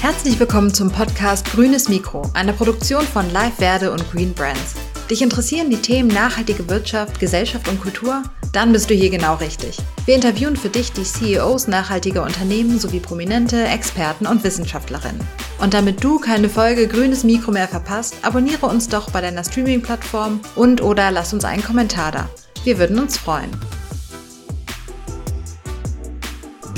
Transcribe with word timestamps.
Herzlich 0.00 0.40
willkommen 0.40 0.72
zum 0.72 0.90
Podcast 0.90 1.44
Grünes 1.52 1.90
Mikro, 1.90 2.22
einer 2.32 2.54
Produktion 2.54 3.02
von 3.02 3.30
Live 3.32 3.56
Verde 3.56 3.92
und 3.92 4.10
Green 4.10 4.32
Brands. 4.32 4.74
Dich 5.10 5.20
interessieren 5.20 5.68
die 5.68 5.76
Themen 5.76 6.08
nachhaltige 6.08 6.66
Wirtschaft, 6.70 7.20
Gesellschaft 7.20 7.68
und 7.68 7.82
Kultur? 7.82 8.22
Dann 8.50 8.72
bist 8.72 8.88
du 8.88 8.94
hier 8.94 9.10
genau 9.10 9.34
richtig. 9.34 9.76
Wir 10.06 10.14
interviewen 10.14 10.56
für 10.56 10.70
dich 10.70 10.92
die 10.92 11.02
CEOs 11.02 11.68
nachhaltiger 11.68 12.22
Unternehmen 12.22 12.78
sowie 12.78 12.98
prominente 12.98 13.62
Experten 13.62 14.26
und 14.26 14.42
Wissenschaftlerinnen. 14.42 15.20
Und 15.58 15.74
damit 15.74 16.02
du 16.02 16.18
keine 16.18 16.48
Folge 16.48 16.88
Grünes 16.88 17.22
Mikro 17.22 17.52
mehr 17.52 17.68
verpasst, 17.68 18.14
abonniere 18.22 18.64
uns 18.68 18.88
doch 18.88 19.10
bei 19.10 19.20
deiner 19.20 19.44
Streaming-Plattform 19.44 20.40
und 20.56 20.80
oder 20.80 21.10
lass 21.10 21.34
uns 21.34 21.44
einen 21.44 21.62
Kommentar 21.62 22.10
da. 22.10 22.30
Wir 22.64 22.78
würden 22.78 22.98
uns 22.98 23.18
freuen. 23.18 23.50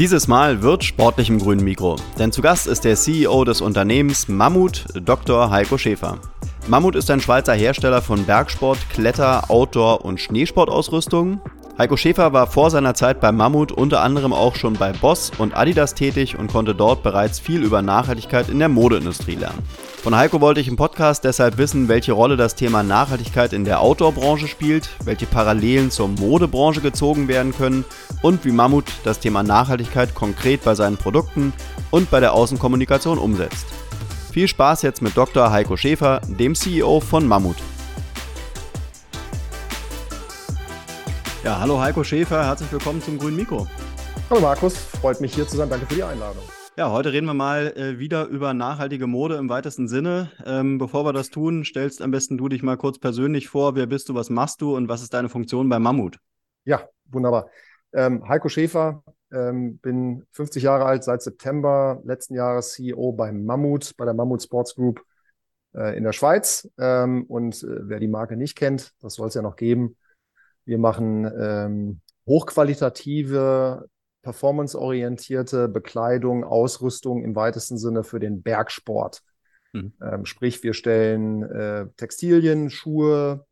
Dieses 0.03 0.27
Mal 0.27 0.63
wird 0.63 0.83
sportlich 0.83 1.29
im 1.29 1.39
grünen 1.39 1.63
Mikro, 1.63 1.95
denn 2.19 2.33
zu 2.33 2.43
Gast 2.43 2.67
ist 2.67 2.85
der 2.85 2.97
CEO 2.97 3.45
des 3.45 3.61
Unternehmens 3.61 4.27
Mammut, 4.27 4.85
Dr. 4.95 5.49
Heiko 5.49 5.79
Schäfer. 5.79 6.19
Mammut 6.67 6.97
ist 6.97 7.09
ein 7.13 7.21
Schweizer 7.21 7.55
Hersteller 7.55 8.03
von 8.03 8.25
Bergsport, 8.25 8.79
Kletter, 8.91 9.49
Outdoor 9.49 10.05
und 10.05 10.21
Schneesportausrüstung. 10.21 11.41
Heiko 11.79 11.97
Schäfer 11.97 12.33
war 12.33 12.49
vor 12.49 12.71
seiner 12.73 12.95
Zeit 12.95 13.21
bei 13.21 13.31
Mammut 13.31 13.71
unter 13.71 14.01
anderem 14.01 14.33
auch 14.33 14.57
schon 14.57 14.73
bei 14.73 14.93
Boss 14.93 15.31
und 15.39 15.57
Adidas 15.57 15.95
tätig 15.95 16.37
und 16.37 16.51
konnte 16.51 16.75
dort 16.75 17.05
bereits 17.05 17.39
viel 17.39 17.63
über 17.63 17.81
Nachhaltigkeit 17.81 18.49
in 18.49 18.59
der 18.59 18.69
Modeindustrie 18.69 19.37
lernen. 19.37 19.63
Von 20.03 20.17
Heiko 20.17 20.41
wollte 20.41 20.61
ich 20.61 20.67
im 20.67 20.75
Podcast 20.75 21.23
deshalb 21.23 21.59
wissen, 21.59 21.87
welche 21.87 22.11
Rolle 22.11 22.37
das 22.37 22.57
Thema 22.57 22.83
Nachhaltigkeit 22.83 23.53
in 23.53 23.65
der 23.65 23.81
Outdoor-Branche 23.81 24.49
spielt, 24.49 24.91
welche 25.05 25.27
Parallelen 25.27 25.93
zur 25.93 26.09
Modebranche 26.09 26.81
gezogen 26.81 27.29
werden 27.29 27.55
können 27.55 27.85
und 28.21 28.45
wie 28.45 28.51
Mammut 28.51 28.87
das 29.05 29.21
Thema 29.21 29.45
Nachhaltigkeit 29.45 30.13
konkret 30.13 30.65
bei 30.65 30.75
seinen 30.75 30.97
Produkten 30.97 31.53
und 31.93 32.11
bei 32.11 32.19
der 32.19 32.33
Außenkommunikation 32.33 33.17
umsetzt. 33.17 33.65
Viel 34.33 34.49
Spaß 34.49 34.83
jetzt 34.83 35.03
mit 35.03 35.17
Dr. 35.17 35.53
Heiko 35.53 35.77
Schäfer, 35.77 36.21
dem 36.27 36.57
CEO 36.57 36.99
von 36.99 37.29
Mammut. 37.29 37.57
Ja, 41.45 41.61
hallo 41.61 41.81
Heiko 41.81 42.03
Schäfer, 42.03 42.45
herzlich 42.45 42.73
willkommen 42.73 43.01
zum 43.01 43.19
Grünen 43.19 43.37
Mikro. 43.37 43.69
Hallo 44.29 44.41
Markus, 44.41 44.75
freut 45.01 45.21
mich 45.21 45.33
hier 45.33 45.47
zu 45.47 45.57
sein. 45.57 45.71
Danke 45.71 45.87
für 45.87 45.95
die 45.95 46.03
Einladung. 46.03 46.43
Ja, 46.75 46.91
heute 46.91 47.13
reden 47.13 47.27
wir 47.27 47.35
mal 47.35 47.77
äh, 47.77 47.99
wieder 47.99 48.29
über 48.29 48.55
nachhaltige 48.55 49.07
Mode 49.07 49.37
im 49.37 49.51
weitesten 49.51 49.89
Sinne. 49.89 50.33
Ähm, 50.47 50.79
bevor 50.79 51.05
wir 51.05 51.13
das 51.13 51.29
tun, 51.29 51.67
stellst 51.67 52.01
am 52.01 52.11
besten 52.11 52.39
du 52.39 52.49
dich 52.49 52.63
mal 52.63 52.79
kurz 52.79 52.99
persönlich 52.99 53.51
vor. 53.51 53.75
Wer 53.77 53.85
bist 53.85 54.09
du, 54.09 54.15
was 54.15 54.31
machst 54.31 54.63
du 54.63 54.75
und 54.75 54.89
was 54.89 55.03
ist 55.03 55.13
deine 55.13 55.29
Funktion 55.29 55.69
bei 55.69 55.79
Mammut? 55.79 56.19
Ja, 56.65 56.89
wunderbar. 57.05 57.51
Ähm, 57.93 58.27
Heiko 58.27 58.49
Schäfer, 58.49 59.05
ähm, 59.31 59.81
bin 59.81 60.25
50 60.33 60.63
Jahre 60.63 60.87
alt, 60.87 61.05
seit 61.05 61.21
September 61.21 62.01
letzten 62.05 62.37
Jahres 62.37 62.71
CEO 62.73 63.13
bei 63.13 63.33
Mammut, 63.33 63.95
bei 63.99 64.07
der 64.07 64.15
Mammut 64.15 64.43
Sports 64.43 64.75
Group 64.75 65.05
äh, 65.75 65.95
in 65.95 66.05
der 66.05 66.13
Schweiz. 66.13 66.67
Ähm, 66.79 67.25
und 67.25 67.63
äh, 67.65 67.81
wer 67.83 68.01
die 68.01 68.09
Marke 68.09 68.39
nicht 68.39 68.57
kennt, 68.57 68.95
das 69.03 69.15
soll 69.15 69.29
es 69.29 69.35
ja 69.35 69.43
noch 69.43 69.57
geben. 69.57 69.99
Wir 70.65 70.79
machen 70.79 71.31
ähm, 71.39 72.01
hochqualitative, 72.27 73.91
performanceorientierte 74.23 75.69
Bekleidung, 75.69 76.45
Ausrüstung 76.45 77.25
im 77.25 77.35
weitesten 77.35 77.77
Sinne 77.77 78.05
für 78.05 78.21
den 78.21 78.43
Bergsport. 78.43 79.23
Mhm. 79.73 79.93
Ähm, 80.01 80.25
sprich, 80.25 80.63
wir 80.63 80.75
stellen 80.75 81.43
äh, 81.43 81.87
Textilien, 81.97 82.71
Schuhe, 82.71 83.45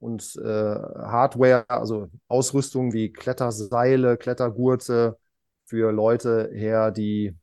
und 0.00 0.36
äh, 0.36 0.44
Hardware, 0.44 1.64
also 1.68 2.08
Ausrüstung 2.28 2.92
wie 2.92 3.12
Kletterseile, 3.12 4.16
Klettergurte 4.16 5.18
für 5.64 5.92
Leute 5.92 6.50
her, 6.52 6.90
die 6.90 7.34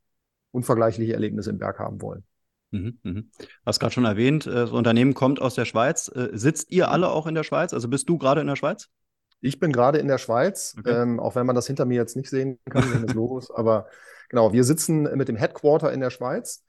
unvergleichliche 0.51 1.13
Erlebnisse 1.13 1.49
im 1.49 1.57
Berg 1.57 1.79
haben 1.79 2.01
wollen. 2.01 2.23
Mhm, 2.71 2.99
mhm. 3.03 3.31
Hast 3.65 3.79
gerade 3.79 3.93
schon 3.93 4.05
erwähnt, 4.05 4.47
äh, 4.47 4.51
das 4.51 4.71
Unternehmen 4.71 5.13
kommt 5.13 5.41
aus 5.41 5.55
der 5.55 5.65
Schweiz. 5.65 6.09
Äh, 6.13 6.29
sitzt 6.33 6.71
ihr 6.71 6.89
alle 6.89 7.09
auch 7.09 7.27
in 7.27 7.35
der 7.35 7.43
Schweiz? 7.43 7.73
Also 7.73 7.89
bist 7.89 8.07
du 8.09 8.17
gerade 8.17 8.41
in 8.41 8.47
der 8.47 8.55
Schweiz? 8.55 8.89
Ich 9.45 9.59
bin 9.59 9.71
gerade 9.71 9.99
in 9.99 10.07
der 10.07 10.17
Schweiz, 10.17 10.75
okay. 10.79 11.01
ähm, 11.01 11.19
auch 11.19 11.35
wenn 11.35 11.45
man 11.45 11.55
das 11.55 11.67
hinter 11.67 11.85
mir 11.85 11.95
jetzt 11.95 12.15
nicht 12.15 12.29
sehen 12.29 12.59
kann, 12.69 12.83
wenn 12.93 13.03
es 13.05 13.13
los. 13.13 13.51
Aber 13.51 13.87
genau, 14.29 14.53
wir 14.53 14.63
sitzen 14.63 15.03
mit 15.15 15.27
dem 15.27 15.35
Headquarter 15.35 15.93
in 15.93 15.99
der 15.99 16.09
Schweiz, 16.09 16.63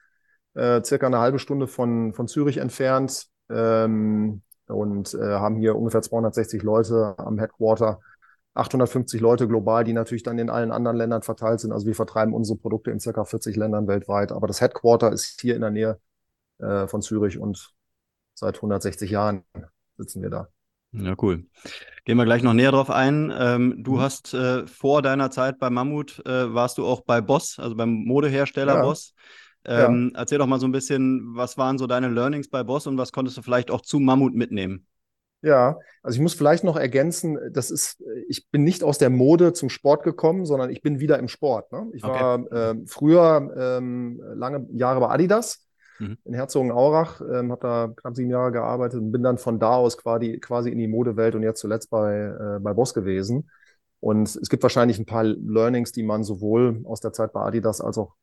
äh, 0.53 0.83
circa 0.83 1.07
eine 1.07 1.19
halbe 1.19 1.39
Stunde 1.39 1.67
von, 1.67 2.13
von 2.13 2.27
Zürich 2.27 2.57
entfernt. 2.57 3.27
Ähm, 3.49 4.41
und 4.67 5.13
äh, 5.13 5.17
haben 5.17 5.55
hier 5.55 5.75
ungefähr 5.75 6.01
260 6.01 6.61
Leute 6.61 7.15
am 7.17 7.39
Headquarter, 7.39 7.99
850 8.53 9.21
Leute 9.21 9.47
global, 9.47 9.83
die 9.83 9.93
natürlich 9.93 10.23
dann 10.23 10.37
in 10.39 10.49
allen 10.49 10.71
anderen 10.71 10.97
Ländern 10.97 11.21
verteilt 11.21 11.59
sind. 11.59 11.71
Also 11.71 11.87
wir 11.87 11.95
vertreiben 11.95 12.33
unsere 12.33 12.57
Produkte 12.57 12.91
in 12.91 12.99
circa 12.99 13.23
40 13.23 13.55
Ländern 13.55 13.87
weltweit. 13.87 14.31
Aber 14.31 14.47
das 14.47 14.61
Headquarter 14.61 15.11
ist 15.11 15.39
hier 15.41 15.55
in 15.55 15.61
der 15.61 15.71
Nähe 15.71 15.99
äh, 16.59 16.87
von 16.87 17.01
Zürich 17.01 17.39
und 17.39 17.73
seit 18.33 18.55
160 18.55 19.09
Jahren 19.09 19.43
sitzen 19.97 20.21
wir 20.21 20.29
da. 20.29 20.49
Ja, 20.91 21.15
cool. 21.21 21.45
Gehen 22.05 22.17
wir 22.17 22.25
gleich 22.25 22.43
noch 22.43 22.53
näher 22.53 22.71
drauf 22.71 22.89
ein. 22.89 23.33
Ähm, 23.37 23.83
du 23.83 23.95
mhm. 23.95 23.99
hast 23.99 24.33
äh, 24.33 24.65
vor 24.65 25.01
deiner 25.01 25.29
Zeit 25.31 25.59
bei 25.59 25.69
Mammut, 25.69 26.25
äh, 26.25 26.53
warst 26.53 26.77
du 26.77 26.85
auch 26.85 27.01
bei 27.01 27.21
Boss, 27.21 27.59
also 27.59 27.75
beim 27.75 28.05
Modehersteller 28.05 28.75
ja. 28.75 28.81
Boss. 28.81 29.13
Ähm, 29.65 30.11
ja. 30.13 30.21
Erzähl 30.21 30.37
doch 30.37 30.47
mal 30.47 30.59
so 30.59 30.67
ein 30.67 30.71
bisschen, 30.71 31.35
was 31.35 31.57
waren 31.57 31.77
so 31.77 31.87
deine 31.87 32.07
Learnings 32.07 32.49
bei 32.49 32.63
Boss 32.63 32.87
und 32.87 32.97
was 32.97 33.11
konntest 33.11 33.37
du 33.37 33.41
vielleicht 33.41 33.69
auch 33.69 33.81
zu 33.81 33.99
Mammut 33.99 34.33
mitnehmen? 34.33 34.87
Ja, 35.41 35.77
also 36.01 36.15
ich 36.15 36.21
muss 36.21 36.33
vielleicht 36.33 36.63
noch 36.63 36.77
ergänzen, 36.77 37.37
das 37.51 37.69
ist, 37.69 38.01
ich 38.27 38.49
bin 38.49 38.63
nicht 38.63 38.83
aus 38.83 38.97
der 38.97 39.11
Mode 39.11 39.53
zum 39.53 39.69
Sport 39.69 40.03
gekommen, 40.03 40.45
sondern 40.45 40.71
ich 40.71 40.81
bin 40.81 40.99
wieder 40.99 41.19
im 41.19 41.27
Sport. 41.27 41.71
Ne? 41.71 41.87
Ich 41.93 42.03
okay. 42.03 42.19
war 42.19 42.51
äh, 42.51 42.75
früher 42.87 43.53
ähm, 43.55 44.19
lange 44.33 44.67
Jahre 44.71 44.99
bei 44.99 45.09
Adidas 45.09 45.66
mhm. 45.99 46.17
in 46.23 46.33
Herzogenaurach, 46.33 47.21
ähm, 47.21 47.51
habe 47.51 47.61
da 47.61 47.93
knapp 47.95 48.15
sieben 48.15 48.29
Jahre 48.29 48.51
gearbeitet 48.51 48.99
und 48.99 49.11
bin 49.11 49.23
dann 49.23 49.37
von 49.37 49.59
da 49.59 49.75
aus 49.75 49.97
quasi, 49.97 50.39
quasi 50.39 50.69
in 50.69 50.77
die 50.77 50.87
Modewelt 50.87 51.35
und 51.35 51.43
jetzt 51.43 51.61
zuletzt 51.61 51.89
bei, 51.89 52.15
äh, 52.15 52.59
bei 52.59 52.73
Boss 52.73 52.93
gewesen. 52.93 53.49
Und 53.99 54.27
es 54.35 54.49
gibt 54.49 54.63
wahrscheinlich 54.63 54.99
ein 54.99 55.05
paar 55.05 55.23
Learnings, 55.23 55.91
die 55.91 56.03
man 56.03 56.23
sowohl 56.23 56.81
aus 56.85 56.99
der 56.99 57.13
Zeit 57.13 57.33
bei 57.33 57.41
Adidas 57.41 57.81
als 57.81 57.97
auch 57.97 58.13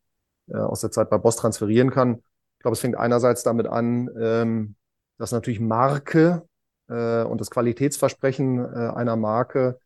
äh, 0.49 0.57
aus 0.57 0.81
der 0.81 0.91
Zeit 0.91 1.11
bei 1.11 1.19
Boss 1.19 1.37
transferieren 1.37 1.91
kann. 1.91 2.17
Ich 2.57 2.61
glaube, 2.61 2.75
es 2.75 2.81
fängt 2.81 2.97
einerseits 2.97 3.43
damit 3.43 3.67
an, 3.67 4.09
ähm, 4.19 4.77
dass 5.19 5.33
natürlich 5.33 5.61
Marke 5.61 6.43
äh, 6.89 7.23
und 7.25 7.41
das 7.41 7.51
Qualitätsversprechen 7.51 8.59
äh, 8.59 8.93
einer 8.95 9.17
Marke 9.17 9.79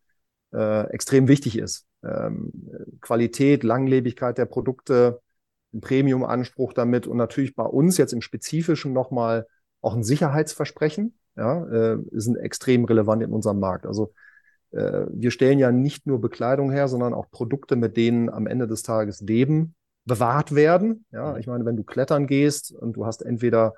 äh, 0.52 0.88
extrem 0.90 1.28
wichtig 1.28 1.58
ist. 1.58 1.86
Ähm, 2.02 2.52
Qualität, 3.00 3.64
Langlebigkeit 3.64 4.38
der 4.38 4.46
Produkte, 4.46 5.20
ein 5.74 5.80
Premium-Anspruch 5.80 6.72
damit 6.72 7.06
und 7.06 7.16
natürlich 7.16 7.54
bei 7.54 7.64
uns 7.64 7.96
jetzt 7.98 8.12
im 8.12 8.22
Spezifischen 8.22 8.92
nochmal 8.92 9.46
auch 9.80 9.94
ein 9.94 10.02
Sicherheitsversprechen, 10.02 11.18
ja, 11.36 11.64
äh, 11.66 11.98
sind 12.12 12.36
extrem 12.36 12.84
relevant 12.84 13.22
in 13.22 13.32
unserem 13.32 13.60
Markt. 13.60 13.86
Also 13.86 14.12
äh, 14.70 15.06
wir 15.10 15.30
stellen 15.30 15.58
ja 15.58 15.70
nicht 15.70 16.06
nur 16.06 16.20
Bekleidung 16.20 16.70
her, 16.70 16.88
sondern 16.88 17.14
auch 17.14 17.30
Produkte, 17.30 17.76
mit 17.76 17.96
denen 17.96 18.28
am 18.28 18.46
Ende 18.46 18.66
des 18.66 18.82
Tages 18.82 19.20
Leben 19.20 19.74
bewahrt 20.04 20.54
werden. 20.54 21.04
Ja, 21.12 21.32
mhm. 21.32 21.38
ich 21.38 21.46
meine, 21.46 21.64
wenn 21.64 21.76
du 21.76 21.84
klettern 21.84 22.26
gehst 22.26 22.72
und 22.72 22.94
du 22.94 23.06
hast 23.06 23.22
entweder 23.22 23.74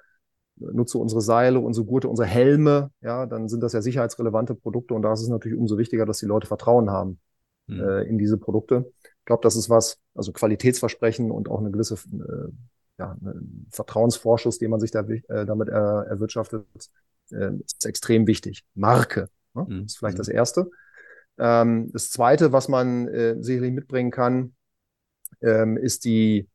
nutze 0.56 0.98
unsere 0.98 1.20
Seile, 1.20 1.60
unsere 1.60 1.86
Gurte, 1.86 2.08
unsere 2.08 2.28
Helme, 2.28 2.90
ja, 3.00 3.26
dann 3.26 3.48
sind 3.48 3.62
das 3.62 3.72
ja 3.72 3.82
sicherheitsrelevante 3.82 4.54
Produkte 4.54 4.94
und 4.94 5.02
da 5.02 5.12
ist 5.12 5.22
es 5.22 5.28
natürlich 5.28 5.58
umso 5.58 5.78
wichtiger, 5.78 6.06
dass 6.06 6.18
die 6.18 6.26
Leute 6.26 6.46
Vertrauen 6.46 6.90
haben 6.90 7.18
mhm. 7.66 7.80
äh, 7.80 8.02
in 8.02 8.18
diese 8.18 8.38
Produkte. 8.38 8.92
Ich 9.30 9.32
glaube, 9.32 9.44
das 9.44 9.54
ist 9.54 9.70
was, 9.70 10.00
also 10.16 10.32
Qualitätsversprechen 10.32 11.30
und 11.30 11.48
auch 11.48 11.60
eine 11.60 11.70
gewisse 11.70 11.94
äh, 11.94 12.50
ja, 12.98 13.16
ein 13.22 13.68
Vertrauensvorschuss, 13.70 14.58
den 14.58 14.72
man 14.72 14.80
sich 14.80 14.91
da, 14.91 15.02
äh, 15.02 15.46
damit 15.46 15.68
er, 15.68 16.06
erwirtschaftet, 16.08 16.66
äh, 17.30 17.52
ist 17.64 17.86
extrem 17.86 18.26
wichtig. 18.26 18.64
Marke 18.74 19.28
ne? 19.54 19.66
mhm. 19.68 19.84
ist 19.84 19.98
vielleicht 19.98 20.16
mhm. 20.16 20.22
das 20.22 20.28
Erste. 20.28 20.70
Ähm, 21.38 21.91
das 21.92 22.10
Zweite, 22.10 22.50
was 22.50 22.66
man 22.66 23.06
äh, 23.06 23.36
sicherlich 23.41 23.70
mitbringen 23.70 24.10
kann, 24.10 24.56
ähm, 25.42 25.76
ist 25.76 26.04
die, 26.04 26.48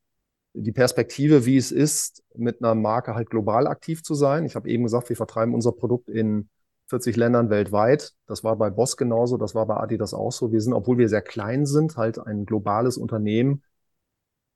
die 0.54 0.74
Perspektive, 0.74 1.46
wie 1.46 1.56
es 1.56 1.72
ist, 1.72 2.24
mit 2.36 2.62
einer 2.62 2.76
Marke 2.76 3.16
halt 3.16 3.30
global 3.30 3.68
aktiv 3.68 4.04
zu 4.04 4.16
sein. 4.16 4.44
Ich 4.44 4.58
habe 4.58 4.70
eben 4.70 4.84
gesagt, 4.84 5.08
wir 5.08 5.16
vertreiben 5.16 5.54
unser 5.54 5.72
Produkt 5.72 6.10
in 6.10 6.50
40 6.88 7.16
Ländern 7.18 7.50
weltweit. 7.50 8.14
Das 8.28 8.44
war 8.44 8.56
bei 8.56 8.70
Boss 8.70 8.98
genauso, 8.98 9.38
das 9.38 9.56
war 9.56 9.66
bei 9.66 9.78
Adidas 9.78 10.14
auch 10.14 10.32
so. 10.32 10.52
Wir 10.52 10.62
sind, 10.62 10.74
obwohl 10.74 10.98
wir 10.98 11.10
sehr 11.10 11.22
klein 11.22 11.66
sind, 11.66 11.98
halt 11.98 12.20
ein 12.20 12.46
globales 12.46 12.98
Unternehmen 12.98 13.64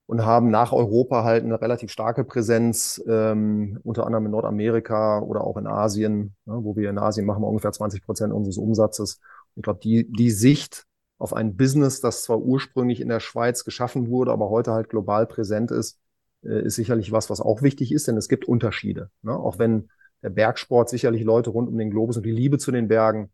und 0.05 0.25
haben 0.25 0.49
nach 0.49 0.73
Europa 0.73 1.23
halt 1.23 1.43
eine 1.43 1.61
relativ 1.61 1.91
starke 1.91 2.23
Präsenz, 2.23 2.99
ähm, 3.07 3.79
unter 3.83 4.05
anderem 4.05 4.25
in 4.25 4.31
Nordamerika 4.31 5.19
oder 5.19 5.43
auch 5.43 5.57
in 5.57 5.67
Asien, 5.67 6.35
ne, 6.45 6.57
wo 6.63 6.75
wir 6.75 6.89
in 6.89 6.97
Asien 6.97 7.27
machen 7.27 7.43
wir 7.43 7.47
ungefähr 7.47 7.71
20 7.71 8.03
Prozent 8.03 8.33
unseres 8.33 8.57
Umsatzes. 8.57 9.19
Ich 9.55 9.61
glaube, 9.61 9.79
die, 9.83 10.11
die 10.11 10.31
Sicht 10.31 10.85
auf 11.19 11.33
ein 11.33 11.57
Business, 11.57 12.01
das 12.01 12.23
zwar 12.23 12.39
ursprünglich 12.39 13.01
in 13.01 13.09
der 13.09 13.19
Schweiz 13.19 13.65
geschaffen 13.65 14.09
wurde, 14.09 14.31
aber 14.31 14.49
heute 14.49 14.71
halt 14.71 14.89
global 14.89 15.27
präsent 15.27 15.69
ist, 15.69 15.99
äh, 16.43 16.63
ist 16.63 16.75
sicherlich 16.75 17.11
was, 17.11 17.29
was 17.29 17.41
auch 17.41 17.61
wichtig 17.61 17.91
ist, 17.91 18.07
denn 18.07 18.17
es 18.17 18.29
gibt 18.29 18.45
Unterschiede. 18.45 19.11
Ne? 19.21 19.35
Auch 19.35 19.59
wenn 19.59 19.89
der 20.21 20.29
Bergsport 20.29 20.89
sicherlich 20.89 21.23
Leute 21.23 21.49
rund 21.49 21.69
um 21.69 21.77
den 21.77 21.91
Globus 21.91 22.17
und 22.17 22.25
die 22.25 22.31
Liebe 22.31 22.57
zu 22.57 22.71
den 22.71 22.87
Bergen 22.87 23.31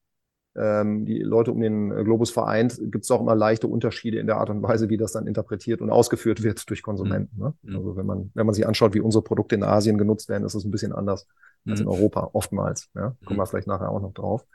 ähm, 0.57 1.05
die 1.05 1.19
Leute 1.19 1.51
um 1.51 1.59
den 1.59 1.89
Globus 1.89 2.31
vereint, 2.31 2.79
gibt 2.79 3.03
es 3.03 3.11
auch 3.11 3.19
immer 3.19 3.35
leichte 3.35 3.67
Unterschiede 3.67 4.19
in 4.19 4.27
der 4.27 4.37
Art 4.37 4.49
und 4.49 4.63
Weise, 4.63 4.89
wie 4.89 4.97
das 4.97 5.11
dann 5.11 5.27
interpretiert 5.27 5.81
und 5.81 5.89
ausgeführt 5.89 6.43
wird 6.43 6.69
durch 6.69 6.81
Konsumenten. 6.81 7.37
Ne? 7.37 7.53
Mhm. 7.61 7.75
Also 7.75 7.97
wenn 7.97 8.05
man, 8.05 8.31
wenn 8.33 8.45
man 8.45 8.55
sich 8.55 8.65
anschaut, 8.65 8.93
wie 8.93 9.01
unsere 9.01 9.23
Produkte 9.23 9.55
in 9.55 9.63
Asien 9.63 9.97
genutzt 9.97 10.29
werden, 10.29 10.45
ist 10.45 10.55
das 10.55 10.63
ein 10.63 10.71
bisschen 10.71 10.93
anders 10.93 11.27
mhm. 11.65 11.71
als 11.71 11.81
in 11.81 11.87
mhm. 11.87 11.91
Europa, 11.91 12.29
oftmals. 12.31 12.89
Ja? 12.95 13.15
Kommen 13.25 13.37
wir 13.37 13.43
mhm. 13.43 13.47
vielleicht 13.47 13.67
nachher 13.67 13.89
auch 13.89 14.01
noch 14.01 14.13
drauf. 14.13 14.45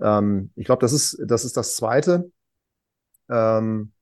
Ähm, 0.00 0.52
ich 0.56 0.64
glaube, 0.64 0.80
das 0.80 0.92
ist, 0.92 1.22
das 1.26 1.44
ist 1.44 1.56
das 1.56 1.76
Zweite. 1.76 2.30
Ähm, 3.28 3.92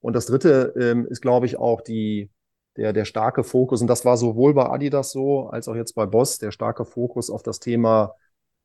und 0.00 0.12
das 0.12 0.26
Dritte 0.26 0.74
ähm, 0.78 1.06
ist, 1.06 1.22
glaube 1.22 1.46
ich, 1.46 1.58
auch 1.58 1.80
die, 1.80 2.30
der, 2.76 2.92
der 2.92 3.04
starke 3.04 3.44
Fokus, 3.44 3.80
und 3.80 3.88
das 3.88 4.04
war 4.04 4.16
sowohl 4.16 4.54
bei 4.54 4.68
Adidas 4.68 5.12
so, 5.12 5.48
als 5.48 5.68
auch 5.68 5.76
jetzt 5.76 5.94
bei 5.94 6.06
Boss, 6.06 6.38
der 6.38 6.50
starke 6.50 6.84
Fokus 6.84 7.30
auf 7.30 7.42
das 7.42 7.60
Thema 7.60 8.14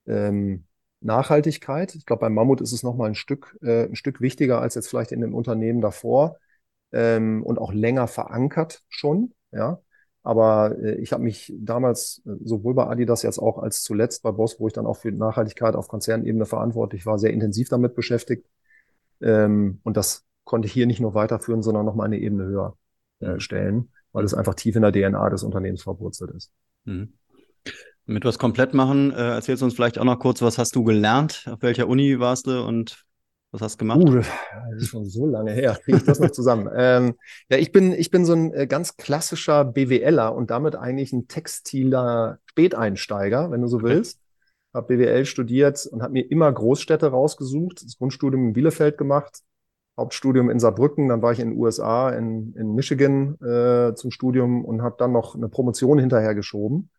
ähm, 0.08 0.66
Nachhaltigkeit. 1.02 1.96
Ich 1.96 2.06
glaube, 2.06 2.22
beim 2.22 2.34
Mammut 2.34 2.62
ist 2.62 2.72
es 2.74 2.84
nochmal 2.84 3.10
ein 3.10 3.16
Stück, 3.16 3.58
äh, 3.62 3.86
ein 3.86 3.96
Stück 3.96 4.22
wichtiger 4.22 4.62
als 4.62 4.76
jetzt 4.76 4.88
vielleicht 4.90 5.12
in 5.12 5.22
den 5.22 5.34
Unternehmen 5.34 5.82
davor 5.82 6.38
ähm, 6.92 7.44
und 7.44 7.60
auch 7.60 7.74
länger 7.74 8.08
verankert 8.08 8.84
schon. 8.90 9.34
Ja, 9.52 9.82
aber 10.24 10.78
äh, 10.78 10.96
ich 10.96 11.14
habe 11.14 11.24
mich 11.24 11.54
damals 11.58 12.22
äh, 12.26 12.32
sowohl 12.44 12.74
bei 12.76 12.86
Adidas 12.88 13.24
jetzt 13.24 13.40
auch 13.40 13.58
als 13.58 13.82
zuletzt 13.84 14.24
bei 14.24 14.32
Boss, 14.32 14.60
wo 14.60 14.68
ich 14.68 14.74
dann 14.74 14.86
auch 14.86 14.98
für 14.98 15.12
Nachhaltigkeit 15.12 15.76
auf 15.76 15.88
Konzernebene 15.88 16.46
verantwortlich 16.46 17.06
war, 17.06 17.18
sehr 17.18 17.34
intensiv 17.34 17.70
damit 17.70 17.96
beschäftigt. 17.96 18.46
Ähm, 19.22 19.80
und 19.84 19.98
das 19.98 20.26
konnte 20.44 20.68
ich 20.68 20.74
hier 20.74 20.88
nicht 20.88 21.00
nur 21.00 21.14
weiterführen, 21.14 21.64
sondern 21.64 21.86
noch 21.86 21.96
mal 21.96 22.06
eine 22.06 22.20
Ebene 22.20 22.46
höher 22.46 22.78
äh, 23.20 23.40
stellen, 23.40 23.92
weil 24.14 24.26
es 24.26 24.34
einfach 24.34 24.56
tief 24.56 24.76
in 24.76 24.82
der 24.82 24.92
DNA 24.92 25.30
des 25.30 25.44
Unternehmens 25.44 25.84
verwurzelt 25.84 26.32
ist. 26.32 26.52
Mhm. 26.86 27.14
Damit 28.08 28.24
wir 28.24 28.30
es 28.30 28.40
komplett 28.40 28.74
machen, 28.74 29.12
äh, 29.12 29.36
erzählst 29.36 29.62
du 29.62 29.66
uns 29.66 29.76
vielleicht 29.76 30.00
auch 30.00 30.04
noch 30.04 30.20
kurz, 30.20 30.42
was 30.42 30.58
hast 30.58 30.76
du 30.76 30.84
gelernt? 30.84 31.48
Auf 31.50 31.62
welcher 31.62 31.88
Uni 31.88 32.20
warst 32.20 32.48
du 32.48 32.64
und 32.64 33.06
was 33.52 33.62
hast 33.62 33.76
du 33.76 33.80
gemacht? 33.80 34.00
Uh, 34.00 34.16
das 34.16 34.84
ist 34.84 34.90
schon 34.90 35.06
so 35.06 35.26
lange 35.28 35.52
her. 35.52 35.78
Kriege 35.84 35.98
ich 35.98 36.06
das 36.06 36.20
noch 36.20 36.32
zusammen? 36.32 36.70
ähm, 36.76 37.16
ja, 37.50 37.58
ich 37.58 37.72
bin, 37.72 37.94
ich 37.94 38.10
bin 38.10 38.26
so 38.26 38.34
ein 38.34 38.54
äh, 38.54 38.66
ganz 38.66 38.96
klassischer 38.96 39.66
BWLer 39.66 40.34
und 40.34 40.52
damit 40.52 40.76
eigentlich 40.76 41.12
ein 41.12 41.28
textiler 41.28 42.40
Späteinsteiger, 42.46 43.52
wenn 43.52 43.62
du 43.62 43.68
so 43.68 43.82
willst. 43.82 44.20
Habe 44.74 44.96
BWL 44.96 45.26
studiert 45.26 45.86
und 45.92 46.02
habe 46.02 46.14
mir 46.14 46.32
immer 46.32 46.50
Großstädte 46.52 47.08
rausgesucht. 47.08 47.84
Das 47.84 47.98
Grundstudium 47.98 48.48
in 48.48 48.54
Bielefeld 48.54 48.98
gemacht, 48.98 49.42
Hauptstudium 49.98 50.50
in 50.50 50.60
Saarbrücken, 50.60 51.10
dann 51.10 51.22
war 51.22 51.32
ich 51.32 51.40
in 51.40 51.52
den 51.52 51.60
USA, 51.60 52.10
in, 52.10 52.54
in 52.54 52.76
Michigan 52.76 53.36
äh, 53.42 53.94
zum 53.96 54.12
Studium 54.12 54.64
und 54.66 54.82
habe 54.82 54.96
dann 54.98 55.12
noch 55.12 55.36
eine 55.36 55.50
Promotion 55.50 56.00
hinterher 56.00 56.34
geschoben 56.34 56.90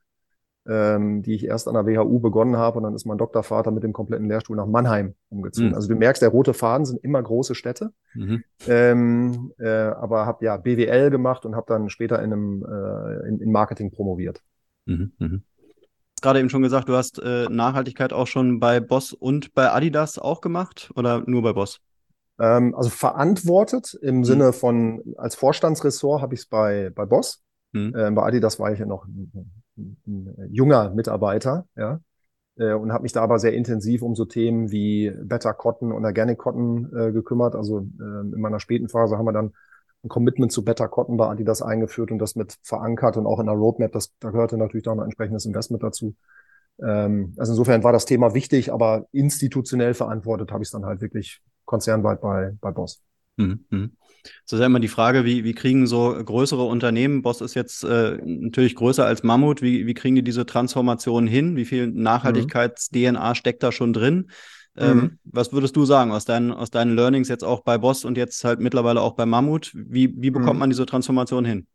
ähm, 0.66 1.22
die 1.22 1.34
ich 1.34 1.44
erst 1.44 1.66
an 1.66 1.74
der 1.74 1.86
WHU 1.86 2.20
begonnen 2.20 2.56
habe 2.56 2.78
und 2.78 2.84
dann 2.84 2.94
ist 2.94 3.04
mein 3.04 3.18
Doktorvater 3.18 3.70
mit 3.70 3.82
dem 3.82 3.92
kompletten 3.92 4.28
Lehrstuhl 4.28 4.56
nach 4.56 4.66
Mannheim 4.66 5.14
umgezogen. 5.28 5.70
Mhm. 5.70 5.74
Also 5.74 5.88
du 5.88 5.96
merkst, 5.96 6.22
der 6.22 6.28
rote 6.28 6.54
Faden 6.54 6.86
sind 6.86 7.02
immer 7.02 7.22
große 7.22 7.54
Städte, 7.54 7.92
mhm. 8.14 8.44
ähm, 8.68 9.52
äh, 9.58 9.68
aber 9.68 10.26
habe 10.26 10.44
ja 10.44 10.56
BWL 10.56 11.10
gemacht 11.10 11.44
und 11.44 11.56
habe 11.56 11.66
dann 11.68 11.88
später 11.88 12.22
in 12.22 12.32
einem 12.32 12.64
äh, 12.64 13.28
in, 13.28 13.40
in 13.40 13.50
Marketing 13.50 13.90
promoviert. 13.90 14.42
Mhm. 14.86 15.12
Mhm. 15.18 15.42
Gerade 16.20 16.38
eben 16.38 16.50
schon 16.50 16.62
gesagt, 16.62 16.88
du 16.88 16.94
hast 16.94 17.20
äh, 17.20 17.46
Nachhaltigkeit 17.50 18.12
auch 18.12 18.28
schon 18.28 18.60
bei 18.60 18.78
Boss 18.78 19.12
und 19.12 19.54
bei 19.54 19.72
Adidas 19.72 20.20
auch 20.20 20.40
gemacht 20.40 20.92
oder 20.94 21.24
nur 21.26 21.42
bei 21.42 21.52
Boss? 21.52 21.80
Ähm, 22.38 22.74
also 22.74 22.90
verantwortet 22.90 23.98
im 24.00 24.18
mhm. 24.18 24.24
Sinne 24.24 24.52
von 24.52 25.02
als 25.16 25.34
Vorstandsressort 25.34 26.22
habe 26.22 26.34
ich 26.34 26.40
es 26.40 26.46
bei 26.46 26.90
bei 26.94 27.04
Boss. 27.04 27.42
Mhm. 27.72 27.94
Ähm, 27.96 28.14
bei 28.14 28.22
Adidas 28.22 28.58
war 28.58 28.72
ich 28.72 28.78
ja 28.78 28.86
noch 28.86 29.06
ein 29.06 29.52
junger 30.50 30.90
Mitarbeiter, 30.90 31.66
ja, 31.76 32.00
äh, 32.56 32.72
und 32.72 32.92
habe 32.92 33.02
mich 33.02 33.12
da 33.12 33.22
aber 33.22 33.38
sehr 33.38 33.54
intensiv 33.54 34.02
um 34.02 34.14
so 34.14 34.24
Themen 34.24 34.70
wie 34.70 35.10
Better 35.22 35.54
Cotton 35.54 35.92
und 35.92 36.04
Organic 36.04 36.38
Cotton 36.38 36.90
äh, 36.94 37.12
gekümmert. 37.12 37.54
Also 37.54 37.78
äh, 37.78 38.20
in 38.20 38.40
meiner 38.40 38.60
späten 38.60 38.88
Phase 38.88 39.16
haben 39.16 39.26
wir 39.26 39.32
dann 39.32 39.52
ein 40.04 40.08
Commitment 40.08 40.52
zu 40.52 40.64
Better 40.64 40.88
Cotton 40.88 41.16
bei 41.16 41.28
Adidas 41.28 41.62
eingeführt 41.62 42.10
und 42.10 42.18
das 42.18 42.34
mit 42.34 42.56
verankert 42.62 43.16
und 43.16 43.26
auch 43.26 43.38
in 43.40 43.46
der 43.46 43.54
Roadmap, 43.54 43.92
das, 43.92 44.12
da 44.18 44.30
gehörte 44.30 44.58
natürlich 44.58 44.86
auch 44.88 44.92
ein 44.92 45.04
entsprechendes 45.04 45.46
Investment 45.46 45.82
dazu. 45.82 46.14
Ähm, 46.82 47.34
also 47.38 47.52
insofern 47.52 47.84
war 47.84 47.92
das 47.92 48.04
Thema 48.04 48.34
wichtig, 48.34 48.72
aber 48.72 49.06
institutionell 49.12 49.94
verantwortet 49.94 50.50
habe 50.50 50.62
ich 50.62 50.68
es 50.68 50.72
dann 50.72 50.84
halt 50.84 51.00
wirklich 51.00 51.40
konzernweit 51.72 52.20
bei, 52.20 52.52
bei 52.60 52.70
Boss. 52.70 53.02
Mhm. 53.36 53.64
mhm. 53.70 53.92
Das 54.44 54.52
ist 54.52 54.60
ja 54.60 54.66
immer 54.66 54.78
die 54.78 54.86
Frage, 54.86 55.24
wie, 55.24 55.42
wie 55.42 55.52
kriegen 55.52 55.88
so 55.88 56.14
größere 56.14 56.62
Unternehmen, 56.62 57.22
Boss 57.22 57.40
ist 57.40 57.54
jetzt 57.54 57.82
äh, 57.82 58.18
natürlich 58.24 58.76
größer 58.76 59.04
als 59.04 59.24
Mammut, 59.24 59.62
wie, 59.62 59.84
wie 59.84 59.94
kriegen 59.94 60.14
die 60.14 60.22
diese 60.22 60.46
Transformation 60.46 61.26
hin? 61.26 61.56
Wie 61.56 61.64
viel 61.64 61.88
Nachhaltigkeits-DNA 61.88 63.34
steckt 63.34 63.64
da 63.64 63.72
schon 63.72 63.92
drin? 63.92 64.30
Ähm, 64.76 64.96
mhm. 64.96 65.18
Was 65.24 65.52
würdest 65.52 65.74
du 65.74 65.84
sagen 65.84 66.12
aus 66.12 66.24
deinen, 66.24 66.52
aus 66.52 66.70
deinen 66.70 66.94
Learnings 66.94 67.28
jetzt 67.28 67.42
auch 67.42 67.62
bei 67.62 67.78
Boss 67.78 68.04
und 68.04 68.16
jetzt 68.16 68.44
halt 68.44 68.60
mittlerweile 68.60 69.00
auch 69.00 69.14
bei 69.14 69.26
Mammut? 69.26 69.72
Wie, 69.74 70.14
wie 70.16 70.30
bekommt 70.30 70.54
mhm. 70.54 70.60
man 70.60 70.70
diese 70.70 70.86
Transformation 70.86 71.44
hin? 71.44 71.66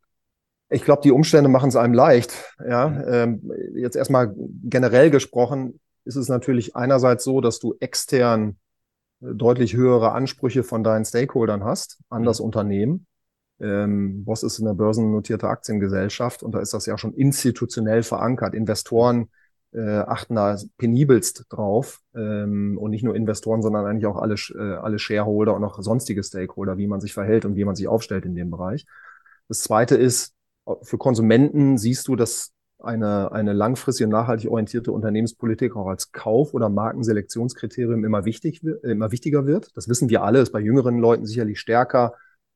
Ich 0.70 0.86
glaube, 0.86 1.02
die 1.04 1.12
Umstände 1.12 1.50
machen 1.50 1.68
es 1.68 1.76
einem 1.76 1.94
leicht. 1.94 2.34
Ja, 2.66 2.88
mhm. 2.88 3.04
ähm, 3.10 3.52
jetzt 3.76 3.98
erstmal 3.98 4.34
generell 4.64 5.10
gesprochen 5.10 5.82
ist 6.06 6.16
es 6.16 6.30
natürlich 6.30 6.78
einerseits 6.78 7.26
so, 7.26 7.42
dass 7.42 7.60
du 7.60 7.76
extern 7.82 8.56
deutlich 9.20 9.76
höhere 9.76 10.12
Ansprüche 10.12 10.64
von 10.64 10.84
deinen 10.84 11.06
Stakeholdern 11.06 11.64
hast 11.64 12.00
an 12.10 12.24
das 12.24 12.40
mhm. 12.40 12.46
Unternehmen. 12.46 13.08
Ähm, 13.60 14.24
Boss 14.24 14.44
ist 14.44 14.60
eine 14.60 14.76
börsennotierte 14.76 15.48
Aktiengesellschaft 15.48 16.44
und 16.44 16.54
da 16.54 16.60
ist 16.60 16.74
das 16.74 16.86
ja 16.86 16.98
schon 16.98 17.14
institutionell 17.14 18.04
verankert. 18.04 18.54
Investoren 18.54 19.30
äh, 19.74 20.00
achten 20.00 20.36
da 20.36 20.58
penibelst 20.78 21.46
drauf 21.50 22.02
ähm, 22.16 22.78
und 22.78 22.92
nicht 22.92 23.04
nur 23.04 23.16
Investoren, 23.16 23.62
sondern 23.62 23.86
eigentlich 23.86 24.06
auch 24.06 24.18
alle, 24.18 24.36
äh, 24.36 24.76
alle 24.76 25.00
Shareholder 25.00 25.56
und 25.56 25.64
auch 25.64 25.82
sonstige 25.82 26.24
Stakeholder, 26.24 26.78
wie 26.78 26.88
man 26.88 27.02
sich 27.02 27.14
verhält 27.14 27.46
und 27.46 27.56
wie 27.56 27.66
man 27.66 27.76
sich 27.76 27.88
aufstellt 27.88 28.26
in 28.26 28.36
dem 28.36 28.52
Bereich. 28.52 28.86
Das 29.48 29.62
Zweite 29.62 29.96
ist, 29.96 30.34
für 30.82 30.98
Konsumenten 30.98 31.78
siehst 31.78 32.08
du, 32.08 32.16
dass 32.16 32.52
eine, 32.80 33.32
eine 33.32 33.54
langfristig 33.54 34.06
und 34.06 34.12
nachhaltig 34.12 34.50
orientierte 34.50 34.92
Unternehmenspolitik 34.92 35.76
auch 35.76 35.88
als 35.88 36.12
Kauf- 36.12 36.54
oder 36.54 36.70
Markenselektionskriterium 36.70 38.06
immer, 38.06 38.26
wichtig, 38.26 38.64
immer 38.84 39.12
wichtiger 39.12 39.46
wird. 39.46 39.76
Das 39.76 39.90
wissen 39.90 40.10
wir 40.10 40.24
alle, 40.24 40.40
ist 40.40 40.52
bei 40.52 40.60
jüngeren 40.60 41.00
Leuten 41.00 41.26
sicherlich 41.26 41.60
stärker 41.60 42.14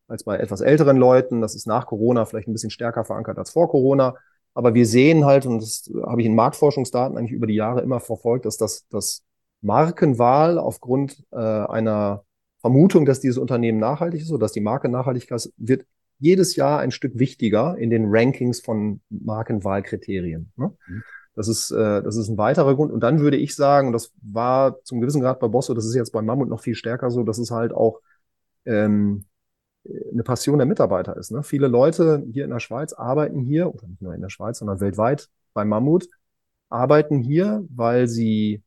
als 0.08 0.24
bei 0.24 0.38
etwas 0.38 0.62
älteren 0.62 0.98
Leuten. 0.98 1.42
Das 1.42 1.56
ist 1.56 1.66
nach 1.68 1.88
Corona 1.88 2.26
vielleicht 2.26 2.48
ein 2.48 2.54
bisschen 2.54 2.70
stärker 2.70 3.06
verankert 3.06 3.38
als 3.38 3.50
vor 3.50 3.70
Corona. 3.70 4.16
Aber 4.54 4.74
wir 4.74 4.86
sehen 4.86 5.26
halt, 5.26 5.46
und 5.46 5.62
das 5.62 5.90
habe 6.04 6.22
ich 6.22 6.28
in 6.28 6.36
Marktforschungsdaten 6.36 7.18
eigentlich 7.18 7.32
über 7.32 7.48
die 7.48 7.56
Jahre 7.56 7.82
immer 7.82 8.00
verfolgt, 8.00 8.46
dass 8.46 8.58
das, 8.58 8.86
das 8.90 9.24
Markenwahl 9.62 10.58
aufgrund 10.58 11.24
äh, 11.32 11.38
einer 11.38 12.26
Vermutung, 12.60 13.06
dass 13.06 13.22
dieses 13.22 13.38
Unternehmen 13.38 13.80
nachhaltig 13.80 14.22
ist 14.22 14.32
oder 14.32 14.42
dass 14.42 14.52
die 14.52 14.62
Marke 14.62 14.90
nachhaltig 14.90 15.32
ist, 15.32 15.54
wird 15.58 15.86
jedes 16.22 16.56
Jahr 16.56 16.80
ein 16.80 16.92
Stück 16.92 17.18
wichtiger 17.20 17.78
in 17.78 17.90
den 17.90 18.06
Rankings 18.08 18.62
von 18.62 19.02
Markenwahlkriterien. 19.10 20.52
Ne? 20.56 20.72
Mhm. 20.88 21.04
Das 21.36 21.48
ist, 21.48 21.72
äh, 21.72 22.04
das 22.04 22.16
ist 22.16 22.30
ein 22.30 22.38
weiterer 22.38 22.76
Grund. 22.76 22.92
Und 22.92 23.02
dann 23.02 23.20
würde 23.20 23.38
ich 23.38 23.56
sagen, 23.56 23.88
und 23.88 23.94
das 23.94 24.14
war 24.22 24.82
zum 24.84 25.02
gewissen 25.02 25.22
Grad 25.22 25.40
bei 25.40 25.48
Bosso, 25.48 25.74
das 25.74 25.86
ist 25.86 25.96
jetzt 25.96 26.12
bei 26.12 26.22
Mammut 26.22 26.50
noch 26.50 26.62
viel 26.62 26.76
stärker 26.76 27.10
so, 27.10 27.24
dass 27.24 27.38
es 27.38 27.52
halt 27.52 27.74
auch 27.74 28.02
ähm, 28.66 29.26
eine 30.12 30.24
Passion 30.24 30.60
der 30.60 30.68
Mitarbeiter 30.68 31.18
ist. 31.18 31.32
Ne? 31.32 31.42
Viele 31.42 31.68
Leute 31.68 32.24
hier 32.32 32.44
in 32.44 32.52
der 32.52 32.60
Schweiz 32.60 32.94
arbeiten 32.94 33.40
hier, 33.42 33.74
oder 33.74 33.88
nicht 33.88 34.02
nur 34.02 34.14
in 34.14 34.22
der 34.22 34.30
Schweiz, 34.30 34.60
sondern 34.60 34.80
weltweit 34.80 35.30
bei 35.54 35.66
Mammut, 35.66 36.08
arbeiten 36.70 37.20
hier, 37.20 37.66
weil 37.70 38.08
sie 38.08 38.62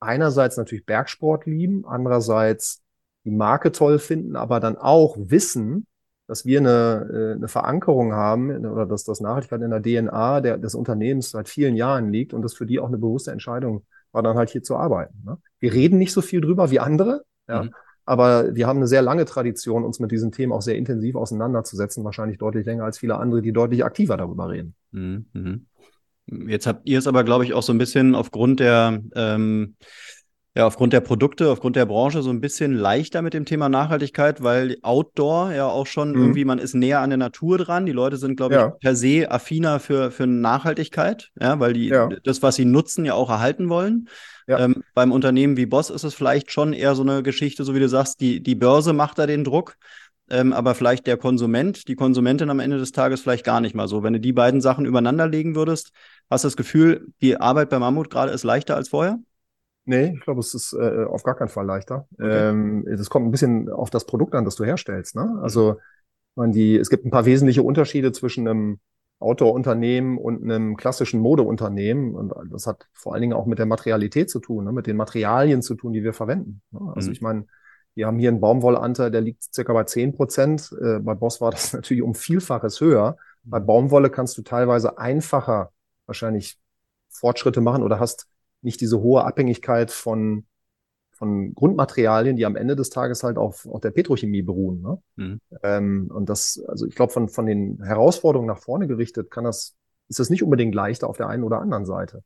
einerseits 0.00 0.56
natürlich 0.56 0.86
Bergsport 0.86 1.46
lieben, 1.46 1.84
andererseits 1.86 2.82
die 3.24 3.30
Marke 3.30 3.72
toll 3.72 3.98
finden, 3.98 4.36
aber 4.36 4.60
dann 4.60 4.76
auch 4.76 5.16
wissen, 5.18 5.86
dass 6.26 6.44
wir 6.44 6.60
eine, 6.60 7.08
äh, 7.12 7.36
eine 7.36 7.48
Verankerung 7.48 8.12
haben 8.14 8.66
oder 8.66 8.86
dass 8.86 9.04
das 9.04 9.20
Nachhaltigkeit 9.20 9.62
in 9.62 9.70
der 9.70 9.82
DNA 9.82 10.40
der, 10.40 10.58
des 10.58 10.74
Unternehmens 10.74 11.30
seit 11.30 11.48
vielen 11.48 11.76
Jahren 11.76 12.10
liegt 12.10 12.32
und 12.32 12.42
das 12.42 12.54
für 12.54 12.66
die 12.66 12.80
auch 12.80 12.88
eine 12.88 12.98
bewusste 12.98 13.30
Entscheidung 13.30 13.84
war, 14.12 14.22
dann 14.22 14.36
halt 14.36 14.50
hier 14.50 14.62
zu 14.62 14.76
arbeiten. 14.76 15.22
Ne? 15.24 15.38
Wir 15.60 15.72
reden 15.72 15.98
nicht 15.98 16.12
so 16.12 16.22
viel 16.22 16.40
drüber 16.40 16.70
wie 16.70 16.80
andere, 16.80 17.24
ja, 17.48 17.64
mhm. 17.64 17.74
aber 18.06 18.54
wir 18.54 18.66
haben 18.66 18.78
eine 18.78 18.86
sehr 18.86 19.02
lange 19.02 19.24
Tradition, 19.26 19.84
uns 19.84 20.00
mit 20.00 20.12
diesen 20.12 20.32
Themen 20.32 20.52
auch 20.52 20.62
sehr 20.62 20.76
intensiv 20.76 21.16
auseinanderzusetzen, 21.16 22.04
wahrscheinlich 22.04 22.38
deutlich 22.38 22.64
länger 22.64 22.84
als 22.84 22.98
viele 22.98 23.16
andere, 23.16 23.42
die 23.42 23.52
deutlich 23.52 23.84
aktiver 23.84 24.16
darüber 24.16 24.48
reden. 24.48 24.74
Mhm. 24.92 25.26
mhm. 25.32 25.66
Jetzt 26.26 26.66
habt 26.66 26.88
ihr 26.88 26.98
es 26.98 27.06
aber, 27.06 27.22
glaube 27.22 27.44
ich, 27.44 27.52
auch 27.52 27.62
so 27.62 27.72
ein 27.72 27.78
bisschen 27.78 28.14
aufgrund 28.14 28.58
der 28.58 29.02
ähm, 29.14 29.76
ja, 30.56 30.66
aufgrund 30.66 30.92
der 30.92 31.00
Produkte, 31.00 31.50
aufgrund 31.50 31.74
der 31.74 31.86
Branche 31.86 32.22
so 32.22 32.30
ein 32.30 32.40
bisschen 32.40 32.74
leichter 32.74 33.22
mit 33.22 33.34
dem 33.34 33.44
Thema 33.44 33.68
Nachhaltigkeit, 33.68 34.40
weil 34.40 34.76
Outdoor 34.82 35.52
ja 35.52 35.66
auch 35.66 35.86
schon 35.86 36.10
mhm. 36.10 36.16
irgendwie, 36.16 36.44
man 36.44 36.60
ist 36.60 36.74
näher 36.74 37.00
an 37.00 37.10
der 37.10 37.16
Natur 37.16 37.58
dran. 37.58 37.86
Die 37.86 37.92
Leute 37.92 38.18
sind, 38.18 38.36
glaube 38.36 38.54
ich, 38.54 38.60
ja. 38.60 38.68
per 38.68 38.94
se 38.94 39.30
affiner 39.30 39.80
für, 39.80 40.12
für 40.12 40.28
Nachhaltigkeit, 40.28 41.30
ja, 41.40 41.58
weil 41.58 41.72
die 41.72 41.88
ja. 41.88 42.08
das, 42.22 42.40
was 42.42 42.54
sie 42.54 42.66
nutzen, 42.66 43.04
ja 43.04 43.14
auch 43.14 43.30
erhalten 43.30 43.68
wollen. 43.68 44.08
Ja. 44.46 44.60
Ähm, 44.60 44.84
beim 44.94 45.10
Unternehmen 45.10 45.56
wie 45.56 45.66
Boss 45.66 45.90
ist 45.90 46.04
es 46.04 46.14
vielleicht 46.14 46.52
schon 46.52 46.72
eher 46.72 46.94
so 46.94 47.02
eine 47.02 47.24
Geschichte, 47.24 47.64
so 47.64 47.74
wie 47.74 47.80
du 47.80 47.88
sagst, 47.88 48.20
die, 48.20 48.40
die 48.40 48.54
Börse 48.54 48.92
macht 48.92 49.18
da 49.18 49.26
den 49.26 49.42
Druck. 49.42 49.76
Ähm, 50.30 50.52
aber 50.52 50.74
vielleicht 50.74 51.06
der 51.06 51.16
Konsument, 51.16 51.88
die 51.88 51.96
Konsumentin 51.96 52.48
am 52.48 52.60
Ende 52.60 52.78
des 52.78 52.92
Tages 52.92 53.20
vielleicht 53.20 53.44
gar 53.44 53.60
nicht 53.60 53.74
mal 53.74 53.88
so. 53.88 54.02
Wenn 54.02 54.14
du 54.14 54.20
die 54.20 54.32
beiden 54.32 54.60
Sachen 54.60 54.86
übereinander 54.86 55.26
legen 55.26 55.54
würdest, 55.54 55.90
hast 56.30 56.44
du 56.44 56.46
das 56.46 56.56
Gefühl, 56.56 57.08
die 57.20 57.38
Arbeit 57.38 57.70
bei 57.70 57.78
Mammut 57.78 58.08
gerade 58.08 58.32
ist 58.32 58.44
leichter 58.44 58.76
als 58.76 58.88
vorher? 58.88 59.18
Nee, 59.86 60.14
ich 60.14 60.20
glaube, 60.20 60.40
es 60.40 60.54
ist 60.54 60.72
äh, 60.72 61.04
auf 61.04 61.22
gar 61.22 61.36
keinen 61.36 61.48
Fall 61.48 61.66
leichter. 61.66 62.06
Okay. 62.14 62.48
Ähm, 62.48 62.84
das 62.86 63.10
kommt 63.10 63.26
ein 63.26 63.30
bisschen 63.30 63.68
auf 63.70 63.90
das 63.90 64.06
Produkt 64.06 64.34
an, 64.34 64.44
das 64.44 64.56
du 64.56 64.64
herstellst. 64.64 65.14
Ne? 65.14 65.38
Also 65.42 65.78
man 66.34 66.52
die, 66.52 66.76
es 66.76 66.90
gibt 66.90 67.04
ein 67.04 67.10
paar 67.10 67.26
wesentliche 67.26 67.62
Unterschiede 67.62 68.12
zwischen 68.12 68.48
einem 68.48 68.80
Outdoor-Unternehmen 69.18 70.18
und 70.18 70.42
einem 70.42 70.76
klassischen 70.76 71.20
Modeunternehmen. 71.20 72.14
Und 72.14 72.32
das 72.50 72.66
hat 72.66 72.88
vor 72.92 73.12
allen 73.12 73.22
Dingen 73.22 73.32
auch 73.34 73.46
mit 73.46 73.58
der 73.58 73.66
Materialität 73.66 74.30
zu 74.30 74.40
tun, 74.40 74.64
ne? 74.64 74.72
mit 74.72 74.86
den 74.86 74.96
Materialien 74.96 75.62
zu 75.62 75.74
tun, 75.74 75.92
die 75.92 76.02
wir 76.02 76.12
verwenden. 76.12 76.62
Ne? 76.70 76.92
Also 76.94 77.08
mhm. 77.08 77.12
ich 77.12 77.20
meine, 77.20 77.46
wir 77.94 78.06
haben 78.06 78.18
hier 78.18 78.30
einen 78.30 78.40
Baumwollanteil, 78.40 79.10
der 79.10 79.20
liegt 79.20 79.42
circa 79.54 79.72
bei 79.72 79.84
zehn 79.84 80.14
Prozent. 80.14 80.74
Äh, 80.80 80.98
bei 80.98 81.14
Boss 81.14 81.40
war 81.40 81.50
das 81.50 81.72
natürlich 81.74 82.02
um 82.02 82.14
Vielfaches 82.14 82.80
höher. 82.80 83.16
Bei 83.44 83.60
mhm. 83.60 83.66
Baumwolle 83.66 84.10
kannst 84.10 84.36
du 84.38 84.42
teilweise 84.42 84.98
einfacher 84.98 85.70
wahrscheinlich 86.06 86.58
Fortschritte 87.08 87.60
machen 87.60 87.82
oder 87.82 88.00
hast 88.00 88.26
nicht 88.64 88.80
diese 88.80 89.00
hohe 89.00 89.24
Abhängigkeit 89.24 89.90
von, 89.90 90.46
von 91.12 91.54
Grundmaterialien, 91.54 92.36
die 92.36 92.46
am 92.46 92.56
Ende 92.56 92.76
des 92.76 92.90
Tages 92.90 93.22
halt 93.22 93.36
auf, 93.36 93.66
auf 93.66 93.80
der 93.80 93.90
Petrochemie 93.90 94.42
beruhen. 94.42 94.82
Ne? 94.82 94.98
Mhm. 95.16 95.40
Ähm, 95.62 96.10
und 96.12 96.28
das, 96.28 96.62
also 96.66 96.86
ich 96.86 96.94
glaube, 96.94 97.12
von, 97.12 97.28
von 97.28 97.46
den 97.46 97.82
Herausforderungen 97.82 98.48
nach 98.48 98.58
vorne 98.58 98.86
gerichtet, 98.86 99.30
kann 99.30 99.44
das, 99.44 99.76
ist 100.08 100.18
das 100.18 100.30
nicht 100.30 100.42
unbedingt 100.42 100.74
leichter 100.74 101.08
auf 101.08 101.16
der 101.16 101.28
einen 101.28 101.44
oder 101.44 101.60
anderen 101.60 101.86
Seite. 101.86 102.22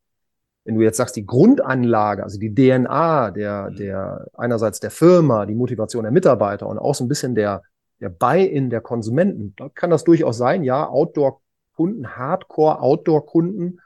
Wenn 0.64 0.76
du 0.76 0.82
jetzt 0.82 0.96
sagst, 0.96 1.16
die 1.16 1.26
Grundanlage, 1.26 2.22
also 2.22 2.38
die 2.38 2.54
DNA 2.54 3.30
der, 3.30 3.70
mhm. 3.70 3.76
der 3.76 4.26
einerseits 4.34 4.80
der 4.80 4.90
Firma, 4.90 5.46
die 5.46 5.54
Motivation 5.54 6.04
der 6.04 6.12
Mitarbeiter 6.12 6.66
und 6.66 6.78
auch 6.78 6.94
so 6.94 7.04
ein 7.04 7.08
bisschen 7.08 7.34
der, 7.34 7.62
der 8.00 8.10
Buy-in 8.10 8.70
der 8.70 8.80
Konsumenten, 8.80 9.54
da 9.56 9.68
kann 9.68 9.90
das 9.90 10.04
durchaus 10.04 10.36
sein, 10.36 10.62
ja, 10.62 10.88
Outdoor-Kunden, 10.88 12.16
Hardcore-Outdoor-Kunden 12.16 13.80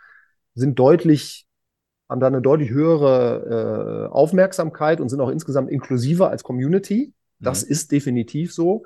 sind 0.54 0.78
deutlich 0.78 1.46
haben 2.12 2.20
da 2.20 2.26
eine 2.26 2.42
deutlich 2.42 2.70
höhere 2.70 4.08
äh, 4.08 4.12
Aufmerksamkeit 4.12 5.00
und 5.00 5.08
sind 5.08 5.20
auch 5.20 5.30
insgesamt 5.30 5.70
inklusiver 5.70 6.28
als 6.28 6.42
Community. 6.44 7.14
Das 7.40 7.64
mhm. 7.64 7.72
ist 7.72 7.90
definitiv 7.90 8.52
so. 8.52 8.84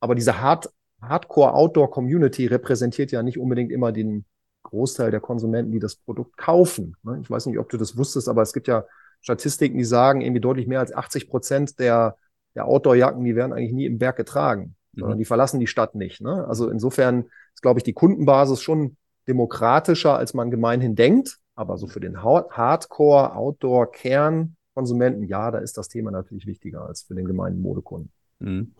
Aber 0.00 0.14
diese 0.14 0.40
Hard 0.40 0.70
Hardcore-Outdoor-Community 1.02 2.46
repräsentiert 2.46 3.10
ja 3.10 3.22
nicht 3.22 3.38
unbedingt 3.38 3.72
immer 3.72 3.92
den 3.92 4.24
Großteil 4.64 5.10
der 5.10 5.20
Konsumenten, 5.20 5.72
die 5.72 5.78
das 5.78 5.96
Produkt 5.96 6.36
kaufen. 6.36 6.96
Ne? 7.02 7.20
Ich 7.22 7.30
weiß 7.30 7.46
nicht, 7.46 7.58
ob 7.58 7.70
du 7.70 7.78
das 7.78 7.96
wusstest, 7.96 8.28
aber 8.28 8.42
es 8.42 8.52
gibt 8.52 8.68
ja 8.68 8.84
Statistiken, 9.22 9.78
die 9.78 9.84
sagen, 9.84 10.20
irgendwie 10.20 10.40
deutlich 10.40 10.66
mehr 10.66 10.80
als 10.80 10.94
80 10.94 11.28
Prozent 11.28 11.78
der, 11.78 12.16
der 12.54 12.66
Outdoor-Jacken, 12.66 13.24
die 13.24 13.34
werden 13.34 13.52
eigentlich 13.52 13.72
nie 13.72 13.86
im 13.86 13.98
Berg 13.98 14.16
getragen, 14.16 14.76
mhm. 14.92 15.00
sondern 15.00 15.18
die 15.18 15.24
verlassen 15.24 15.60
die 15.60 15.66
Stadt 15.66 15.94
nicht. 15.94 16.20
Ne? 16.20 16.46
Also 16.46 16.68
insofern 16.68 17.24
ist, 17.54 17.62
glaube 17.62 17.80
ich, 17.80 17.84
die 17.84 17.94
Kundenbasis 17.94 18.60
schon 18.60 18.96
demokratischer, 19.26 20.16
als 20.16 20.34
man 20.34 20.50
gemeinhin 20.50 20.96
denkt. 20.96 21.38
Aber 21.60 21.76
so 21.76 21.86
für 21.86 22.00
den 22.00 22.22
Hardcore, 22.22 23.36
Outdoor, 23.36 23.92
Kern-Konsumenten, 23.92 25.24
ja, 25.24 25.50
da 25.50 25.58
ist 25.58 25.76
das 25.76 25.88
Thema 25.88 26.10
natürlich 26.10 26.46
wichtiger 26.46 26.86
als 26.86 27.02
für 27.02 27.14
den 27.14 27.26
gemeinen 27.26 27.60
Modekunden. 27.60 28.10
Mhm. 28.38 28.72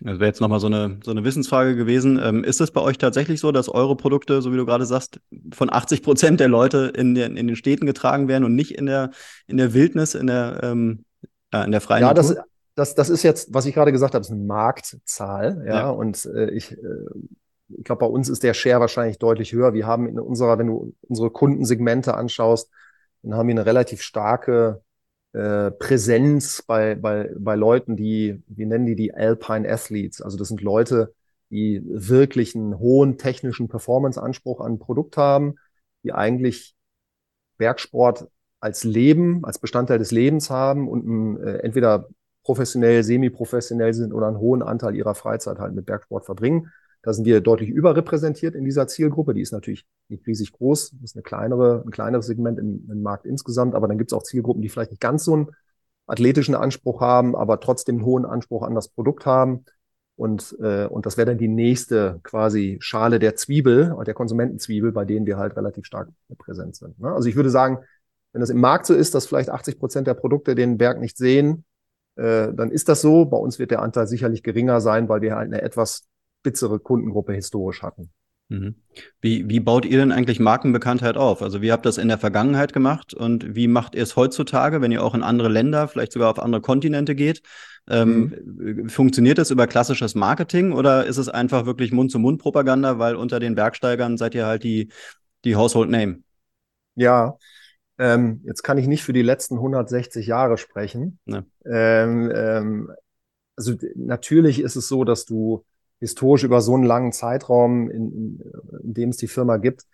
Das 0.00 0.18
wäre 0.18 0.26
jetzt 0.26 0.42
nochmal 0.42 0.60
so 0.60 0.66
eine, 0.66 0.98
so 1.02 1.12
eine 1.12 1.24
Wissensfrage 1.24 1.74
gewesen. 1.76 2.20
Ähm, 2.22 2.44
ist 2.44 2.60
es 2.60 2.70
bei 2.72 2.82
euch 2.82 2.98
tatsächlich 2.98 3.40
so, 3.40 3.52
dass 3.52 3.70
eure 3.70 3.96
Produkte, 3.96 4.42
so 4.42 4.52
wie 4.52 4.58
du 4.58 4.66
gerade 4.66 4.84
sagst, 4.84 5.18
von 5.54 5.72
80 5.72 6.02
Prozent 6.02 6.38
der 6.38 6.48
Leute 6.48 6.92
in 6.94 7.14
den, 7.14 7.38
in 7.38 7.46
den 7.46 7.56
Städten 7.56 7.86
getragen 7.86 8.28
werden 8.28 8.44
und 8.44 8.54
nicht 8.54 8.72
in 8.72 8.84
der, 8.84 9.12
in 9.46 9.56
der 9.56 9.72
Wildnis, 9.72 10.14
in 10.14 10.26
der, 10.26 10.60
ähm, 10.62 11.06
ja, 11.54 11.64
in 11.64 11.72
der 11.72 11.80
freien 11.80 12.02
Ja, 12.02 12.12
Natur? 12.12 12.34
das, 12.34 12.44
das, 12.74 12.94
das 12.94 13.08
ist 13.08 13.22
jetzt, 13.22 13.54
was 13.54 13.64
ich 13.64 13.74
gerade 13.74 13.92
gesagt 13.92 14.12
habe, 14.12 14.20
ist 14.20 14.30
eine 14.30 14.44
Marktzahl. 14.44 15.64
Ja, 15.66 15.74
ja. 15.74 15.88
und 15.88 16.26
äh, 16.26 16.50
ich, 16.50 16.72
äh, 16.72 16.76
ich 17.68 17.84
glaube, 17.84 18.00
bei 18.00 18.06
uns 18.06 18.28
ist 18.28 18.42
der 18.42 18.54
Share 18.54 18.80
wahrscheinlich 18.80 19.18
deutlich 19.18 19.52
höher. 19.52 19.74
Wir 19.74 19.86
haben 19.86 20.08
in 20.08 20.18
unserer, 20.20 20.58
wenn 20.58 20.68
du 20.68 20.94
unsere 21.02 21.30
Kundensegmente 21.30 22.14
anschaust, 22.14 22.70
dann 23.22 23.34
haben 23.34 23.48
wir 23.48 23.54
eine 23.54 23.66
relativ 23.66 24.02
starke 24.02 24.82
äh, 25.32 25.70
Präsenz 25.72 26.62
bei, 26.66 26.94
bei, 26.94 27.30
bei 27.36 27.56
Leuten, 27.56 27.96
die, 27.96 28.42
wir 28.46 28.66
nennen 28.66 28.86
die 28.86 28.96
die 28.96 29.14
Alpine 29.14 29.68
Athletes. 29.68 30.22
Also 30.22 30.38
das 30.38 30.48
sind 30.48 30.62
Leute, 30.62 31.14
die 31.50 31.82
wirklich 31.84 32.54
einen 32.54 32.78
hohen 32.78 33.18
technischen 33.18 33.68
Performance-Anspruch 33.68 34.60
an 34.60 34.74
ein 34.74 34.78
Produkt 34.78 35.16
haben, 35.16 35.56
die 36.02 36.12
eigentlich 36.12 36.74
Bergsport 37.58 38.28
als 38.60 38.84
Leben, 38.84 39.44
als 39.44 39.58
Bestandteil 39.58 39.98
des 39.98 40.10
Lebens 40.10 40.50
haben 40.50 40.88
und 40.88 41.42
äh, 41.42 41.58
entweder 41.58 42.08
professionell, 42.42 43.02
semi-professionell 43.02 43.92
sind 43.92 44.12
oder 44.12 44.28
einen 44.28 44.38
hohen 44.38 44.62
Anteil 44.62 44.94
ihrer 44.94 45.14
Freizeit 45.14 45.58
halt 45.58 45.74
mit 45.74 45.86
Bergsport 45.86 46.24
verbringen. 46.24 46.72
Da 47.06 47.12
sind 47.12 47.24
wir 47.24 47.40
deutlich 47.40 47.70
überrepräsentiert 47.70 48.56
in 48.56 48.64
dieser 48.64 48.88
Zielgruppe. 48.88 49.32
Die 49.32 49.40
ist 49.40 49.52
natürlich 49.52 49.86
nicht 50.08 50.26
riesig 50.26 50.50
groß. 50.50 50.90
Das 50.90 51.10
ist 51.12 51.14
eine 51.14 51.22
kleinere, 51.22 51.84
ein 51.86 51.92
kleineres 51.92 52.26
Segment 52.26 52.58
im, 52.58 52.84
im 52.90 53.00
Markt 53.00 53.26
insgesamt. 53.26 53.76
Aber 53.76 53.86
dann 53.86 53.96
gibt 53.96 54.10
es 54.10 54.18
auch 54.18 54.24
Zielgruppen, 54.24 54.60
die 54.60 54.68
vielleicht 54.68 54.90
nicht 54.90 55.00
ganz 55.00 55.24
so 55.24 55.34
einen 55.34 55.50
athletischen 56.08 56.56
Anspruch 56.56 57.00
haben, 57.00 57.36
aber 57.36 57.60
trotzdem 57.60 57.98
einen 57.98 58.04
hohen 58.04 58.24
Anspruch 58.24 58.64
an 58.64 58.74
das 58.74 58.88
Produkt 58.88 59.24
haben. 59.24 59.66
Und, 60.16 60.56
äh, 60.60 60.86
und 60.86 61.06
das 61.06 61.16
wäre 61.16 61.26
dann 61.26 61.38
die 61.38 61.46
nächste 61.46 62.18
quasi 62.24 62.78
Schale 62.80 63.20
der 63.20 63.36
Zwiebel, 63.36 63.94
der 64.04 64.14
Konsumentenzwiebel, 64.14 64.90
bei 64.90 65.04
denen 65.04 65.26
wir 65.26 65.36
halt 65.36 65.56
relativ 65.56 65.86
stark 65.86 66.08
präsent 66.38 66.74
sind. 66.74 66.98
Ne? 66.98 67.12
Also 67.12 67.28
ich 67.28 67.36
würde 67.36 67.50
sagen, 67.50 67.84
wenn 68.32 68.40
das 68.40 68.50
im 68.50 68.58
Markt 68.58 68.84
so 68.84 68.94
ist, 68.94 69.14
dass 69.14 69.26
vielleicht 69.26 69.50
80 69.50 69.78
Prozent 69.78 70.08
der 70.08 70.14
Produkte 70.14 70.56
den 70.56 70.76
Berg 70.76 70.98
nicht 70.98 71.16
sehen, 71.16 71.64
äh, 72.16 72.52
dann 72.52 72.72
ist 72.72 72.88
das 72.88 73.00
so. 73.00 73.26
Bei 73.26 73.36
uns 73.36 73.60
wird 73.60 73.70
der 73.70 73.80
Anteil 73.80 74.08
sicherlich 74.08 74.42
geringer 74.42 74.80
sein, 74.80 75.08
weil 75.08 75.20
wir 75.20 75.36
halt 75.36 75.52
eine 75.52 75.62
etwas 75.62 76.08
spitzere 76.46 76.78
Kundengruppe 76.78 77.32
historisch 77.32 77.82
hatten. 77.82 78.10
Mhm. 78.48 78.76
Wie, 79.20 79.48
wie 79.48 79.58
baut 79.58 79.84
ihr 79.84 79.98
denn 79.98 80.12
eigentlich 80.12 80.38
Markenbekanntheit 80.38 81.16
auf? 81.16 81.42
Also 81.42 81.60
wie 81.60 81.72
habt 81.72 81.84
ihr 81.84 81.88
das 81.88 81.98
in 81.98 82.06
der 82.06 82.18
Vergangenheit 82.18 82.72
gemacht 82.72 83.12
und 83.12 83.56
wie 83.56 83.66
macht 83.66 83.96
ihr 83.96 84.04
es 84.04 84.14
heutzutage, 84.14 84.80
wenn 84.80 84.92
ihr 84.92 85.02
auch 85.02 85.14
in 85.14 85.24
andere 85.24 85.48
Länder, 85.48 85.88
vielleicht 85.88 86.12
sogar 86.12 86.30
auf 86.30 86.38
andere 86.38 86.62
Kontinente 86.62 87.16
geht? 87.16 87.42
Ähm, 87.88 88.32
mhm. 88.44 88.88
Funktioniert 88.88 89.38
das 89.38 89.50
über 89.50 89.66
klassisches 89.66 90.14
Marketing 90.14 90.72
oder 90.72 91.06
ist 91.06 91.16
es 91.16 91.28
einfach 91.28 91.66
wirklich 91.66 91.90
Mund-zu-Mund-Propaganda, 91.90 93.00
weil 93.00 93.16
unter 93.16 93.40
den 93.40 93.56
Bergsteigern 93.56 94.16
seid 94.16 94.36
ihr 94.36 94.46
halt 94.46 94.62
die, 94.62 94.92
die 95.44 95.56
Household 95.56 95.90
Name? 95.90 96.20
Ja, 96.94 97.36
ähm, 97.98 98.42
jetzt 98.44 98.62
kann 98.62 98.78
ich 98.78 98.86
nicht 98.86 99.02
für 99.02 99.12
die 99.12 99.22
letzten 99.22 99.56
160 99.56 100.28
Jahre 100.28 100.58
sprechen. 100.58 101.18
Ne. 101.24 101.44
Ähm, 101.64 102.30
ähm, 102.32 102.92
also 103.56 103.72
natürlich 103.96 104.60
ist 104.60 104.76
es 104.76 104.86
so, 104.86 105.02
dass 105.02 105.24
du 105.24 105.64
historisch 106.00 106.44
über 106.44 106.60
so 106.60 106.74
einen 106.74 106.84
langen 106.84 107.12
Zeitraum, 107.12 107.90
in, 107.90 108.40
in, 108.82 108.94
dem 108.94 109.10
es 109.10 109.16
die 109.16 109.28
Firma 109.28 109.56
gibt, 109.56 109.86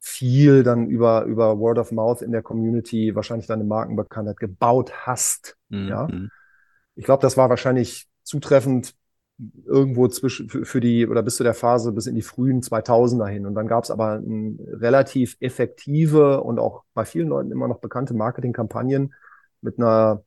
viel 0.00 0.62
dann 0.62 0.86
über, 0.86 1.24
über 1.24 1.58
Word 1.58 1.78
of 1.78 1.92
Mouth 1.92 2.22
in 2.22 2.32
der 2.32 2.42
Community 2.42 3.14
wahrscheinlich 3.14 3.46
deine 3.46 3.64
Markenbekanntheit 3.64 4.38
gebaut 4.38 4.92
hast. 5.06 5.56
Mhm. 5.68 5.88
Ja. 5.88 6.08
Ich 6.94 7.04
glaube, 7.04 7.22
das 7.22 7.36
war 7.36 7.50
wahrscheinlich 7.50 8.06
zutreffend 8.22 8.94
irgendwo 9.66 10.08
zwischen 10.08 10.48
für, 10.48 10.64
für 10.64 10.80
die 10.80 11.06
oder 11.06 11.22
bis 11.22 11.36
zu 11.36 11.44
der 11.44 11.54
Phase 11.54 11.92
bis 11.92 12.06
in 12.06 12.14
die 12.14 12.22
frühen 12.22 12.62
2000er 12.62 13.26
hin. 13.26 13.46
Und 13.46 13.54
dann 13.54 13.66
gab 13.66 13.84
es 13.84 13.90
aber 13.90 14.14
ein, 14.14 14.58
relativ 14.72 15.36
effektive 15.40 16.42
und 16.42 16.58
auch 16.58 16.84
bei 16.94 17.04
vielen 17.04 17.28
Leuten 17.28 17.50
immer 17.50 17.68
noch 17.68 17.80
bekannte 17.80 18.14
Marketingkampagnen 18.14 19.14
mit 19.60 19.78
einer 19.78 20.22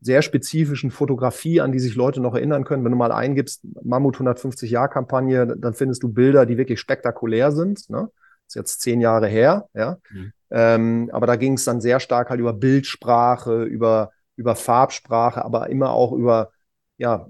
sehr 0.00 0.22
spezifischen 0.22 0.90
Fotografie, 0.90 1.60
an 1.60 1.72
die 1.72 1.80
sich 1.80 1.96
Leute 1.96 2.20
noch 2.20 2.34
erinnern 2.34 2.64
können. 2.64 2.84
Wenn 2.84 2.92
du 2.92 2.98
mal 2.98 3.12
eingibst, 3.12 3.64
Mammut 3.82 4.14
150 4.14 4.70
Jahr 4.70 4.88
Kampagne, 4.88 5.46
dann 5.46 5.74
findest 5.74 6.02
du 6.02 6.08
Bilder, 6.08 6.46
die 6.46 6.56
wirklich 6.56 6.78
spektakulär 6.78 7.50
sind. 7.52 7.90
Ne? 7.90 8.08
ist 8.48 8.54
jetzt 8.54 8.80
zehn 8.80 9.00
Jahre 9.00 9.28
her, 9.28 9.68
ja. 9.74 9.98
Mhm. 10.10 10.32
Ähm, 10.50 11.10
aber 11.12 11.26
da 11.26 11.36
ging 11.36 11.54
es 11.54 11.64
dann 11.64 11.80
sehr 11.80 12.00
stark 12.00 12.30
halt 12.30 12.40
über 12.40 12.54
Bildsprache, 12.54 13.64
über, 13.64 14.10
über 14.36 14.56
Farbsprache, 14.56 15.44
aber 15.44 15.68
immer 15.68 15.90
auch 15.90 16.12
über 16.12 16.52
ja, 16.96 17.28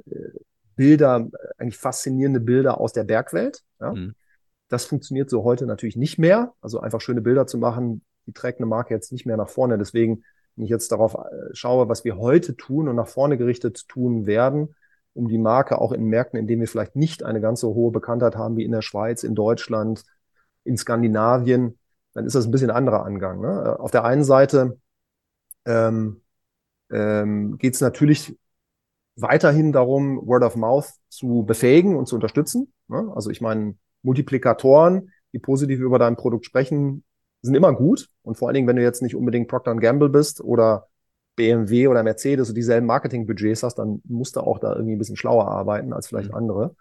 Bilder, 0.77 1.29
eigentlich 1.59 1.77
faszinierende 1.77 2.39
Bilder 2.39 2.81
aus 2.81 2.93
der 2.93 3.03
Bergwelt. 3.03 3.63
Ja? 3.81 3.93
Mhm. 3.93 4.15
Das 4.69 4.85
funktioniert 4.85 5.29
so 5.29 5.43
heute 5.43 5.67
natürlich 5.67 5.97
nicht 5.97 6.19
mehr. 6.19 6.55
Also 6.61 6.79
einfach 6.81 7.01
schöne 7.01 7.21
Bilder 7.21 7.49
zu 7.49 7.59
machen, 7.59 8.05
die 8.27 8.33
trägt 8.33 8.61
eine 8.61 8.67
Marke 8.67 8.95
jetzt 8.95 9.11
nicht 9.11 9.27
mehr 9.27 9.37
nach 9.37 9.49
vorne. 9.49 9.79
Deswegen 9.79 10.23
wenn 10.59 10.65
ich 10.65 10.71
jetzt 10.71 10.91
darauf 10.91 11.15
äh, 11.15 11.55
schaue, 11.55 11.89
was 11.89 12.05
wir 12.05 12.19
heute 12.19 12.57
tun 12.57 12.89
und 12.89 12.97
nach 12.97 13.07
vorne 13.07 13.39
gerichtet 13.39 13.89
tun 13.89 14.27
werden, 14.27 14.75
um 15.15 15.29
die 15.29 15.39
Marke 15.39 15.81
auch 15.81 15.93
in 15.93 16.05
Märkten, 16.05 16.39
in 16.39 16.49
denen 16.49 16.61
wir 16.61 16.69
vielleicht 16.69 16.97
nicht 16.97 17.23
eine 17.23 17.41
ganz 17.41 17.61
so 17.61 17.75
hohe 17.75 17.93
Bekanntheit 17.93 18.37
haben 18.37 18.57
wie 18.57 18.65
in 18.65 18.73
der 18.73 18.83
Schweiz, 18.83 19.23
in 19.23 19.37
Deutschland, 19.37 20.05
in 20.65 20.77
Skandinavien, 20.77 21.79
dann 22.13 22.27
ist 22.27 22.35
das 22.35 22.47
ein 22.47 22.51
bisschen 22.51 22.71
anderer 22.71 23.05
Angang. 23.05 23.41
Ne? 23.41 23.49
Äh, 23.67 23.81
auf 23.81 23.93
der 23.93 24.05
einen 24.05 24.25
Seite 24.25 24.79
ähm, 25.65 26.23
ähm, 26.91 27.57
geht 27.59 27.75
es 27.75 27.81
natürlich 27.81 28.37
weiterhin 29.15 29.73
darum, 29.73 30.27
Word 30.27 30.43
of 30.43 30.57
Mouth 30.57 30.93
zu 31.09 31.45
befähigen 31.47 31.95
und 31.95 32.07
zu 32.07 32.17
unterstützen. 32.17 32.73
Ne? 32.89 33.13
Also 33.15 33.31
ich 33.31 33.41
meine, 33.41 33.77
Multiplikatoren, 34.03 35.13
die 35.33 35.39
positiv 35.39 35.79
über 35.79 36.01
dein 36.01 36.17
Produkt 36.17 36.47
sprechen, 36.47 37.05
sind 37.43 37.55
immer 37.55 37.73
gut. 37.73 38.09
Und 38.23 38.37
vor 38.37 38.49
allen 38.49 38.55
Dingen, 38.55 38.69
wenn 38.69 38.77
du 38.77 38.83
jetzt 38.83 39.03
nicht 39.03 39.15
unbedingt 39.15 39.49
Procter 39.49 39.75
Gamble 39.77 40.09
bist 40.09 40.41
oder 40.41 40.89
BMW 41.37 41.87
oder 41.87 42.03
Mercedes 42.03 42.49
und 42.49 42.57
dieselben 42.57 42.87
Marketingbudgets 42.87 43.63
hast, 43.63 43.77
dann 43.77 44.03
musst 44.05 44.37
du 44.37 44.41
auch 44.41 44.59
da 44.59 44.75
irgendwie 44.75 44.97
ein 44.97 44.99
bisschen 44.99 45.17
schlauer 45.17 45.49
arbeiten 45.49 45.93
als 45.93 46.09
vielleicht 46.09 46.31
mhm. 46.31 46.37
andere. 46.37 46.77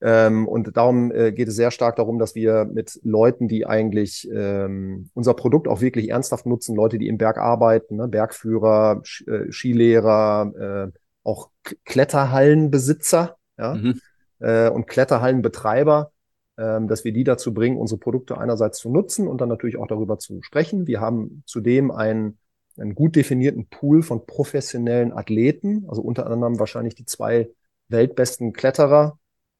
Ähm, 0.00 0.46
und 0.46 0.76
darum 0.76 1.10
äh, 1.10 1.32
geht 1.32 1.48
es 1.48 1.56
sehr 1.56 1.70
stark 1.70 1.96
darum, 1.96 2.18
dass 2.18 2.34
wir 2.34 2.66
mit 2.66 3.00
Leuten, 3.02 3.48
die 3.48 3.66
eigentlich 3.66 4.28
ähm, 4.30 5.10
unser 5.14 5.34
Produkt 5.34 5.68
auch 5.68 5.80
wirklich 5.80 6.10
ernsthaft 6.10 6.46
nutzen, 6.46 6.76
Leute, 6.76 6.98
die 6.98 7.08
im 7.08 7.16
Berg 7.16 7.38
arbeiten, 7.38 7.96
ne, 7.96 8.06
Bergführer, 8.06 9.00
Sch 9.04 9.26
äh, 9.26 9.50
Skilehrer, 9.50 10.92
äh, 10.92 10.98
auch 11.24 11.50
Kletterhallenbesitzer 11.84 13.36
ja, 13.58 13.74
mhm. 13.74 14.00
äh, 14.40 14.68
und 14.68 14.86
Kletterhallenbetreiber, 14.86 16.12
dass 16.56 17.04
wir 17.04 17.12
die 17.12 17.24
dazu 17.24 17.52
bringen, 17.52 17.76
unsere 17.76 18.00
Produkte 18.00 18.38
einerseits 18.38 18.78
zu 18.78 18.88
nutzen 18.90 19.28
und 19.28 19.42
dann 19.42 19.50
natürlich 19.50 19.76
auch 19.76 19.86
darüber 19.86 20.18
zu 20.18 20.40
sprechen. 20.40 20.86
Wir 20.86 21.02
haben 21.02 21.42
zudem 21.44 21.90
einen, 21.90 22.38
einen 22.78 22.94
gut 22.94 23.14
definierten 23.14 23.66
Pool 23.68 24.02
von 24.02 24.24
professionellen 24.24 25.12
Athleten, 25.12 25.84
also 25.86 26.00
unter 26.00 26.30
anderem 26.30 26.58
wahrscheinlich 26.58 26.94
die 26.94 27.04
zwei 27.04 27.50
weltbesten 27.88 28.54
Kletterer 28.54 29.18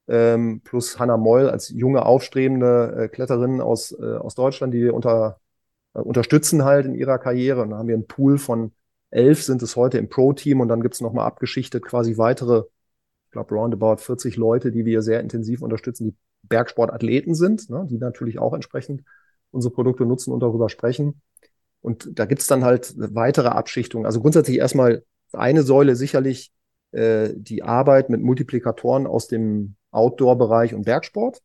ähm, 0.08 0.60
plus 0.62 0.98
Hannah 0.98 1.16
Moll 1.16 1.50
als 1.50 1.68
junge, 1.70 2.04
aufstrebende 2.04 2.96
äh, 2.96 3.08
Kletterin 3.08 3.60
aus, 3.60 3.92
äh, 3.92 4.16
aus 4.16 4.34
Deutschland, 4.34 4.72
die 4.74 4.82
wir 4.82 4.94
unter, 4.94 5.40
äh, 5.94 6.00
unterstützen 6.00 6.64
halt 6.64 6.86
in 6.86 6.94
ihrer 6.94 7.18
Karriere. 7.18 7.62
Und 7.62 7.70
dann 7.70 7.78
haben 7.78 7.88
wir 7.88 7.94
einen 7.94 8.06
Pool 8.06 8.38
von 8.38 8.72
elf 9.10 9.42
sind 9.42 9.62
es 9.62 9.76
heute 9.76 9.98
im 9.98 10.08
Pro-Team 10.08 10.60
und 10.60 10.68
dann 10.68 10.82
gibt 10.82 10.94
es 10.94 11.00
nochmal 11.00 11.26
abgeschichtet 11.26 11.84
quasi 11.84 12.18
weitere, 12.18 12.64
ich 13.26 13.30
glaube, 13.30 13.54
roundabout 13.54 13.98
40 13.98 14.36
Leute, 14.36 14.72
die 14.72 14.84
wir 14.84 15.02
sehr 15.02 15.20
intensiv 15.20 15.62
unterstützen, 15.62 16.04
die 16.04 16.14
Bergsportathleten 16.48 17.34
sind, 17.34 17.70
ne, 17.70 17.86
die 17.88 17.98
natürlich 17.98 18.38
auch 18.38 18.54
entsprechend 18.54 19.02
unsere 19.50 19.72
Produkte 19.72 20.04
nutzen 20.04 20.32
und 20.32 20.40
darüber 20.40 20.68
sprechen. 20.68 21.20
Und 21.80 22.18
da 22.18 22.24
gibt 22.24 22.40
es 22.40 22.46
dann 22.46 22.64
halt 22.64 22.94
weitere 22.96 23.48
Abschichtungen. 23.48 24.06
Also 24.06 24.20
grundsätzlich 24.20 24.58
erstmal 24.58 25.04
eine 25.32 25.62
Säule 25.62 25.96
sicherlich 25.96 26.52
äh, 26.92 27.30
die 27.34 27.62
Arbeit 27.62 28.10
mit 28.10 28.22
Multiplikatoren 28.22 29.06
aus 29.06 29.28
dem 29.28 29.76
Outdoor-Bereich 29.90 30.74
und 30.74 30.84
Bergsport. 30.84 31.42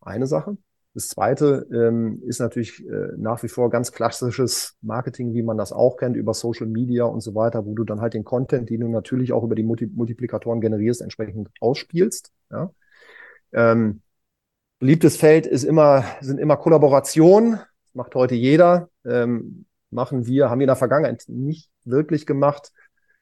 Eine 0.00 0.26
Sache. 0.26 0.56
Das 0.94 1.08
zweite 1.08 1.66
ähm, 1.72 2.22
ist 2.24 2.38
natürlich 2.38 2.86
äh, 2.86 3.08
nach 3.16 3.42
wie 3.42 3.48
vor 3.48 3.68
ganz 3.68 3.90
klassisches 3.90 4.76
Marketing, 4.80 5.34
wie 5.34 5.42
man 5.42 5.56
das 5.56 5.72
auch 5.72 5.96
kennt, 5.96 6.16
über 6.16 6.34
Social 6.34 6.68
Media 6.68 7.04
und 7.04 7.20
so 7.20 7.34
weiter, 7.34 7.66
wo 7.66 7.74
du 7.74 7.82
dann 7.82 8.00
halt 8.00 8.14
den 8.14 8.22
Content, 8.22 8.70
den 8.70 8.80
du 8.80 8.88
natürlich 8.88 9.32
auch 9.32 9.42
über 9.42 9.56
die 9.56 9.64
Multi 9.64 9.88
Multiplikatoren 9.88 10.60
generierst, 10.60 11.02
entsprechend 11.02 11.50
ausspielst. 11.60 12.30
Ja. 12.52 12.70
Ähm, 13.52 14.02
beliebtes 14.84 15.16
Feld 15.16 15.46
ist 15.46 15.64
immer, 15.64 16.04
sind 16.20 16.38
immer 16.38 16.58
Kollaborationen. 16.58 17.58
Macht 17.94 18.14
heute 18.14 18.34
jeder. 18.34 18.90
Ähm, 19.06 19.64
machen 19.88 20.26
wir, 20.26 20.50
haben 20.50 20.58
wir 20.58 20.64
in 20.64 20.68
der 20.68 20.76
Vergangenheit 20.76 21.24
nicht 21.26 21.70
wirklich 21.86 22.26
gemacht. 22.26 22.70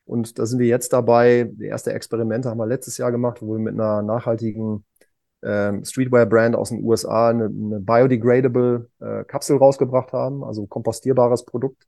Und 0.04 0.40
da 0.40 0.46
sind 0.46 0.58
wir 0.58 0.66
jetzt 0.66 0.92
dabei. 0.92 1.48
Die 1.52 1.66
erste 1.66 1.92
Experimente 1.92 2.50
haben 2.50 2.58
wir 2.58 2.66
letztes 2.66 2.98
Jahr 2.98 3.12
gemacht, 3.12 3.42
wo 3.42 3.52
wir 3.52 3.60
mit 3.60 3.74
einer 3.74 4.02
nachhaltigen 4.02 4.84
ähm, 5.44 5.84
Streetwear-Brand 5.84 6.56
aus 6.56 6.70
den 6.70 6.82
USA 6.82 7.30
eine, 7.30 7.44
eine 7.44 7.78
biodegradable 7.78 8.90
äh, 8.98 9.22
Kapsel 9.22 9.58
rausgebracht 9.58 10.12
haben, 10.12 10.42
also 10.42 10.66
kompostierbares 10.66 11.44
Produkt. 11.44 11.86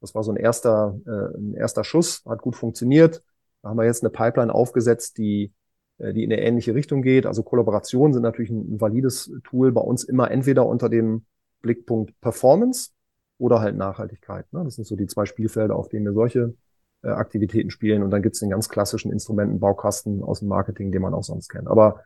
Das 0.00 0.14
war 0.14 0.22
so 0.22 0.32
ein 0.32 0.38
erster, 0.38 0.98
äh, 1.06 1.36
ein 1.36 1.54
erster 1.56 1.84
Schuss, 1.84 2.22
hat 2.26 2.40
gut 2.40 2.56
funktioniert. 2.56 3.22
Da 3.60 3.68
haben 3.68 3.76
wir 3.76 3.84
jetzt 3.84 4.02
eine 4.02 4.08
Pipeline 4.08 4.54
aufgesetzt, 4.54 5.18
die, 5.18 5.52
die 6.00 6.24
in 6.24 6.32
eine 6.32 6.42
ähnliche 6.42 6.74
Richtung 6.74 7.02
geht. 7.02 7.26
Also 7.26 7.42
Kollaborationen 7.42 8.12
sind 8.12 8.22
natürlich 8.22 8.50
ein, 8.50 8.80
valides 8.80 9.30
Tool 9.44 9.72
bei 9.72 9.80
uns 9.80 10.04
immer 10.04 10.30
entweder 10.30 10.66
unter 10.66 10.88
dem 10.88 11.24
Blickpunkt 11.62 12.18
Performance 12.20 12.90
oder 13.38 13.60
halt 13.60 13.76
Nachhaltigkeit. 13.76 14.52
Ne? 14.52 14.64
Das 14.64 14.76
sind 14.76 14.86
so 14.86 14.96
die 14.96 15.06
zwei 15.06 15.26
Spielfelder, 15.26 15.76
auf 15.76 15.88
denen 15.88 16.06
wir 16.06 16.12
solche 16.12 16.54
äh, 17.02 17.08
Aktivitäten 17.08 17.70
spielen. 17.70 18.02
Und 18.02 18.10
dann 18.10 18.22
gibt 18.22 18.36
es 18.36 18.40
den 18.40 18.50
ganz 18.50 18.68
klassischen 18.68 19.12
Instrumentenbaukasten 19.12 20.22
aus 20.22 20.40
dem 20.40 20.48
Marketing, 20.48 20.92
den 20.92 21.02
man 21.02 21.14
auch 21.14 21.24
sonst 21.24 21.48
kennt. 21.48 21.68
Aber 21.68 22.02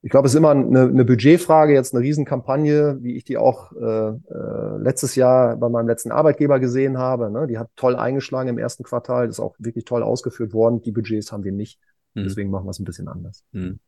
ich 0.00 0.10
glaube, 0.10 0.26
es 0.26 0.34
ist 0.34 0.38
immer 0.38 0.50
eine, 0.50 0.82
eine 0.82 1.04
Budgetfrage, 1.04 1.72
jetzt 1.72 1.92
eine 1.92 2.04
Riesenkampagne, 2.04 2.98
wie 3.00 3.16
ich 3.16 3.24
die 3.24 3.36
auch 3.36 3.72
äh, 3.72 4.10
äh, 4.10 4.78
letztes 4.78 5.16
Jahr 5.16 5.56
bei 5.56 5.68
meinem 5.68 5.88
letzten 5.88 6.12
Arbeitgeber 6.12 6.60
gesehen 6.60 6.98
habe. 6.98 7.30
Ne? 7.30 7.48
Die 7.48 7.58
hat 7.58 7.70
toll 7.74 7.96
eingeschlagen 7.96 8.48
im 8.48 8.58
ersten 8.58 8.84
Quartal, 8.84 9.28
ist 9.28 9.40
auch 9.40 9.56
wirklich 9.58 9.84
toll 9.84 10.04
ausgeführt 10.04 10.52
worden. 10.52 10.82
Die 10.82 10.92
Budgets 10.92 11.32
haben 11.32 11.42
wir 11.42 11.52
nicht. 11.52 11.80
Mhm. 12.14 12.24
Deswegen 12.24 12.50
machen 12.50 12.66
wir 12.66 12.70
es 12.70 12.78
ein 12.78 12.84
bisschen 12.84 13.08
anders. 13.08 13.44
Mhm. 13.52 13.78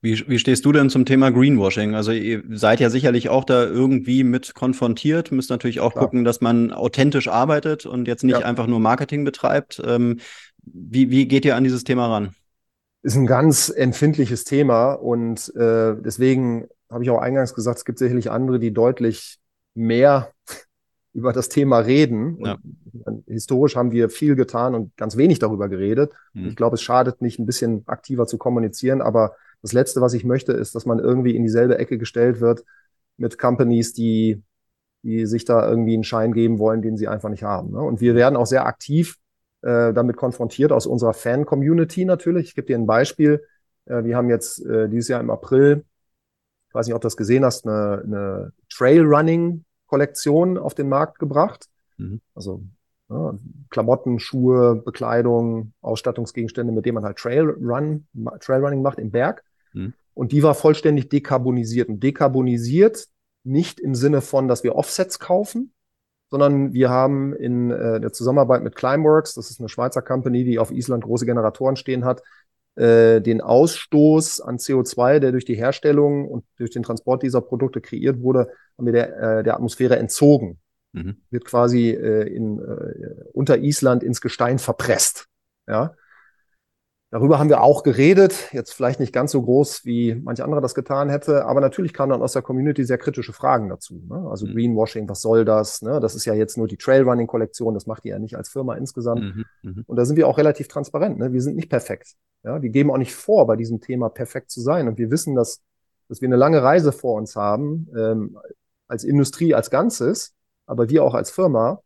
Wie, 0.00 0.26
wie 0.28 0.38
stehst 0.38 0.64
du 0.64 0.72
denn 0.72 0.88
zum 0.88 1.04
Thema 1.04 1.30
Greenwashing? 1.30 1.94
Also 1.94 2.12
ihr 2.12 2.42
seid 2.50 2.80
ja 2.80 2.88
sicherlich 2.88 3.28
auch 3.28 3.44
da 3.44 3.64
irgendwie 3.64 4.24
mit 4.24 4.54
konfrontiert, 4.54 5.32
müsst 5.32 5.50
natürlich 5.50 5.80
auch 5.80 5.92
Klar. 5.92 6.04
gucken, 6.04 6.24
dass 6.24 6.40
man 6.40 6.72
authentisch 6.72 7.28
arbeitet 7.28 7.84
und 7.84 8.08
jetzt 8.08 8.24
nicht 8.24 8.40
ja. 8.40 8.46
einfach 8.46 8.66
nur 8.66 8.80
Marketing 8.80 9.24
betreibt. 9.24 9.82
Ähm, 9.84 10.20
wie, 10.62 11.10
wie 11.10 11.28
geht 11.28 11.44
ihr 11.44 11.56
an 11.56 11.64
dieses 11.64 11.84
Thema 11.84 12.06
ran? 12.06 12.34
Ist 13.02 13.16
ein 13.16 13.26
ganz 13.26 13.68
empfindliches 13.68 14.44
Thema 14.44 14.94
und 14.94 15.54
äh, 15.54 15.94
deswegen 16.00 16.66
habe 16.90 17.04
ich 17.04 17.10
auch 17.10 17.20
eingangs 17.20 17.54
gesagt, 17.54 17.78
es 17.78 17.84
gibt 17.84 17.98
sicherlich 17.98 18.30
andere, 18.30 18.58
die 18.58 18.72
deutlich 18.72 19.38
mehr 19.74 20.32
über 21.16 21.32
das 21.32 21.48
Thema 21.48 21.78
reden. 21.78 22.36
Ja. 22.44 22.58
historisch 23.26 23.74
haben 23.74 23.90
wir 23.90 24.10
viel 24.10 24.36
getan 24.36 24.74
und 24.74 24.94
ganz 24.98 25.16
wenig 25.16 25.38
darüber 25.38 25.68
geredet. 25.70 26.12
Mhm. 26.34 26.48
Ich 26.48 26.56
glaube, 26.56 26.74
es 26.74 26.82
schadet 26.82 27.22
nicht, 27.22 27.38
ein 27.38 27.46
bisschen 27.46 27.84
aktiver 27.86 28.26
zu 28.26 28.36
kommunizieren, 28.36 29.00
aber 29.00 29.34
das 29.62 29.72
Letzte, 29.72 30.02
was 30.02 30.12
ich 30.12 30.24
möchte, 30.24 30.52
ist, 30.52 30.74
dass 30.74 30.84
man 30.84 30.98
irgendwie 30.98 31.34
in 31.34 31.42
dieselbe 31.42 31.78
Ecke 31.78 31.96
gestellt 31.96 32.40
wird 32.40 32.64
mit 33.16 33.38
Companies, 33.38 33.94
die, 33.94 34.42
die 35.02 35.24
sich 35.24 35.46
da 35.46 35.66
irgendwie 35.66 35.94
einen 35.94 36.04
Schein 36.04 36.32
geben 36.32 36.58
wollen, 36.58 36.82
den 36.82 36.98
sie 36.98 37.08
einfach 37.08 37.30
nicht 37.30 37.42
haben. 37.42 37.72
Ne? 37.72 37.80
Und 37.80 38.02
wir 38.02 38.14
werden 38.14 38.36
auch 38.36 38.46
sehr 38.46 38.66
aktiv 38.66 39.16
äh, 39.62 39.94
damit 39.94 40.18
konfrontiert 40.18 40.70
aus 40.70 40.86
unserer 40.86 41.14
Fan-Community 41.14 42.04
natürlich. 42.04 42.48
Ich 42.48 42.54
gebe 42.54 42.66
dir 42.66 42.76
ein 42.76 42.86
Beispiel. 42.86 43.42
Äh, 43.86 44.04
wir 44.04 44.16
haben 44.16 44.28
jetzt 44.28 44.64
äh, 44.66 44.88
dieses 44.90 45.08
Jahr 45.08 45.20
im 45.20 45.30
April, 45.30 45.82
ich 46.68 46.74
weiß 46.74 46.86
nicht, 46.86 46.94
ob 46.94 47.00
du 47.00 47.06
das 47.06 47.16
gesehen 47.16 47.42
hast, 47.42 47.66
eine, 47.66 48.02
eine 48.04 48.52
Trail-Running-Kollektion 49.86 50.58
auf 50.58 50.74
den 50.74 50.88
Markt 50.88 51.18
gebracht. 51.18 51.68
Mhm. 51.96 52.20
Also 52.34 52.62
ja, 53.08 53.38
Klamotten, 53.70 54.18
Schuhe, 54.18 54.76
Bekleidung, 54.84 55.72
Ausstattungsgegenstände, 55.80 56.72
mit 56.72 56.86
denen 56.86 56.96
man 56.96 57.04
halt 57.04 57.18
Trailrun, 57.18 58.06
Trailrunning 58.40 58.82
macht 58.82 58.98
im 58.98 59.10
Berg. 59.10 59.44
Mhm. 59.72 59.94
Und 60.14 60.32
die 60.32 60.42
war 60.42 60.54
vollständig 60.54 61.08
dekarbonisiert. 61.08 61.88
Und 61.88 62.02
dekarbonisiert 62.02 63.06
nicht 63.44 63.78
im 63.78 63.94
Sinne 63.94 64.22
von, 64.22 64.48
dass 64.48 64.64
wir 64.64 64.74
Offsets 64.74 65.18
kaufen, 65.18 65.72
sondern 66.30 66.72
wir 66.72 66.90
haben 66.90 67.32
in 67.34 67.70
äh, 67.70 68.00
der 68.00 68.12
Zusammenarbeit 68.12 68.64
mit 68.64 68.74
Climeworks, 68.74 69.34
das 69.34 69.50
ist 69.50 69.60
eine 69.60 69.68
Schweizer 69.68 70.02
Company, 70.02 70.42
die 70.44 70.58
auf 70.58 70.72
Island 70.72 71.04
große 71.04 71.26
Generatoren 71.26 71.76
stehen 71.76 72.04
hat, 72.04 72.22
äh, 72.76 73.20
den 73.20 73.40
Ausstoß 73.40 74.40
an 74.40 74.58
CO2, 74.58 75.18
der 75.18 75.32
durch 75.32 75.44
die 75.44 75.56
Herstellung 75.56 76.28
und 76.28 76.44
durch 76.58 76.70
den 76.70 76.82
Transport 76.82 77.22
dieser 77.22 77.40
Produkte 77.40 77.80
kreiert 77.80 78.20
wurde, 78.20 78.50
haben 78.76 78.86
wir 78.86 78.92
der, 78.92 79.16
äh, 79.18 79.42
der 79.42 79.54
Atmosphäre 79.54 79.96
entzogen. 79.96 80.58
Mhm. 80.92 81.16
Wird 81.30 81.44
quasi 81.44 81.90
äh, 81.90 82.28
in, 82.28 82.58
äh, 82.58 83.24
unter 83.32 83.58
Island 83.58 84.02
ins 84.02 84.20
Gestein 84.20 84.58
verpresst. 84.58 85.26
Ja. 85.66 85.94
Darüber 87.10 87.38
haben 87.38 87.48
wir 87.48 87.62
auch 87.62 87.84
geredet, 87.84 88.52
jetzt 88.52 88.72
vielleicht 88.72 88.98
nicht 88.98 89.12
ganz 89.12 89.30
so 89.30 89.40
groß, 89.40 89.84
wie 89.84 90.16
manch 90.16 90.42
anderer 90.42 90.60
das 90.60 90.74
getan 90.74 91.08
hätte, 91.08 91.44
aber 91.44 91.60
natürlich 91.60 91.92
kamen 91.92 92.10
dann 92.10 92.20
aus 92.20 92.32
der 92.32 92.42
Community 92.42 92.82
sehr 92.84 92.98
kritische 92.98 93.32
Fragen 93.32 93.68
dazu. 93.68 94.02
Ne? 94.08 94.28
Also 94.28 94.44
mhm. 94.46 94.52
Greenwashing, 94.52 95.08
was 95.08 95.20
soll 95.20 95.44
das? 95.44 95.82
Ne? 95.82 96.00
Das 96.00 96.16
ist 96.16 96.24
ja 96.24 96.34
jetzt 96.34 96.58
nur 96.58 96.66
die 96.66 96.76
Trailrunning-Kollektion, 96.76 97.74
das 97.74 97.86
macht 97.86 98.04
ihr 98.04 98.14
ja 98.14 98.18
nicht 98.18 98.36
als 98.36 98.48
Firma 98.48 98.74
insgesamt. 98.74 99.22
Mhm. 99.22 99.44
Mhm. 99.62 99.84
Und 99.86 99.96
da 99.96 100.04
sind 100.04 100.16
wir 100.16 100.26
auch 100.26 100.36
relativ 100.36 100.66
transparent. 100.66 101.18
Ne? 101.18 101.32
Wir 101.32 101.40
sind 101.42 101.54
nicht 101.54 101.70
perfekt. 101.70 102.14
Ja? 102.42 102.60
Wir 102.60 102.70
geben 102.70 102.90
auch 102.90 102.98
nicht 102.98 103.14
vor, 103.14 103.46
bei 103.46 103.54
diesem 103.54 103.80
Thema 103.80 104.08
perfekt 104.08 104.50
zu 104.50 104.60
sein. 104.60 104.88
Und 104.88 104.98
wir 104.98 105.12
wissen, 105.12 105.36
dass, 105.36 105.62
dass 106.08 106.20
wir 106.20 106.28
eine 106.28 106.36
lange 106.36 106.60
Reise 106.60 106.90
vor 106.90 107.14
uns 107.14 107.36
haben, 107.36 107.88
ähm, 107.96 108.36
als 108.88 109.04
Industrie 109.04 109.54
als 109.54 109.70
Ganzes, 109.70 110.34
aber 110.66 110.88
wir 110.88 111.04
auch 111.04 111.14
als 111.14 111.30
Firma. 111.30 111.82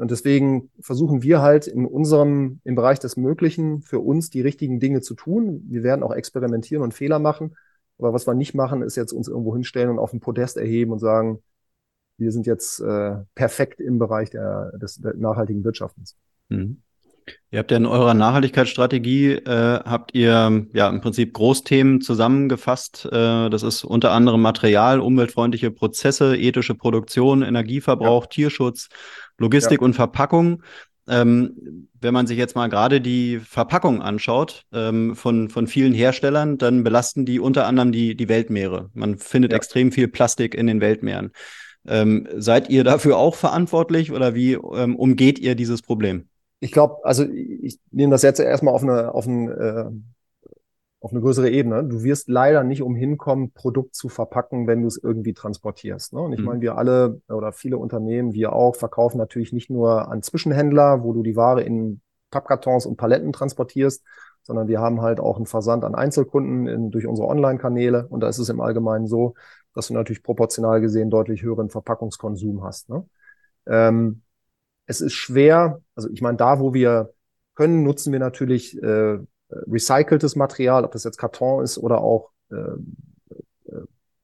Und 0.00 0.10
deswegen 0.10 0.70
versuchen 0.80 1.22
wir 1.22 1.42
halt 1.42 1.66
in 1.66 1.84
unserem, 1.84 2.60
im 2.64 2.74
Bereich 2.74 3.00
des 3.00 3.18
Möglichen 3.18 3.82
für 3.82 4.00
uns 4.00 4.30
die 4.30 4.40
richtigen 4.40 4.80
Dinge 4.80 5.02
zu 5.02 5.14
tun. 5.14 5.62
Wir 5.68 5.82
werden 5.82 6.02
auch 6.02 6.14
experimentieren 6.14 6.82
und 6.82 6.94
Fehler 6.94 7.18
machen. 7.18 7.54
Aber 7.98 8.14
was 8.14 8.26
wir 8.26 8.32
nicht 8.32 8.54
machen, 8.54 8.80
ist 8.80 8.96
jetzt 8.96 9.12
uns 9.12 9.28
irgendwo 9.28 9.54
hinstellen 9.54 9.90
und 9.90 9.98
auf 9.98 10.12
den 10.12 10.20
Podest 10.20 10.56
erheben 10.56 10.92
und 10.92 11.00
sagen, 11.00 11.42
wir 12.16 12.32
sind 12.32 12.46
jetzt 12.46 12.80
äh, 12.80 13.16
perfekt 13.34 13.82
im 13.82 13.98
Bereich 13.98 14.30
der, 14.30 14.72
des, 14.78 14.96
der 14.96 15.16
nachhaltigen 15.16 15.64
Wirtschaftens. 15.64 16.16
Mhm. 16.48 16.80
Ihr 17.50 17.58
habt 17.58 17.70
ja 17.70 17.76
in 17.76 17.86
eurer 17.86 18.14
Nachhaltigkeitsstrategie, 18.14 19.32
äh, 19.32 19.80
habt 19.84 20.14
ihr 20.14 20.66
ja 20.72 20.88
im 20.88 21.00
Prinzip 21.00 21.34
Großthemen 21.34 22.00
zusammengefasst. 22.00 23.06
Äh, 23.06 23.50
das 23.50 23.62
ist 23.62 23.84
unter 23.84 24.12
anderem 24.12 24.40
Material, 24.40 25.00
umweltfreundliche 25.00 25.70
Prozesse, 25.70 26.36
ethische 26.36 26.74
Produktion, 26.74 27.42
Energieverbrauch, 27.42 28.24
ja. 28.24 28.28
Tierschutz, 28.28 28.88
Logistik 29.40 29.80
ja. 29.80 29.84
und 29.84 29.94
Verpackung. 29.94 30.62
Ähm, 31.08 31.88
wenn 32.00 32.14
man 32.14 32.28
sich 32.28 32.38
jetzt 32.38 32.54
mal 32.54 32.68
gerade 32.68 33.00
die 33.00 33.40
Verpackung 33.40 34.00
anschaut 34.00 34.64
ähm, 34.72 35.16
von, 35.16 35.48
von 35.48 35.66
vielen 35.66 35.92
Herstellern, 35.92 36.56
dann 36.56 36.84
belasten 36.84 37.26
die 37.26 37.40
unter 37.40 37.66
anderem 37.66 37.90
die, 37.90 38.14
die 38.14 38.28
Weltmeere. 38.28 38.90
Man 38.94 39.18
findet 39.18 39.50
ja. 39.50 39.56
extrem 39.56 39.90
viel 39.90 40.06
Plastik 40.06 40.54
in 40.54 40.68
den 40.68 40.80
Weltmeeren. 40.80 41.32
Ähm, 41.88 42.28
seid 42.36 42.68
ihr 42.68 42.84
dafür 42.84 43.16
auch 43.16 43.34
verantwortlich 43.34 44.12
oder 44.12 44.34
wie 44.34 44.52
ähm, 44.52 44.94
umgeht 44.94 45.38
ihr 45.38 45.54
dieses 45.54 45.82
Problem? 45.82 46.28
Ich 46.60 46.72
glaube, 46.72 46.96
also 47.02 47.24
ich 47.24 47.78
nehme 47.90 48.12
das 48.12 48.22
jetzt 48.22 48.38
erstmal 48.38 48.74
auf 48.74 48.82
eine 48.82 49.14
auf 49.14 49.26
ein 49.26 49.50
äh, 49.50 49.90
auf 51.00 51.12
eine 51.12 51.20
größere 51.20 51.48
Ebene. 51.48 51.82
Du 51.82 52.02
wirst 52.02 52.28
leider 52.28 52.62
nicht 52.62 52.82
umhin 52.82 53.16
kommen, 53.16 53.52
Produkt 53.52 53.94
zu 53.94 54.08
verpacken, 54.08 54.66
wenn 54.66 54.82
du 54.82 54.88
es 54.88 54.98
irgendwie 55.02 55.32
transportierst. 55.32 56.12
Ne? 56.12 56.20
Und 56.20 56.32
ich 56.34 56.40
mhm. 56.40 56.44
meine, 56.44 56.60
wir 56.60 56.76
alle 56.76 57.22
oder 57.28 57.52
viele 57.52 57.78
Unternehmen, 57.78 58.34
wir 58.34 58.52
auch, 58.52 58.76
verkaufen 58.76 59.16
natürlich 59.16 59.52
nicht 59.52 59.70
nur 59.70 60.10
an 60.10 60.22
Zwischenhändler, 60.22 61.02
wo 61.02 61.14
du 61.14 61.22
die 61.22 61.36
Ware 61.36 61.62
in 61.62 62.02
Pappkartons 62.30 62.84
und 62.84 62.96
Paletten 62.96 63.32
transportierst, 63.32 64.04
sondern 64.42 64.68
wir 64.68 64.80
haben 64.80 65.00
halt 65.00 65.20
auch 65.20 65.36
einen 65.36 65.46
Versand 65.46 65.84
an 65.84 65.94
Einzelkunden 65.94 66.66
in, 66.66 66.90
durch 66.90 67.06
unsere 67.06 67.28
Online-Kanäle. 67.28 68.06
Und 68.08 68.20
da 68.20 68.28
ist 68.28 68.38
es 68.38 68.50
im 68.50 68.60
Allgemeinen 68.60 69.06
so, 69.06 69.34
dass 69.74 69.88
du 69.88 69.94
natürlich 69.94 70.22
proportional 70.22 70.82
gesehen 70.82 71.10
deutlich 71.10 71.42
höheren 71.42 71.70
Verpackungskonsum 71.70 72.62
hast. 72.62 72.90
Ne? 72.90 73.08
Ähm, 73.66 74.22
es 74.86 75.00
ist 75.00 75.14
schwer, 75.14 75.80
also 75.94 76.10
ich 76.10 76.20
meine, 76.20 76.36
da, 76.36 76.60
wo 76.60 76.74
wir 76.74 77.14
können, 77.54 77.84
nutzen 77.84 78.12
wir 78.12 78.18
natürlich 78.18 78.80
äh, 78.82 79.18
recyceltes 79.70 80.36
Material, 80.36 80.84
ob 80.84 80.92
das 80.92 81.04
jetzt 81.04 81.18
Karton 81.18 81.62
ist 81.62 81.78
oder 81.78 82.00
auch 82.00 82.30
äh, 82.50 82.54
äh, 82.54 83.82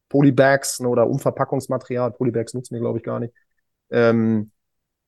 Polybags 0.09 0.81
ne, 0.81 0.89
oder 0.89 1.09
Umverpackungsmaterial. 1.09 2.12
Polybags 2.12 2.55
nutzen 2.55 2.75
wir, 2.75 2.81
glaube 2.81 2.99
ich, 2.99 3.05
gar 3.05 3.21
nicht. 3.21 3.35
Ähm, 3.91 4.51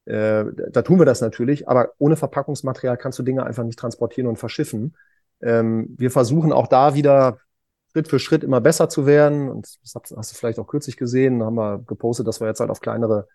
äh, 0.05 0.45
da 0.71 0.83
tun 0.83 0.99
wir 0.99 1.07
das 1.07 1.21
natürlich, 1.21 1.69
aber 1.69 1.91
ohne 1.99 2.17
Verpackungsmaterial 2.17 2.97
kannst 2.97 3.19
du 3.19 3.23
Dinge 3.23 3.45
einfach 3.45 3.65
nicht 3.65 3.79
transportieren 3.79 4.29
und 4.29 4.39
verschiffen. 4.39 4.97
Ähm, 5.41 5.95
wir 5.99 6.11
versuchen 6.11 6.53
auch 6.53 6.67
da 6.67 6.95
wieder 6.95 7.39
Schritt 7.93 8.09
für 8.09 8.19
Schritt 8.19 8.45
immer 8.45 8.61
besser 8.61 8.89
zu 8.89 9.07
werden. 9.07 9.49
Und 9.49 9.79
das 9.83 9.95
hast 10.17 10.33
du 10.33 10.37
vielleicht 10.37 10.59
auch 10.59 10.67
kürzlich 10.67 10.97
gesehen, 10.97 11.41
da 11.41 11.47
haben 11.47 11.57
wir 11.57 11.79
gepostet, 11.87 12.27
dass 12.27 12.41
wir 12.41 12.49
jetzt 12.49 12.61
halt 12.61 12.71
auf 12.71 12.81
kleinere 12.81 13.29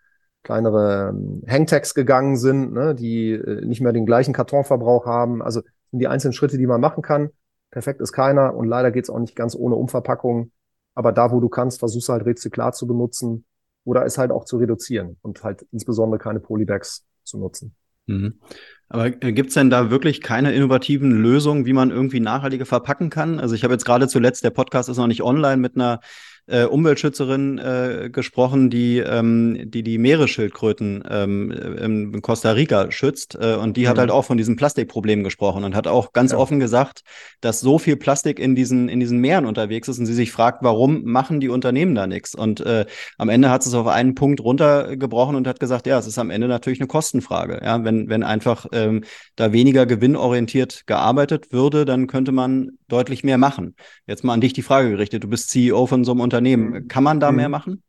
kleinere 0.44 1.08
ähm, 1.08 1.42
Hangtags 1.48 1.94
gegangen 1.94 2.36
sind, 2.36 2.72
ne, 2.72 2.94
die 2.94 3.32
äh, 3.32 3.64
nicht 3.64 3.80
mehr 3.80 3.92
den 3.92 4.06
gleichen 4.06 4.32
Kartonverbrauch 4.32 5.06
haben. 5.06 5.42
Also 5.42 5.62
sind 5.94 6.00
die 6.00 6.08
einzelnen 6.08 6.32
Schritte, 6.32 6.58
die 6.58 6.66
man 6.66 6.80
machen 6.80 7.02
kann. 7.02 7.30
Perfekt 7.70 8.00
ist 8.00 8.10
keiner 8.10 8.56
und 8.56 8.66
leider 8.66 8.90
geht's 8.90 9.10
auch 9.10 9.20
nicht 9.20 9.36
ganz 9.36 9.54
ohne 9.54 9.76
Umverpackung. 9.76 10.50
Aber 10.96 11.12
da, 11.12 11.30
wo 11.30 11.38
du 11.38 11.48
kannst, 11.48 11.78
versuchst 11.78 12.08
halt 12.08 12.26
Rezyklat 12.26 12.74
zu 12.74 12.88
benutzen 12.88 13.44
oder 13.84 14.04
es 14.04 14.18
halt 14.18 14.32
auch 14.32 14.44
zu 14.44 14.56
reduzieren 14.56 15.18
und 15.22 15.44
halt 15.44 15.64
insbesondere 15.70 16.18
keine 16.18 16.40
Polybags 16.40 17.04
zu 17.22 17.38
nutzen. 17.38 17.76
Mhm. 18.06 18.40
Aber 18.88 19.06
äh, 19.06 19.32
gibt's 19.32 19.54
denn 19.54 19.70
da 19.70 19.92
wirklich 19.92 20.20
keine 20.20 20.52
innovativen 20.52 21.12
Lösungen, 21.12 21.64
wie 21.64 21.72
man 21.72 21.92
irgendwie 21.92 22.18
nachhaltige 22.18 22.66
verpacken 22.66 23.08
kann? 23.08 23.38
Also 23.38 23.54
ich 23.54 23.62
habe 23.62 23.74
jetzt 23.74 23.84
gerade 23.84 24.08
zuletzt, 24.08 24.42
der 24.42 24.50
Podcast 24.50 24.88
ist 24.88 24.96
noch 24.96 25.06
nicht 25.06 25.22
online, 25.22 25.58
mit 25.58 25.76
einer 25.76 26.00
äh, 26.46 26.64
Umweltschützerin 26.64 27.58
äh, 27.58 28.10
gesprochen, 28.12 28.68
die, 28.68 28.98
ähm, 28.98 29.70
die 29.70 29.82
die 29.82 29.98
Meeresschildkröten 29.98 31.02
ähm, 31.08 31.50
in 31.52 32.22
Costa 32.22 32.52
Rica 32.52 32.90
schützt. 32.90 33.36
Äh, 33.40 33.54
und 33.54 33.76
die 33.76 33.84
mhm. 33.84 33.88
hat 33.88 33.98
halt 33.98 34.10
auch 34.10 34.24
von 34.24 34.36
diesem 34.36 34.56
Plastikproblem 34.56 35.24
gesprochen 35.24 35.64
und 35.64 35.74
hat 35.74 35.86
auch 35.86 36.12
ganz 36.12 36.32
ja. 36.32 36.38
offen 36.38 36.60
gesagt, 36.60 37.02
dass 37.40 37.60
so 37.60 37.78
viel 37.78 37.96
Plastik 37.96 38.38
in 38.38 38.54
diesen, 38.54 38.88
in 38.88 39.00
diesen 39.00 39.18
Meeren 39.18 39.46
unterwegs 39.46 39.88
ist 39.88 39.98
und 39.98 40.06
sie 40.06 40.14
sich 40.14 40.32
fragt, 40.32 40.62
warum 40.62 41.04
machen 41.04 41.40
die 41.40 41.48
Unternehmen 41.48 41.94
da 41.94 42.06
nichts? 42.06 42.34
Und 42.34 42.60
äh, 42.60 42.84
am 43.16 43.30
Ende 43.30 43.50
hat 43.50 43.62
sie 43.62 43.70
es 43.70 43.74
auf 43.74 43.86
einen 43.86 44.14
Punkt 44.14 44.40
runtergebrochen 44.40 45.36
und 45.36 45.46
hat 45.46 45.60
gesagt, 45.60 45.86
ja, 45.86 45.98
es 45.98 46.06
ist 46.06 46.18
am 46.18 46.30
Ende 46.30 46.48
natürlich 46.48 46.80
eine 46.80 46.88
Kostenfrage. 46.88 47.60
Ja, 47.64 47.84
wenn, 47.84 48.08
wenn 48.10 48.22
einfach 48.22 48.66
ähm, 48.72 49.04
da 49.36 49.52
weniger 49.52 49.86
gewinnorientiert 49.86 50.86
gearbeitet 50.86 51.52
würde, 51.52 51.84
dann 51.86 52.06
könnte 52.06 52.32
man 52.32 52.72
deutlich 52.88 53.24
mehr 53.24 53.38
machen. 53.38 53.74
Jetzt 54.06 54.24
mal 54.24 54.34
an 54.34 54.40
dich 54.40 54.52
die 54.52 54.62
Frage 54.62 54.90
gerichtet. 54.90 55.24
Du 55.24 55.28
bist 55.28 55.48
CEO 55.50 55.86
von 55.86 56.04
so 56.04 56.12
einem 56.12 56.20
Unternehmen. 56.20 56.33
Mhm. 56.40 56.88
Kann 56.88 57.04
man 57.04 57.20
da 57.20 57.30
mhm. 57.30 57.36
mehr 57.36 57.48
machen? 57.48 57.82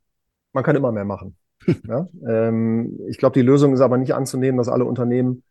Man 0.53 0.63
kann 0.63 0.75
immer 0.75 0.91
mehr 0.91 1.05
machen. 1.05 1.35
ja? 1.87 2.07
ähm, 2.27 2.99
ich 3.07 3.17
glaube, 3.17 3.33
die 3.33 3.45
Lösung 3.45 3.73
ist 3.73 3.81
aber 3.81 3.97
nicht 3.97 4.13
anzunehmen, 4.13 4.57
dass 4.57 4.69
alle 4.69 4.85
Unternehmen 4.85 5.43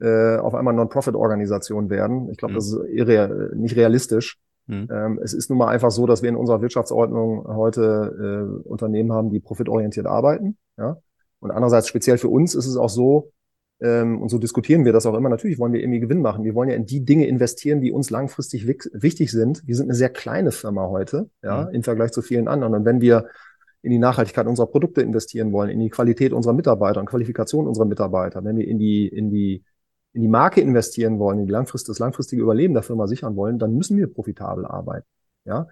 äh, 0.00 0.36
auf 0.36 0.54
einmal 0.54 0.74
Non-Profit-Organisationen 0.74 1.90
werden. 1.90 2.28
Ich 2.30 2.38
glaube, 2.38 2.52
mhm. 2.52 2.56
das 2.56 2.66
ist 2.66 2.78
irre 2.88 3.50
nicht 3.54 3.76
realistisch. 3.76 4.38
Mhm. 4.66 4.88
Ähm, 4.90 5.20
es 5.22 5.32
ist 5.32 5.48
nun 5.48 5.58
mal 5.58 5.68
einfach 5.68 5.90
so, 5.90 6.06
dass 6.06 6.22
wir 6.22 6.28
in 6.28 6.36
unserer 6.36 6.60
Wirtschaftsordnung 6.60 7.46
heute 7.46 8.58
äh, 8.64 8.68
Unternehmen 8.68 9.12
haben, 9.12 9.30
die 9.30 9.40
profitorientiert 9.40 10.06
arbeiten. 10.06 10.56
Ja? 10.76 10.98
Und 11.40 11.50
andererseits 11.50 11.88
speziell 11.88 12.18
für 12.18 12.28
uns 12.28 12.54
ist 12.54 12.66
es 12.66 12.76
auch 12.76 12.88
so, 12.88 13.32
ähm, 13.80 14.22
und 14.22 14.28
so 14.30 14.38
diskutieren 14.38 14.84
wir 14.84 14.92
das 14.92 15.06
auch 15.06 15.14
immer. 15.14 15.28
Natürlich 15.28 15.58
wollen 15.58 15.72
wir 15.72 15.80
irgendwie 15.80 16.00
Gewinn 16.00 16.22
machen. 16.22 16.44
Wir 16.44 16.54
wollen 16.54 16.68
ja 16.68 16.76
in 16.76 16.86
die 16.86 17.04
Dinge 17.04 17.26
investieren, 17.26 17.80
die 17.80 17.92
uns 17.92 18.10
langfristig 18.10 18.66
wichtig 18.66 19.30
sind. 19.30 19.66
Wir 19.66 19.76
sind 19.76 19.86
eine 19.86 19.94
sehr 19.94 20.08
kleine 20.08 20.50
Firma 20.50 20.88
heute, 20.88 21.28
ja, 21.42 21.64
mhm. 21.64 21.74
im 21.74 21.82
Vergleich 21.82 22.12
zu 22.12 22.22
vielen 22.22 22.48
anderen. 22.48 22.74
Und 22.74 22.84
wenn 22.84 23.00
wir 23.00 23.28
in 23.82 23.90
die 23.90 23.98
Nachhaltigkeit 23.98 24.46
unserer 24.46 24.66
Produkte 24.66 25.02
investieren 25.02 25.52
wollen, 25.52 25.70
in 25.70 25.78
die 25.78 25.90
Qualität 25.90 26.32
unserer 26.32 26.54
Mitarbeiter 26.54 27.00
und 27.00 27.06
Qualifikation 27.06 27.68
unserer 27.68 27.84
Mitarbeiter, 27.84 28.42
wenn 28.44 28.56
wir 28.56 28.66
in 28.66 28.78
die, 28.78 29.06
in 29.06 29.30
die, 29.30 29.62
in 30.12 30.22
die 30.22 30.28
Marke 30.28 30.60
investieren 30.60 31.18
wollen, 31.18 31.40
in 31.40 31.46
die 31.46 31.52
langfrist, 31.52 31.88
das 31.88 31.98
langfristige 31.98 32.42
Überleben 32.42 32.74
der 32.74 32.82
Firma 32.82 33.06
sichern 33.06 33.36
wollen, 33.36 33.58
dann 33.58 33.74
müssen 33.74 33.96
wir 33.98 34.12
profitabel 34.12 34.64
arbeiten. 34.64 35.06
Ja, 35.44 35.68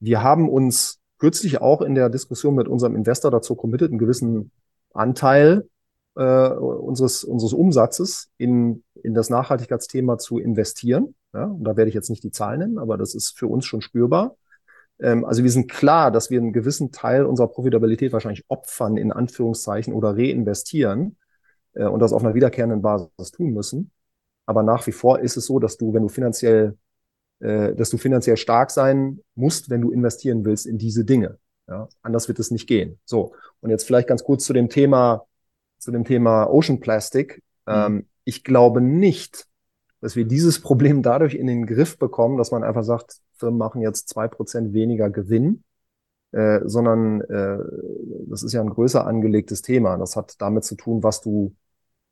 wir 0.00 0.22
haben 0.22 0.48
uns 0.48 1.00
kürzlich 1.18 1.60
auch 1.60 1.80
in 1.80 1.94
der 1.94 2.10
Diskussion 2.10 2.56
mit 2.56 2.68
unserem 2.68 2.96
Investor 2.96 3.30
dazu 3.30 3.54
committed, 3.54 3.90
einen 3.90 3.98
gewissen 3.98 4.50
Anteil 4.92 5.66
äh, 6.16 6.48
unseres, 6.48 7.24
unseres 7.24 7.52
Umsatzes 7.52 8.30
in, 8.38 8.82
in 9.02 9.14
das 9.14 9.30
Nachhaltigkeitsthema 9.30 10.18
zu 10.18 10.38
investieren. 10.38 11.14
Ja, 11.34 11.44
und 11.44 11.64
da 11.64 11.76
werde 11.76 11.88
ich 11.88 11.94
jetzt 11.94 12.10
nicht 12.10 12.24
die 12.24 12.30
Zahlen 12.30 12.60
nennen, 12.60 12.78
aber 12.78 12.96
das 12.96 13.14
ist 13.14 13.36
für 13.38 13.46
uns 13.46 13.66
schon 13.66 13.82
spürbar. 13.82 14.36
Ähm, 14.98 15.24
also 15.24 15.42
wir 15.42 15.50
sind 15.50 15.70
klar, 15.70 16.10
dass 16.10 16.30
wir 16.30 16.40
einen 16.40 16.52
gewissen 16.52 16.90
Teil 16.90 17.24
unserer 17.24 17.48
Profitabilität 17.48 18.12
wahrscheinlich 18.12 18.44
opfern, 18.48 18.96
in 18.96 19.12
Anführungszeichen, 19.12 19.92
oder 19.92 20.16
reinvestieren 20.16 21.18
äh, 21.74 21.84
und 21.84 22.00
das 22.00 22.12
auf 22.12 22.24
einer 22.24 22.34
wiederkehrenden 22.34 22.82
Basis 22.82 23.30
tun 23.32 23.52
müssen. 23.52 23.90
Aber 24.46 24.62
nach 24.62 24.86
wie 24.86 24.92
vor 24.92 25.20
ist 25.20 25.36
es 25.36 25.46
so, 25.46 25.58
dass 25.58 25.76
du, 25.76 25.92
wenn 25.92 26.02
du 26.02 26.08
finanziell, 26.08 26.78
äh, 27.40 27.74
dass 27.74 27.90
du 27.90 27.98
finanziell 27.98 28.36
stark 28.36 28.70
sein 28.70 29.20
musst, 29.34 29.68
wenn 29.68 29.82
du 29.82 29.90
investieren 29.90 30.44
willst 30.44 30.66
in 30.66 30.78
diese 30.78 31.04
Dinge. 31.04 31.38
Ja, 31.68 31.88
anders 32.00 32.28
wird 32.28 32.38
es 32.38 32.50
nicht 32.50 32.68
gehen. 32.68 33.00
So. 33.04 33.34
Und 33.60 33.70
jetzt 33.70 33.84
vielleicht 33.84 34.08
ganz 34.08 34.22
kurz 34.22 34.44
zu 34.44 34.52
dem 34.52 34.68
Thema 34.68 35.26
zu 35.78 35.90
dem 35.90 36.04
Thema 36.04 36.44
Ocean 36.50 36.80
Plastic. 36.80 37.42
Mhm. 37.66 37.72
Ähm, 37.72 38.06
ich 38.24 38.44
glaube 38.44 38.80
nicht, 38.80 39.46
dass 40.00 40.16
wir 40.16 40.24
dieses 40.24 40.60
Problem 40.60 41.02
dadurch 41.02 41.34
in 41.34 41.46
den 41.46 41.66
Griff 41.66 41.98
bekommen, 41.98 42.36
dass 42.36 42.50
man 42.50 42.64
einfach 42.64 42.84
sagt, 42.84 43.20
Firmen 43.34 43.58
machen 43.58 43.82
jetzt 43.82 44.08
zwei 44.08 44.28
Prozent 44.28 44.72
weniger 44.72 45.10
Gewinn, 45.10 45.62
äh, 46.32 46.60
sondern 46.64 47.20
äh, 47.22 47.58
das 48.28 48.42
ist 48.42 48.52
ja 48.52 48.60
ein 48.60 48.70
größer 48.70 49.06
angelegtes 49.06 49.62
Thema. 49.62 49.96
Das 49.96 50.16
hat 50.16 50.34
damit 50.38 50.64
zu 50.64 50.74
tun, 50.74 51.02
was 51.02 51.20
du, 51.20 51.54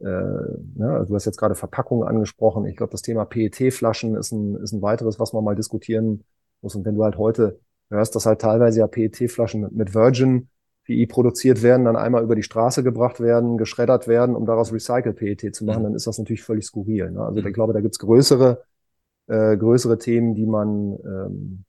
äh, 0.01 0.05
ne, 0.05 1.05
du 1.07 1.15
hast 1.15 1.25
jetzt 1.25 1.39
gerade 1.39 1.55
Verpackungen 1.55 2.07
angesprochen. 2.07 2.67
Ich 2.67 2.77
glaube, 2.77 2.93
das 2.93 3.03
Thema 3.03 3.25
PET-Flaschen 3.25 4.17
ist 4.17 4.33
ein, 4.33 4.57
ist 4.57 4.73
ein 4.73 4.83
weiteres, 4.83 5.19
was 5.19 5.33
man 5.33 5.45
mal 5.45 5.57
diskutieren 5.57 6.25
muss. 6.63 6.75
Und 6.75 6.85
wenn 6.85 6.95
du 6.95 7.05
halt 7.05 7.19
heute 7.19 7.61
hörst, 7.91 8.15
dass 8.15 8.27
halt 8.27 8.41
teilweise 8.41 8.81
ja 8.81 8.87
PET-Flaschen 8.87 9.69
mit 9.73 9.95
Virgin 9.95 10.49
PI 10.85 11.07
produziert 11.07 11.63
werden, 11.63 11.85
dann 11.85 11.97
einmal 11.97 12.23
über 12.23 12.35
die 12.35 12.43
Straße 12.43 12.83
gebracht 12.83 13.21
werden, 13.21 13.57
geschreddert 13.57 14.07
werden, 14.07 14.37
um 14.37 14.47
daraus 14.47 14.73
Recycle 14.73 15.15
PET 15.15 15.55
zu 15.55 15.65
machen, 15.65 15.81
mhm. 15.81 15.85
dann 15.85 15.95
ist 15.95 16.07
das 16.07 16.19
natürlich 16.19 16.43
völlig 16.43 16.67
skurril. 16.67 17.11
Ne? 17.11 17.21
Also 17.21 17.41
mhm. 17.41 17.47
ich 17.47 17.55
glaube, 17.55 17.73
da 17.73 17.81
gibt's 17.81 17.99
größere, 17.99 18.63
äh, 19.27 19.57
größere 19.57 19.99
Themen, 19.99 20.35
die 20.35 20.47
man 20.47 20.99
ähm, 21.05 21.65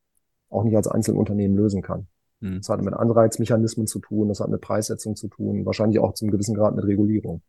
auch 0.50 0.64
nicht 0.64 0.76
als 0.76 0.88
Einzelunternehmen 0.88 1.56
lösen 1.56 1.82
kann. 1.82 2.08
Mhm. 2.42 2.58
Das 2.58 2.70
hat 2.70 2.82
mit 2.82 2.94
Anreizmechanismen 2.94 3.88
zu 3.88 4.00
tun, 4.00 4.28
das 4.28 4.40
hat 4.40 4.50
mit 4.50 4.62
Preissetzung 4.62 5.16
zu 5.16 5.28
tun, 5.28 5.66
wahrscheinlich 5.66 6.00
auch 6.00 6.14
zum 6.14 6.30
gewissen 6.30 6.56
Grad 6.56 6.76
mit 6.76 6.86
Regulierung. 6.86 7.42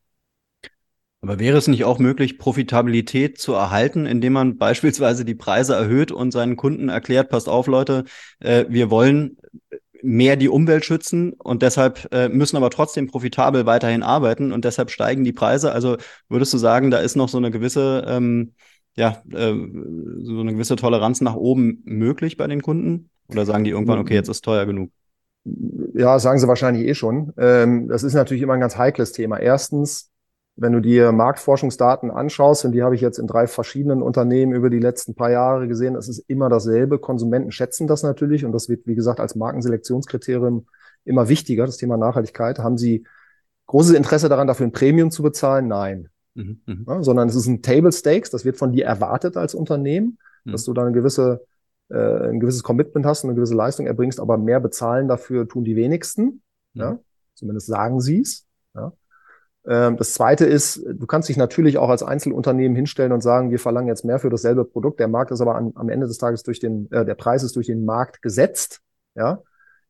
Aber 1.22 1.40
wäre 1.40 1.58
es 1.58 1.66
nicht 1.66 1.84
auch 1.84 1.98
möglich, 1.98 2.38
Profitabilität 2.38 3.38
zu 3.38 3.54
erhalten, 3.54 4.06
indem 4.06 4.34
man 4.34 4.58
beispielsweise 4.58 5.24
die 5.24 5.34
Preise 5.34 5.74
erhöht 5.74 6.12
und 6.12 6.30
seinen 6.30 6.56
Kunden 6.56 6.88
erklärt, 6.88 7.30
passt 7.30 7.48
auf, 7.48 7.66
Leute, 7.66 8.04
äh, 8.38 8.66
wir 8.68 8.90
wollen 8.90 9.36
mehr 10.02 10.36
die 10.36 10.48
Umwelt 10.48 10.84
schützen 10.84 11.32
und 11.32 11.62
deshalb 11.62 12.08
äh, 12.12 12.28
müssen 12.28 12.56
aber 12.56 12.70
trotzdem 12.70 13.06
profitabel 13.06 13.66
weiterhin 13.66 14.02
arbeiten 14.02 14.52
und 14.52 14.64
deshalb 14.64 14.90
steigen 14.90 15.24
die 15.24 15.32
Preise. 15.32 15.72
Also 15.72 15.96
würdest 16.28 16.52
du 16.52 16.58
sagen, 16.58 16.90
da 16.90 16.98
ist 16.98 17.16
noch 17.16 17.28
so 17.28 17.38
eine 17.38 17.50
gewisse, 17.50 18.04
ähm, 18.08 18.52
ja, 18.96 19.22
äh, 19.32 19.54
so 20.22 20.40
eine 20.40 20.52
gewisse 20.52 20.76
Toleranz 20.76 21.20
nach 21.20 21.34
oben 21.34 21.82
möglich 21.84 22.36
bei 22.36 22.46
den 22.46 22.62
Kunden? 22.62 23.10
Oder 23.28 23.44
sagen 23.44 23.64
die 23.64 23.70
irgendwann, 23.70 23.98
okay, 23.98 24.14
jetzt 24.14 24.28
ist 24.28 24.44
teuer 24.44 24.66
genug? 24.66 24.90
Ja, 25.94 26.18
sagen 26.18 26.38
sie 26.38 26.48
wahrscheinlich 26.48 26.86
eh 26.86 26.94
schon. 26.94 27.32
Ähm, 27.36 27.88
das 27.88 28.02
ist 28.02 28.14
natürlich 28.14 28.42
immer 28.42 28.54
ein 28.54 28.60
ganz 28.60 28.76
heikles 28.76 29.12
Thema. 29.12 29.38
Erstens, 29.38 30.10
wenn 30.56 30.72
du 30.72 30.80
dir 30.80 31.12
Marktforschungsdaten 31.12 32.10
anschaust, 32.10 32.64
und 32.64 32.72
die 32.72 32.82
habe 32.82 32.94
ich 32.94 33.02
jetzt 33.02 33.18
in 33.18 33.26
drei 33.26 33.46
verschiedenen 33.46 34.02
Unternehmen 34.02 34.52
über 34.52 34.70
die 34.70 34.78
letzten 34.78 35.14
paar 35.14 35.30
Jahre 35.30 35.68
gesehen, 35.68 35.94
es 35.96 36.08
ist 36.08 36.18
immer 36.28 36.48
dasselbe. 36.48 36.98
Konsumenten 36.98 37.52
schätzen 37.52 37.86
das 37.86 38.02
natürlich 38.02 38.44
und 38.44 38.52
das 38.52 38.68
wird, 38.68 38.86
wie 38.86 38.94
gesagt, 38.94 39.20
als 39.20 39.34
Markenselektionskriterium 39.34 40.66
immer 41.04 41.28
wichtiger, 41.28 41.66
das 41.66 41.76
Thema 41.76 41.98
Nachhaltigkeit. 41.98 42.58
Haben 42.58 42.78
sie 42.78 43.04
großes 43.66 43.94
Interesse 43.94 44.30
daran, 44.30 44.46
dafür 44.46 44.66
ein 44.66 44.72
Premium 44.72 45.10
zu 45.10 45.22
bezahlen? 45.22 45.68
Nein. 45.68 46.08
Mhm, 46.34 46.60
mhm. 46.66 46.84
ja, 46.88 47.02
sondern 47.02 47.28
es 47.28 47.34
ist 47.34 47.46
ein 47.46 47.62
Table 47.62 47.92
Stakes, 47.92 48.30
das 48.30 48.44
wird 48.44 48.56
von 48.56 48.72
dir 48.72 48.86
erwartet 48.86 49.36
als 49.36 49.54
Unternehmen, 49.54 50.18
mhm. 50.44 50.52
dass 50.52 50.64
du 50.64 50.72
da 50.72 50.82
eine 50.82 50.92
gewisse, 50.92 51.44
äh, 51.90 52.28
ein 52.28 52.40
gewisses 52.40 52.62
Commitment 52.62 53.04
hast 53.04 53.24
und 53.24 53.30
eine 53.30 53.36
gewisse 53.36 53.54
Leistung 53.54 53.86
erbringst, 53.86 54.20
aber 54.20 54.38
mehr 54.38 54.60
bezahlen 54.60 55.08
dafür 55.08 55.48
tun 55.48 55.64
die 55.64 55.76
wenigsten. 55.76 56.42
Mhm. 56.72 56.80
Ja? 56.80 56.98
Zumindest 57.34 57.66
sagen 57.66 58.00
sie 58.00 58.20
es. 58.20 58.46
Ja? 58.74 58.92
Ähm, 59.68 59.96
das 59.96 60.14
zweite 60.14 60.44
ist, 60.44 60.84
du 60.86 61.06
kannst 61.06 61.28
dich 61.28 61.36
natürlich 61.36 61.78
auch 61.78 61.88
als 61.88 62.02
Einzelunternehmen 62.02 62.76
hinstellen 62.76 63.12
und 63.12 63.22
sagen, 63.22 63.50
wir 63.50 63.58
verlangen 63.58 63.88
jetzt 63.88 64.04
mehr 64.04 64.18
für 64.18 64.30
dasselbe 64.30 64.64
Produkt. 64.64 65.00
Der 65.00 65.08
Markt 65.08 65.30
ist 65.30 65.40
aber 65.40 65.56
an, 65.56 65.72
am 65.74 65.88
Ende 65.88 66.06
des 66.06 66.18
Tages 66.18 66.42
durch 66.42 66.60
den, 66.60 66.90
äh, 66.92 67.04
der 67.04 67.14
Preis 67.14 67.42
ist 67.42 67.56
durch 67.56 67.66
den 67.66 67.84
Markt 67.84 68.22
gesetzt. 68.22 68.80
Ja. 69.14 69.42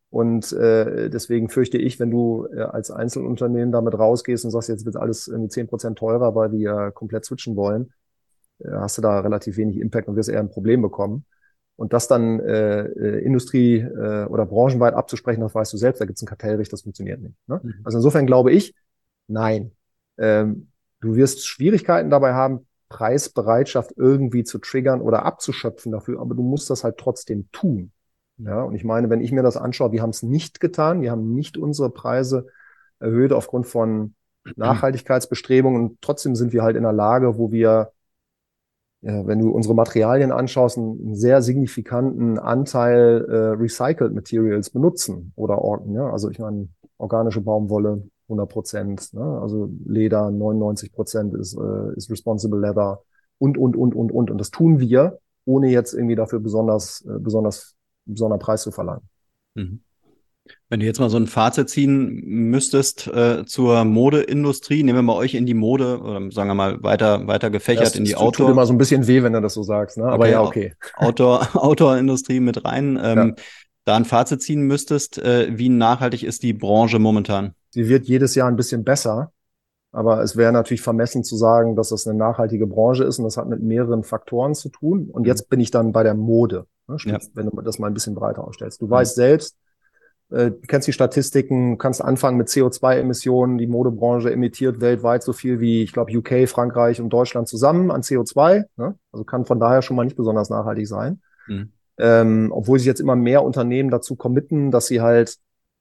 Und 0.09 0.53
äh, 0.53 1.11
deswegen 1.11 1.49
fürchte 1.51 1.79
ich, 1.79 2.01
wenn 2.01 2.11
du 2.11 2.47
äh, 2.55 2.61
als 2.61 2.91
Einzelunternehmen 2.91 3.73
damit 3.73 3.99
rausgehst 3.99 4.45
und 4.45 4.51
sagst, 4.51 4.69
jetzt 4.69 4.87
wird 4.87 4.97
alles 4.97 5.29
irgendwie 5.29 5.51
zehn 5.51 5.67
Prozent 5.67 5.99
teurer, 5.99 6.35
weil 6.35 6.53
wir 6.53 6.91
komplett 6.93 7.25
switchen 7.25 7.57
wollen, 7.57 7.93
äh, 8.61 8.71
hast 8.71 8.97
du 8.97 9.03
da 9.03 9.21
relativ 9.21 9.57
wenig 9.57 9.79
Impact 9.79 10.09
und 10.09 10.17
wirst 10.17 10.29
eher 10.29 10.41
ein 10.41 10.51
Problem 10.51 10.81
bekommen. 10.81 11.27
Und 11.75 11.93
das 11.93 12.09
dann 12.09 12.41
äh, 12.41 12.85
äh, 12.87 13.25
Industrie 13.25 13.81
äh, 13.81 14.25
oder 14.25 14.47
branchenweit 14.47 14.95
abzusprechen, 14.95 15.43
das 15.43 15.55
weißt 15.55 15.75
du 15.75 15.77
selbst, 15.77 16.01
da 16.01 16.07
gibt 16.07 16.17
es 16.17 16.23
ein 16.23 16.27
Kartellrecht, 16.27 16.73
das 16.73 16.83
funktioniert 16.83 17.21
nicht. 17.21 17.37
Ne? 17.47 17.61
Mhm. 17.63 17.75
Also 17.85 17.99
insofern 17.99 18.27
glaube 18.27 18.53
ich, 18.53 18.75
nein. 19.29 19.73
Ähm, 20.19 20.71
du 21.01 21.17
wirst 21.17 21.47
Schwierigkeiten 21.47 22.11
dabei 22.11 22.35
haben, 22.35 22.67
Preisbereitschaft 22.89 23.93
irgendwie 23.97 24.45
zu 24.45 24.59
triggern 24.59 25.01
oder 25.01 25.25
abzuschöpfen 25.25 25.93
dafür, 25.93 26.21
aber 26.21 26.35
du 26.35 26.43
musst 26.43 26.71
das 26.71 26.85
halt 26.85 26.99
trotzdem 26.99 27.51
tun. 27.53 27.93
Ja, 28.39 28.63
und 28.63 28.75
ich 28.75 28.85
meine, 28.85 29.09
wenn 29.09 29.21
ich 29.21 29.33
mir 29.33 29.43
das 29.43 29.57
anschaue, 29.57 29.93
wir 29.93 30.03
haben 30.03 30.11
es 30.11 30.23
nicht 30.23 30.61
getan, 30.61 31.01
wir 31.01 31.11
haben 31.11 31.35
nicht 31.35 31.57
unsere 31.57 31.91
Preise 31.91 32.47
erhöht 32.99 33.33
aufgrund 33.33 33.67
von 33.67 34.15
Nachhaltigkeitsbestrebungen 34.57 35.83
und 35.83 36.03
trotzdem 36.03 36.37
sind 36.37 36.53
wir 36.53 36.63
halt 36.63 36.77
in 36.77 36.83
der 36.83 36.93
Lage, 36.93 37.39
wo 37.39 37.51
wir 37.51 37.93
wenn 39.03 39.39
du 39.39 39.51
unsere 39.51 39.75
Materialien 39.75 40.33
anschaust, 40.33 40.79
einen, 40.79 41.15
sehr 41.15 41.41
signifikanten 41.41 42.39
Anteil 42.39 43.25
äh, 43.29 43.37
Recycled 43.57 44.13
Materials 44.15 44.71
benutzen 44.71 45.33
oder. 45.37 45.63
Ja? 45.93 46.11
Also 46.11 46.29
ich 46.31 46.39
meine, 46.39 46.69
organische 46.99 47.41
Baumwolle 47.41 48.03
100 48.29 48.49
Prozent, 48.49 49.15
ne? 49.15 49.39
also 49.41 49.71
Leder 49.85 50.31
99 50.31 50.93
Prozent 50.93 51.35
ist, 51.35 51.57
äh, 51.57 51.97
ist 51.97 52.11
Responsible 52.11 52.61
Leather 52.61 53.03
und, 53.39 53.57
und, 53.57 53.77
und, 53.77 53.95
und, 53.95 54.11
und. 54.11 54.31
Und 54.31 54.39
das 54.39 54.51
tun 54.51 54.81
wir, 54.81 55.19
ohne 55.45 55.71
jetzt 55.71 55.95
irgendwie 55.95 56.17
dafür 56.17 56.41
besonders, 56.41 57.05
äh, 57.09 57.19
besonders, 57.19 57.75
besonderen 58.05 58.41
Preis 58.41 58.63
zu 58.63 58.73
verlangen. 58.73 59.09
Mhm. 59.55 59.81
Wenn 60.69 60.81
du 60.81 60.87
jetzt 60.87 61.01
mal 61.01 61.11
so 61.11 61.17
ein 61.17 61.27
Fazit 61.27 61.69
ziehen 61.69 62.23
müsstest 62.25 63.09
äh, 63.09 63.45
zur 63.47 63.85
Modeindustrie, 63.85 64.83
nehmen 64.83 64.99
wir 64.99 65.03
mal 65.03 65.17
euch 65.17 65.35
in 65.35 65.47
die 65.47 65.55
Mode 65.55 66.01
oder 66.01 66.31
sagen 66.31 66.49
wir 66.49 66.55
mal 66.55 66.83
weiter, 66.83 67.27
weiter 67.27 67.51
gefächert 67.51 67.87
das, 67.87 67.97
in 67.97 68.05
die 68.05 68.13
das 68.13 68.21
Outdoor. 68.21 68.49
Tut 68.49 68.55
immer 68.55 68.67
so 68.67 68.73
ein 68.73 68.79
bisschen 68.79 69.07
weh, 69.07 69.23
wenn 69.23 69.33
du 69.33 69.41
das 69.41 69.55
so 69.55 69.63
sagst, 69.63 69.99
ne? 69.99 70.05
aber 70.05 70.25
okay, 70.25 70.33
ja, 70.33 70.43
okay. 70.43 70.75
Outdoor, 70.97 71.49
Outdoor-Industrie 71.55 72.41
mit 72.41 72.65
rein. 72.65 72.99
Ähm, 73.03 73.35
ja. 73.37 73.45
Da 73.85 73.97
ein 73.97 74.05
Fazit 74.05 74.43
ziehen 74.43 74.63
müsstest, 74.63 75.19
äh, 75.19 75.57
wie 75.57 75.69
nachhaltig 75.69 76.25
ist 76.25 76.43
die 76.43 76.53
Branche 76.53 76.99
momentan? 76.99 77.55
Sie 77.77 77.91
wird 77.91 78.07
jedes 78.07 78.35
Jahr 78.35 78.49
ein 78.49 78.57
bisschen 78.57 78.85
besser, 78.85 79.33
aber 79.93 80.23
es 80.23 80.35
wäre 80.35 80.51
natürlich 80.51 80.81
vermessen 80.81 81.25
zu 81.25 81.37
sagen, 81.37 81.77
dass 81.77 81.91
das 81.91 82.07
eine 82.07 82.17
nachhaltige 82.17 82.67
Branche 82.67 83.05
ist 83.05 83.19
und 83.19 83.27
das 83.27 83.37
hat 83.37 83.51
mit 83.51 83.63
mehreren 83.63 84.03
Faktoren 84.03 84.55
zu 84.55 84.71
tun. 84.71 85.11
Und 85.13 85.23
mhm. 85.23 85.29
jetzt 85.29 85.51
bin 85.51 85.61
ich 85.61 85.71
dann 85.71 85.93
bei 85.93 86.03
der 86.03 86.15
Mode, 86.15 86.65
ne? 86.89 86.97
ja. 87.05 87.19
wenn 87.35 87.51
du 87.51 87.61
das 87.61 87.79
mal 87.79 87.89
ein 87.89 87.93
bisschen 87.93 88.15
breiter 88.15 88.49
ausstellst. 88.49 88.81
Du 88.81 88.87
mhm. 88.87 88.93
weißt 88.93 89.15
selbst, 89.17 89.59
äh, 90.31 90.53
du 90.53 90.61
kennst 90.67 90.89
die 90.89 90.95
Statistiken, 90.95 91.77
kannst 91.77 92.03
anfangen 92.03 92.39
mit 92.39 92.49
CO2-Emissionen. 92.49 93.59
Die 93.59 93.67
Modebranche 93.67 94.33
emittiert 94.33 94.81
weltweit 94.81 95.23
so 95.23 95.35
viel 95.35 95.61
wie, 95.61 95.83
ich 95.83 95.93
glaube, 95.93 96.17
UK, 96.17 96.49
Frankreich 96.49 96.99
und 97.03 97.11
Deutschland 97.11 97.47
zusammen 97.47 97.91
an 97.91 98.01
CO2. 98.01 98.65
Ne? 98.79 98.95
Also 99.13 99.25
kann 99.25 99.45
von 99.45 99.61
daher 99.61 99.83
schon 99.83 99.97
mal 99.97 100.05
nicht 100.05 100.17
besonders 100.17 100.49
nachhaltig 100.49 100.89
sein. 100.89 101.21
Mhm. 101.47 101.73
Ähm, 101.99 102.53
obwohl 102.55 102.79
sich 102.79 102.87
jetzt 102.87 103.01
immer 103.01 103.17
mehr 103.17 103.45
Unternehmen 103.45 103.91
dazu 103.91 104.17
committen, 104.17 104.71
dass 104.71 104.87
sie 104.87 105.03
halt 105.03 105.37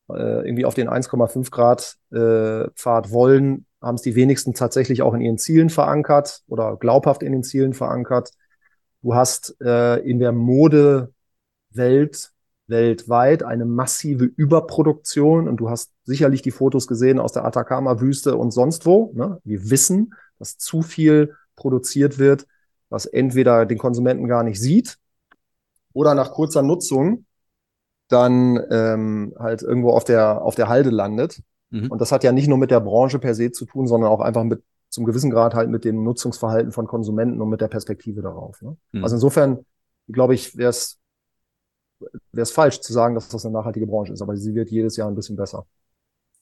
äh, 0.10 0.48
irgendwie 0.48 0.66
auf 0.66 0.74
den 0.74 0.90
1,5 0.90 1.52
Grad 1.52 1.98
äh, 2.12 2.70
Pfad 2.76 3.12
wollen, 3.12 3.66
haben 3.82 3.96
es 3.96 4.02
die 4.02 4.16
wenigsten 4.16 4.54
tatsächlich 4.54 5.02
auch 5.02 5.14
in 5.14 5.22
ihren 5.22 5.38
Zielen 5.38 5.70
verankert 5.70 6.44
oder 6.48 6.78
glaubhaft 6.78 7.24
in 7.24 7.32
den 7.32 7.44
Zielen 7.44 7.74
verankert. 7.74 8.32
Du 9.02 9.14
hast 9.14 9.56
äh, 9.62 10.00
in 10.00 10.20
der 10.20 10.32
Modewelt 10.32 11.12
weltweit 12.68 13.44
eine 13.44 13.66
massive 13.66 14.26
Überproduktion 14.26 15.48
und 15.48 15.58
du 15.58 15.70
hast 15.70 15.92
sicherlich 16.04 16.42
die 16.42 16.52
Fotos 16.52 16.88
gesehen 16.88 17.20
aus 17.20 17.32
der 17.32 17.46
Atacama-Wüste 17.46 18.36
und 18.36 18.52
sonst 18.52 18.86
wo. 18.86 19.12
Ne? 19.14 19.40
Wir 19.44 19.70
wissen, 19.70 20.14
dass 20.40 20.58
zu 20.58 20.82
viel 20.82 21.36
produziert 21.56 22.18
wird, 22.18 22.48
was 22.90 23.06
entweder 23.06 23.66
den 23.66 23.78
Konsumenten 23.78 24.28
gar 24.28 24.44
nicht 24.44 24.60
sieht 24.60 24.98
oder 25.94 26.16
nach 26.16 26.32
kurzer 26.32 26.64
Nutzung 26.64 27.26
dann 28.08 28.62
ähm, 28.72 29.34
halt 29.38 29.62
irgendwo 29.62 29.92
auf 29.92 30.04
der, 30.04 30.42
auf 30.42 30.56
der 30.56 30.68
Halde 30.68 30.90
landet. 30.90 31.42
Mhm. 31.70 31.92
Und 31.92 32.02
das 32.02 32.12
hat 32.12 32.24
ja 32.24 32.32
nicht 32.32 32.48
nur 32.48 32.58
mit 32.58 32.72
der 32.72 32.80
Branche 32.80 33.20
per 33.20 33.36
se 33.36 33.52
zu 33.52 33.66
tun, 33.66 33.88
sondern 33.88 34.10
auch 34.10 34.22
einfach 34.22 34.44
mit 34.44 34.64
zum 34.90 35.06
gewissen 35.06 35.32
Grad 35.32 35.56
halt 35.56 35.70
mit 35.70 35.84
dem 35.84 36.04
Nutzungsverhalten 36.04 36.72
von 36.72 36.88
Konsumenten 36.88 37.42
und 37.42 37.50
mit 37.50 37.62
der 37.62 37.68
Perspektive 37.68 38.22
darauf. 38.22 38.62
Ne? 38.62 38.78
Mhm. 38.92 39.04
Also 39.04 39.16
insofern, 39.16 39.66
glaube 40.08 40.36
ich, 40.36 40.56
wäre 40.58 40.70
es 40.70 41.00
wäre 42.32 42.44
es 42.44 42.52
falsch 42.52 42.82
zu 42.82 42.94
sagen, 42.94 43.16
dass 43.16 43.30
das 43.30 43.46
eine 43.46 43.54
nachhaltige 43.54 43.88
Branche 43.88 44.14
ist, 44.14 44.22
aber 44.22 44.36
sie 44.38 44.54
wird 44.54 44.70
jedes 44.70 44.98
Jahr 44.98 45.08
ein 45.08 45.16
bisschen 45.16 45.36
besser. 45.36 45.66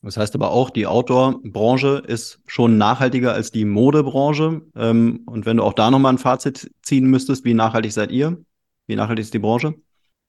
Das 0.01 0.17
heißt 0.17 0.35
aber 0.35 0.51
auch, 0.51 0.69
die 0.69 0.85
Outdoor-Branche 0.85 2.03
ist 2.05 2.41
schon 2.45 2.77
nachhaltiger 2.77 3.33
als 3.33 3.51
die 3.51 3.63
Modebranche. 3.63 4.61
Ähm, 4.75 5.21
und 5.25 5.45
wenn 5.45 5.57
du 5.57 5.63
auch 5.63 5.73
da 5.73 5.89
nochmal 5.91 6.13
ein 6.13 6.17
Fazit 6.17 6.71
ziehen 6.81 7.05
müsstest, 7.05 7.45
wie 7.45 7.53
nachhaltig 7.53 7.93
seid 7.93 8.11
ihr? 8.11 8.37
Wie 8.85 8.97
nachhaltig 8.97 9.23
ist 9.23 9.33
die 9.33 9.39
Branche? 9.39 9.75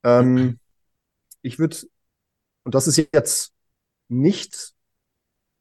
Ähm, 0.05 0.59
ich 1.45 1.59
würde, 1.59 1.77
und 2.65 2.75
das 2.75 2.89
ist 2.89 2.97
jetzt 2.97 3.53
nicht 4.09 4.73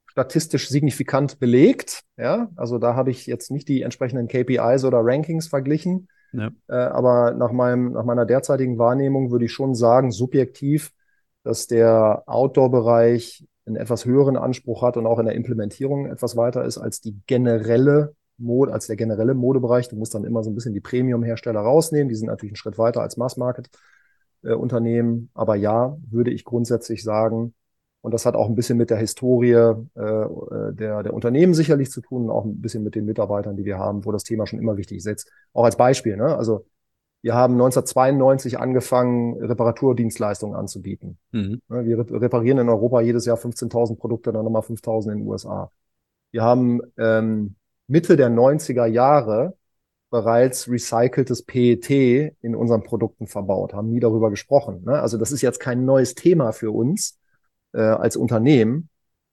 statistisch 0.05 0.69
signifikant 0.69 1.39
belegt, 1.39 2.03
ja, 2.17 2.49
also 2.55 2.77
da 2.77 2.95
habe 2.95 3.11
ich 3.11 3.25
jetzt 3.25 3.51
nicht 3.51 3.67
die 3.67 3.81
entsprechenden 3.81 4.27
KPIs 4.27 4.85
oder 4.85 4.99
Rankings 5.01 5.47
verglichen. 5.47 6.07
Ja. 6.31 6.51
Äh, 6.67 6.75
aber 6.75 7.33
nach, 7.33 7.51
meinem, 7.51 7.91
nach 7.93 8.05
meiner 8.05 8.25
derzeitigen 8.25 8.77
Wahrnehmung 8.77 9.31
würde 9.31 9.45
ich 9.45 9.51
schon 9.51 9.75
sagen, 9.75 10.11
subjektiv, 10.11 10.91
dass 11.43 11.67
der 11.67 12.23
Outdoor-Bereich 12.25 13.45
einen 13.65 13.75
etwas 13.75 14.05
höheren 14.05 14.37
Anspruch 14.37 14.81
hat 14.81 14.97
und 14.97 15.05
auch 15.05 15.19
in 15.19 15.25
der 15.25 15.35
Implementierung 15.35 16.05
etwas 16.05 16.35
weiter 16.35 16.63
ist 16.63 16.77
als 16.77 17.01
die 17.01 17.19
generelle 17.27 18.15
Mode, 18.37 18.73
als 18.73 18.87
der 18.87 18.95
generelle 18.95 19.33
Modebereich. 19.33 19.89
Du 19.89 19.95
musst 19.95 20.15
dann 20.15 20.25
immer 20.25 20.43
so 20.43 20.49
ein 20.49 20.55
bisschen 20.55 20.73
die 20.73 20.81
Premium-Hersteller 20.81 21.59
rausnehmen. 21.59 22.09
Die 22.09 22.15
sind 22.15 22.27
natürlich 22.27 22.51
einen 22.51 22.57
Schritt 22.57 22.77
weiter 22.77 23.01
als 23.01 23.17
Mass-Market-Unternehmen. 23.17 23.92
Äh, 24.43 24.55
aber 25.33 25.55
ja, 25.55 25.97
würde 26.09 26.31
ich 26.31 26.45
grundsätzlich 26.45 27.03
sagen, 27.03 27.53
und 28.01 28.13
das 28.13 28.25
hat 28.25 28.35
auch 28.35 28.49
ein 28.49 28.55
bisschen 28.55 28.77
mit 28.77 28.89
der 28.89 28.97
Historie 28.97 29.51
äh, 29.51 29.71
äh, 29.95 30.73
der, 30.73 31.03
der 31.03 31.13
Unternehmen 31.13 31.53
sicherlich 31.53 31.89
zu 31.89 32.01
tun 32.01 32.25
und 32.25 32.31
auch 32.31 32.43
ein 32.43 32.59
bisschen 32.59 32.83
mit 32.83 32.95
den 32.95 33.05
Mitarbeitern, 33.05 33.55
die 33.55 33.63
wir 33.63 33.77
haben, 33.77 34.03
wo 34.03 34.11
das 34.11 34.25
Thema 34.25 34.45
schon 34.45 34.59
immer 34.59 34.75
wichtig 34.75 34.97
ist. 34.97 35.05
Jetzt 35.05 35.31
auch 35.53 35.63
als 35.63 35.77
Beispiel, 35.77 36.17
ne? 36.17 36.35
Also 36.35 36.65
wir 37.21 37.33
haben 37.33 37.53
1992 37.53 38.59
angefangen, 38.59 39.41
Reparaturdienstleistungen 39.41 40.57
anzubieten. 40.57 41.17
Mhm. 41.31 41.61
Ne, 41.69 41.85
wir 41.85 41.99
reparieren 42.21 42.57
in 42.57 42.67
Europa 42.67 42.99
jedes 42.99 43.25
Jahr 43.25 43.37
15.000 43.37 43.95
Produkte, 43.95 44.33
dann 44.33 44.43
nochmal 44.43 44.63
5.000 44.63 45.13
in 45.13 45.19
den 45.19 45.27
USA. 45.27 45.71
Wir 46.31 46.43
haben 46.43 46.81
ähm, 46.97 47.55
Mitte 47.87 48.17
der 48.17 48.29
90er 48.29 48.85
Jahre 48.85 49.55
bereits 50.13 50.69
recyceltes 50.69 51.41
PET 51.41 51.89
in 51.89 52.55
unseren 52.55 52.83
Produkten 52.83 53.25
verbaut, 53.25 53.73
haben 53.73 53.89
nie 53.89 53.99
darüber 53.99 54.29
gesprochen. 54.29 54.83
Ne? 54.85 55.01
Also 55.01 55.17
das 55.17 55.31
ist 55.31 55.41
jetzt 55.41 55.59
kein 55.59 55.85
neues 55.85 56.13
Thema 56.13 56.51
für 56.51 56.69
uns, 56.69 57.19
äh, 57.71 57.81
als 57.81 58.15
Unternehmen. 58.15 58.89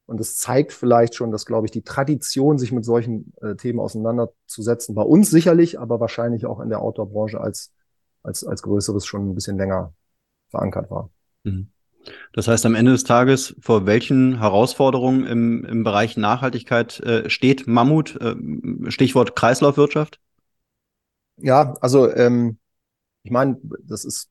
Und 0.06 0.20
das 0.20 0.36
zeigt 0.38 0.72
vielleicht 0.72 1.14
schon, 1.14 1.32
dass, 1.32 1.44
glaube 1.44 1.66
ich, 1.66 1.70
die 1.70 1.82
Tradition, 1.82 2.56
sich 2.56 2.72
mit 2.72 2.86
solchen 2.86 3.34
äh, 3.42 3.56
Themen 3.56 3.78
auseinanderzusetzen, 3.78 4.94
bei 4.94 5.02
uns 5.02 5.28
sicherlich, 5.28 5.78
aber 5.78 6.00
wahrscheinlich 6.00 6.46
auch 6.46 6.60
in 6.60 6.70
der 6.70 6.80
Outdoor-Branche 6.80 7.38
als, 7.38 7.74
als, 8.22 8.42
als 8.42 8.62
größeres 8.62 9.04
schon 9.04 9.28
ein 9.28 9.34
bisschen 9.34 9.58
länger 9.58 9.92
verankert 10.48 10.90
war. 10.90 11.10
Mhm. 11.44 11.68
Das 12.32 12.48
heißt, 12.48 12.64
am 12.64 12.74
Ende 12.74 12.92
des 12.92 13.04
Tages, 13.04 13.54
vor 13.60 13.84
welchen 13.84 14.38
Herausforderungen 14.38 15.26
im, 15.26 15.62
im 15.66 15.84
Bereich 15.84 16.16
Nachhaltigkeit 16.16 17.00
äh, 17.00 17.28
steht 17.28 17.66
Mammut? 17.66 18.18
Äh, 18.18 18.34
Stichwort 18.90 19.36
Kreislaufwirtschaft? 19.36 20.20
Ja, 21.42 21.74
also 21.80 22.12
ähm, 22.14 22.58
ich 23.22 23.30
meine, 23.30 23.58
das 23.86 24.04
ist 24.04 24.30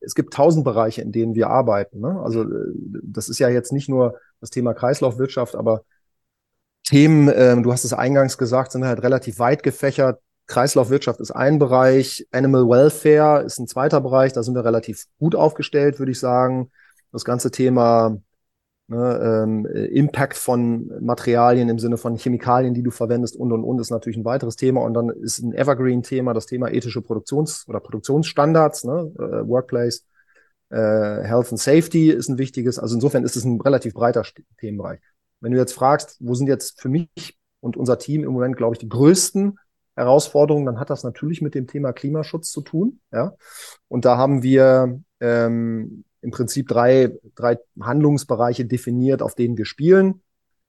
es 0.00 0.14
gibt 0.14 0.32
tausend 0.32 0.64
Bereiche, 0.64 1.02
in 1.02 1.12
denen 1.12 1.34
wir 1.34 1.48
arbeiten. 1.48 2.00
Ne? 2.00 2.20
Also 2.22 2.42
äh, 2.42 2.72
das 3.02 3.28
ist 3.28 3.38
ja 3.38 3.48
jetzt 3.48 3.72
nicht 3.72 3.88
nur 3.88 4.18
das 4.40 4.50
Thema 4.50 4.74
Kreislaufwirtschaft, 4.74 5.54
aber 5.54 5.84
Themen, 6.84 7.28
äh, 7.28 7.60
du 7.60 7.72
hast 7.72 7.84
es 7.84 7.92
eingangs 7.92 8.38
gesagt, 8.38 8.72
sind 8.72 8.84
halt 8.84 9.02
relativ 9.02 9.38
weit 9.38 9.62
gefächert. 9.62 10.20
Kreislaufwirtschaft 10.46 11.20
ist 11.20 11.30
ein 11.30 11.58
Bereich, 11.58 12.26
Animal 12.32 12.68
Welfare 12.68 13.44
ist 13.44 13.60
ein 13.60 13.68
zweiter 13.68 14.00
Bereich, 14.00 14.32
da 14.32 14.42
sind 14.42 14.54
wir 14.54 14.64
relativ 14.64 15.04
gut 15.18 15.36
aufgestellt, 15.36 15.98
würde 15.98 16.12
ich 16.12 16.18
sagen. 16.18 16.72
Das 17.12 17.24
ganze 17.24 17.50
Thema 17.50 18.18
Ne, 18.90 19.44
ähm, 19.44 19.66
Impact 19.66 20.36
von 20.36 20.90
Materialien 21.00 21.68
im 21.68 21.78
Sinne 21.78 21.96
von 21.96 22.16
Chemikalien, 22.16 22.74
die 22.74 22.82
du 22.82 22.90
verwendest 22.90 23.36
und 23.36 23.52
und 23.52 23.62
und 23.62 23.78
ist 23.78 23.90
natürlich 23.90 24.16
ein 24.16 24.24
weiteres 24.24 24.56
Thema. 24.56 24.80
Und 24.80 24.94
dann 24.94 25.10
ist 25.10 25.38
ein 25.38 25.54
Evergreen-Thema 25.54 26.34
das 26.34 26.46
Thema 26.46 26.72
ethische 26.72 27.00
Produktions- 27.00 27.68
oder 27.68 27.78
Produktionsstandards, 27.78 28.82
ne, 28.82 29.12
äh, 29.16 29.48
Workplace, 29.48 30.04
äh, 30.70 31.22
Health 31.22 31.52
and 31.52 31.60
Safety 31.60 32.10
ist 32.10 32.28
ein 32.30 32.38
wichtiges. 32.38 32.80
Also 32.80 32.96
insofern 32.96 33.22
ist 33.22 33.36
es 33.36 33.44
ein 33.44 33.60
relativ 33.60 33.94
breiter 33.94 34.24
Themenbereich. 34.58 34.98
Wenn 35.38 35.52
du 35.52 35.58
jetzt 35.58 35.72
fragst, 35.72 36.16
wo 36.18 36.34
sind 36.34 36.48
jetzt 36.48 36.80
für 36.80 36.88
mich 36.88 37.38
und 37.60 37.76
unser 37.76 37.96
Team 37.96 38.24
im 38.24 38.32
Moment, 38.32 38.56
glaube 38.56 38.74
ich, 38.74 38.80
die 38.80 38.88
größten 38.88 39.56
Herausforderungen, 39.94 40.66
dann 40.66 40.80
hat 40.80 40.90
das 40.90 41.04
natürlich 41.04 41.42
mit 41.42 41.54
dem 41.54 41.68
Thema 41.68 41.92
Klimaschutz 41.92 42.50
zu 42.50 42.60
tun. 42.62 42.98
Ja? 43.12 43.34
Und 43.86 44.04
da 44.04 44.16
haben 44.16 44.42
wir 44.42 45.00
ähm, 45.20 46.02
im 46.22 46.30
Prinzip 46.30 46.68
drei, 46.68 47.18
drei 47.34 47.58
Handlungsbereiche 47.80 48.64
definiert, 48.64 49.22
auf 49.22 49.34
denen 49.34 49.56
wir 49.56 49.64
spielen, 49.64 50.22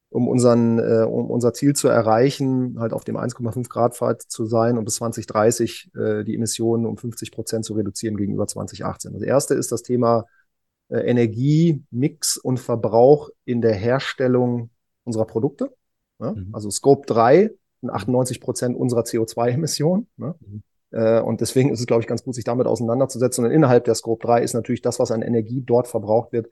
um, 0.09 0.27
unseren, 0.27 0.79
äh, 0.79 1.03
um 1.03 1.29
unser 1.29 1.53
Ziel 1.53 1.73
zu 1.73 1.87
erreichen, 1.87 2.79
halt 2.79 2.93
auf 2.93 3.03
dem 3.03 3.17
1,5 3.17 3.69
Grad 3.69 3.95
Pfad 3.95 4.21
zu 4.21 4.45
sein 4.45 4.77
und 4.77 4.85
bis 4.85 4.95
2030 4.95 5.91
äh, 5.95 6.23
die 6.23 6.35
Emissionen 6.35 6.85
um 6.85 6.97
50 6.97 7.31
Prozent 7.31 7.65
zu 7.65 7.73
reduzieren 7.73 8.17
gegenüber 8.17 8.47
2018. 8.47 9.13
Das 9.13 9.21
erste 9.21 9.53
ist 9.55 9.71
das 9.71 9.83
Thema 9.83 10.25
äh, 10.89 10.99
Energie, 10.99 11.83
Mix 11.91 12.37
und 12.37 12.59
Verbrauch 12.59 13.29
in 13.45 13.61
der 13.61 13.73
Herstellung 13.73 14.69
unserer 15.03 15.25
Produkte. 15.25 15.73
Ne? 16.19 16.33
Mhm. 16.35 16.49
Also 16.53 16.69
Scope 16.69 17.05
3 17.07 17.51
sind 17.81 17.89
98 17.89 18.41
Prozent 18.41 18.77
unserer 18.77 19.01
CO2-Emissionen. 19.01 20.07
Ne? 20.17 20.35
Mhm. 20.39 20.63
Äh, 20.91 21.21
und 21.21 21.41
deswegen 21.41 21.71
ist 21.71 21.79
es, 21.79 21.87
glaube 21.87 22.01
ich, 22.01 22.07
ganz 22.07 22.23
gut, 22.23 22.35
sich 22.35 22.43
damit 22.43 22.67
auseinanderzusetzen. 22.67 23.45
Und 23.45 23.51
innerhalb 23.51 23.85
der 23.85 23.95
Scope 23.95 24.25
3 24.25 24.41
ist 24.41 24.53
natürlich 24.53 24.81
das, 24.81 24.99
was 24.99 25.11
an 25.11 25.21
Energie 25.21 25.61
dort 25.65 25.87
verbraucht 25.87 26.31
wird, 26.31 26.49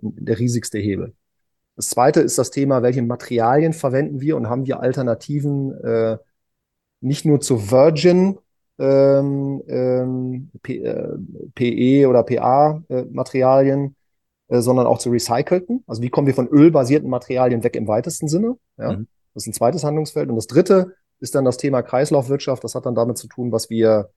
der 0.00 0.38
riesigste 0.38 0.78
Hebel. 0.78 1.14
Das 1.76 1.88
zweite 1.88 2.20
ist 2.20 2.38
das 2.38 2.50
Thema, 2.50 2.82
welche 2.82 3.02
Materialien 3.02 3.72
verwenden 3.72 4.20
wir 4.20 4.36
und 4.36 4.48
haben 4.48 4.66
wir 4.66 4.80
Alternativen 4.80 5.72
äh, 5.82 6.18
nicht 7.00 7.24
nur 7.24 7.40
zu 7.40 7.70
Virgin 7.70 8.38
ähm, 8.78 9.62
ähm, 9.68 10.50
PE 10.62 11.64
äh, 11.64 12.06
oder 12.06 12.22
PA-Materialien, 12.22 13.96
äh, 14.48 14.56
äh, 14.56 14.60
sondern 14.60 14.86
auch 14.86 14.98
zu 14.98 15.10
recycelten. 15.10 15.82
Also 15.86 16.02
wie 16.02 16.10
kommen 16.10 16.26
wir 16.26 16.34
von 16.34 16.48
ölbasierten 16.48 17.08
Materialien 17.08 17.64
weg 17.64 17.76
im 17.76 17.88
weitesten 17.88 18.28
Sinne? 18.28 18.56
Ja? 18.76 18.92
Mhm. 18.92 19.08
Das 19.34 19.44
ist 19.44 19.48
ein 19.48 19.54
zweites 19.54 19.84
Handlungsfeld. 19.84 20.28
Und 20.28 20.36
das 20.36 20.46
dritte 20.46 20.94
ist 21.22 21.34
dann 21.34 21.44
das 21.44 21.56
Thema 21.56 21.82
Kreislaufwirtschaft. 21.82 22.64
Das 22.64 22.74
hat 22.74 22.84
dann 22.84 22.96
damit 22.96 23.16
zu 23.16 23.28
tun, 23.28 23.52
was 23.52 23.70
wir, 23.70 24.10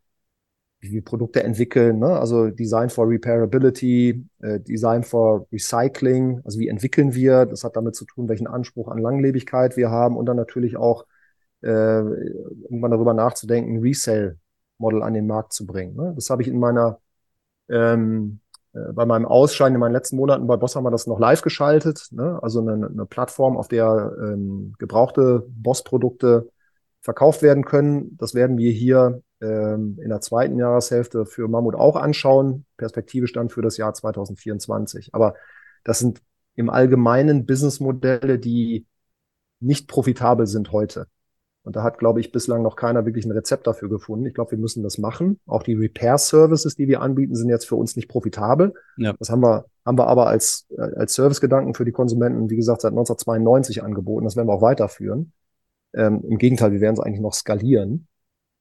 wie 0.79 0.91
wir 0.91 1.03
Produkte 1.03 1.43
entwickeln. 1.43 1.99
Ne? 1.99 2.07
Also 2.07 2.49
Design 2.49 2.89
for 2.89 3.07
Repairability, 3.07 4.25
äh, 4.41 4.59
Design 4.59 5.03
for 5.03 5.47
Recycling. 5.51 6.41
Also 6.43 6.59
wie 6.59 6.67
entwickeln 6.67 7.13
wir? 7.13 7.45
Das 7.45 7.63
hat 7.63 7.75
damit 7.75 7.95
zu 7.95 8.05
tun, 8.05 8.27
welchen 8.27 8.47
Anspruch 8.47 8.89
an 8.89 8.97
Langlebigkeit 8.97 9.77
wir 9.77 9.91
haben 9.91 10.17
und 10.17 10.25
dann 10.25 10.35
natürlich 10.35 10.77
auch 10.77 11.05
äh, 11.61 11.69
irgendwann 11.69 12.91
darüber 12.91 13.13
nachzudenken, 13.13 13.79
Resale-Model 13.79 15.03
an 15.03 15.13
den 15.13 15.27
Markt 15.27 15.53
zu 15.53 15.67
bringen. 15.67 15.95
Ne? 15.95 16.13
Das 16.15 16.29
habe 16.31 16.41
ich 16.41 16.47
in 16.47 16.59
meiner 16.59 16.99
ähm, 17.69 18.39
äh, 18.73 18.93
bei 18.93 19.05
meinem 19.05 19.25
Ausscheiden 19.25 19.75
in 19.75 19.79
meinen 19.79 19.93
letzten 19.93 20.15
Monaten 20.15 20.47
bei 20.47 20.57
Boss 20.57 20.75
haben 20.75 20.83
wir 20.83 20.91
das 20.91 21.05
noch 21.05 21.19
live 21.19 21.43
geschaltet. 21.43 22.07
Ne? 22.11 22.39
Also 22.41 22.61
eine, 22.61 22.87
eine 22.87 23.05
Plattform, 23.05 23.57
auf 23.57 23.67
der 23.67 24.11
ähm, 24.19 24.73
gebrauchte 24.79 25.45
Boss-Produkte 25.47 26.49
verkauft 27.05 27.43
werden 27.43 27.63
können. 27.63 28.17
Das 28.17 28.33
werden 28.33 28.57
wir 28.57 28.71
hier 28.71 29.21
ähm, 29.39 29.99
in 30.01 30.09
der 30.09 30.21
zweiten 30.21 30.57
Jahreshälfte 30.57 31.27
für 31.27 31.47
Mammut 31.47 31.75
auch 31.75 31.95
anschauen. 31.95 32.65
Perspektivisch 32.77 33.31
dann 33.31 33.49
für 33.49 33.61
das 33.61 33.77
Jahr 33.77 33.93
2024. 33.93 35.13
Aber 35.13 35.35
das 35.83 35.99
sind 35.99 36.21
im 36.55 36.71
Allgemeinen 36.71 37.45
Businessmodelle, 37.45 38.39
die 38.39 38.87
nicht 39.59 39.87
profitabel 39.87 40.47
sind 40.47 40.71
heute. 40.71 41.05
Und 41.61 41.75
da 41.75 41.83
hat, 41.83 41.99
glaube 41.99 42.19
ich, 42.19 42.31
bislang 42.31 42.63
noch 42.63 42.75
keiner 42.75 43.05
wirklich 43.05 43.25
ein 43.25 43.31
Rezept 43.31 43.67
dafür 43.67 43.87
gefunden. 43.89 44.25
Ich 44.25 44.33
glaube, 44.33 44.51
wir 44.51 44.57
müssen 44.57 44.81
das 44.81 44.97
machen. 44.97 45.39
Auch 45.45 45.61
die 45.61 45.73
Repair-Services, 45.73 46.75
die 46.75 46.87
wir 46.87 47.01
anbieten, 47.01 47.35
sind 47.35 47.49
jetzt 47.49 47.67
für 47.67 47.75
uns 47.75 47.95
nicht 47.95 48.07
profitabel. 48.07 48.73
Ja. 48.97 49.13
Das 49.19 49.29
haben 49.29 49.41
wir, 49.41 49.65
haben 49.85 49.97
wir 49.97 50.07
aber 50.07 50.27
als, 50.27 50.67
als 50.75 51.13
Servicegedanken 51.13 51.75
für 51.75 51.85
die 51.85 51.91
Konsumenten, 51.91 52.49
wie 52.49 52.55
gesagt, 52.55 52.81
seit 52.81 52.93
1992 52.93 53.83
angeboten. 53.83 54.25
Das 54.25 54.35
werden 54.35 54.47
wir 54.47 54.53
auch 54.53 54.61
weiterführen. 54.63 55.33
Ähm, 55.95 56.21
Im 56.27 56.37
Gegenteil, 56.37 56.71
wir 56.71 56.81
werden 56.81 56.95
es 56.95 56.99
eigentlich 56.99 57.21
noch 57.21 57.33
skalieren. 57.33 58.07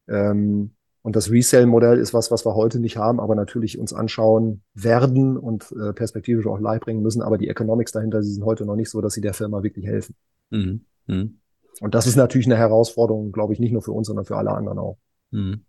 Ähm, 0.08 0.74
und 1.02 1.16
das 1.16 1.30
Resale-Modell 1.30 1.98
ist 1.98 2.14
was, 2.14 2.30
was 2.30 2.46
wir 2.46 2.54
heute 2.54 2.80
nicht 2.80 2.96
haben, 2.96 3.20
aber 3.20 3.34
natürlich 3.34 3.78
uns 3.78 3.92
anschauen 3.92 4.62
werden 4.72 5.36
und 5.36 5.70
äh, 5.72 5.92
perspektivisch 5.92 6.46
auch 6.46 6.58
live 6.58 6.80
bringen 6.80 7.02
müssen. 7.02 7.20
Aber 7.20 7.36
die 7.36 7.48
Economics 7.48 7.92
dahinter, 7.92 8.22
sie 8.22 8.32
sind 8.32 8.44
heute 8.44 8.64
noch 8.64 8.76
nicht 8.76 8.88
so, 8.88 9.02
dass 9.02 9.12
sie 9.12 9.20
der 9.20 9.34
Firma 9.34 9.62
wirklich 9.62 9.84
helfen. 9.84 10.14
Mhm. 10.48 10.86
Mhm. 11.06 11.40
Und 11.80 11.94
das 11.94 12.06
ist 12.06 12.16
natürlich 12.16 12.46
eine 12.46 12.56
Herausforderung, 12.56 13.32
glaube 13.32 13.52
ich, 13.52 13.60
nicht 13.60 13.72
nur 13.72 13.82
für 13.82 13.92
uns, 13.92 14.06
sondern 14.06 14.24
für 14.24 14.36
alle 14.36 14.52
anderen 14.52 14.78
auch. 14.78 14.96
Mhm. 15.30 15.66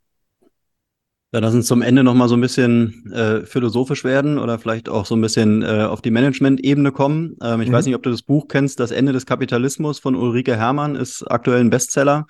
Ja, 1.36 1.42
lass 1.42 1.54
uns 1.54 1.68
zum 1.68 1.82
Ende 1.82 2.02
noch 2.02 2.14
mal 2.14 2.30
so 2.30 2.36
ein 2.36 2.40
bisschen 2.40 3.12
äh, 3.12 3.42
philosophisch 3.42 4.06
werden 4.06 4.38
oder 4.38 4.58
vielleicht 4.58 4.88
auch 4.88 5.06
so 5.06 5.18
ein 5.18 5.22
bisschen 5.22 5.64
äh, 5.64 5.84
auf 5.84 6.02
die 6.02 6.10
Management-Ebene 6.10 6.94
kommen. 6.94 7.36
Ähm, 7.44 7.60
ich 7.60 7.68
mhm. 7.68 7.74
weiß 7.74 7.86
nicht, 7.86 7.96
ob 7.96 8.04
du 8.04 8.10
das 8.10 8.22
Buch 8.22 8.48
kennst, 8.48 8.80
Das 8.80 8.92
Ende 8.92 9.12
des 9.12 9.26
Kapitalismus 9.26 10.00
von 10.00 10.16
Ulrike 10.16 10.56
Herrmann 10.56 10.96
ist 10.96 11.30
aktuell 11.30 11.60
ein 11.60 11.70
Bestseller. 11.70 12.26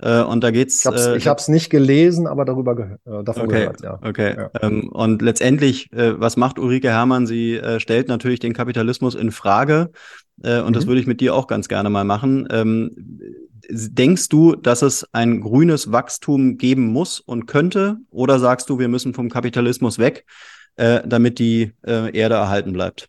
Äh, 0.00 0.20
und 0.20 0.44
da 0.44 0.50
geht's. 0.50 0.84
Ich 1.16 1.26
habe 1.26 1.38
es 1.38 1.48
äh, 1.48 1.50
nicht 1.50 1.70
gelesen, 1.70 2.26
aber 2.26 2.44
darüber 2.44 2.76
gehört, 2.76 3.00
äh, 3.06 3.24
davon 3.24 3.44
okay, 3.44 3.60
gehört, 3.60 3.80
ja. 3.80 3.98
Okay. 4.02 4.36
Ja. 4.36 4.50
Ähm, 4.60 4.90
und 4.90 5.22
letztendlich, 5.22 5.90
äh, 5.94 6.20
was 6.20 6.36
macht 6.36 6.58
Ulrike 6.58 6.90
Herrmann? 6.90 7.26
Sie 7.26 7.56
äh, 7.56 7.80
stellt 7.80 8.08
natürlich 8.08 8.38
den 8.38 8.52
Kapitalismus 8.52 9.14
in 9.14 9.30
Frage. 9.30 9.92
Und 10.44 10.68
mhm. 10.68 10.72
das 10.72 10.86
würde 10.86 11.00
ich 11.00 11.06
mit 11.06 11.20
dir 11.20 11.34
auch 11.34 11.46
ganz 11.46 11.68
gerne 11.68 11.88
mal 11.88 12.04
machen. 12.04 12.48
Ähm, 12.50 12.90
Denkst 13.68 14.28
du, 14.28 14.54
dass 14.56 14.82
es 14.82 15.06
ein 15.12 15.40
grünes 15.40 15.92
Wachstum 15.92 16.58
geben 16.58 16.86
muss 16.86 17.20
und 17.20 17.46
könnte? 17.46 17.98
Oder 18.10 18.38
sagst 18.38 18.68
du, 18.68 18.78
wir 18.78 18.88
müssen 18.88 19.14
vom 19.14 19.28
Kapitalismus 19.28 19.98
weg, 19.98 20.24
äh, 20.76 21.06
damit 21.06 21.38
die 21.38 21.72
äh, 21.86 22.16
Erde 22.16 22.36
erhalten 22.36 22.72
bleibt? 22.72 23.08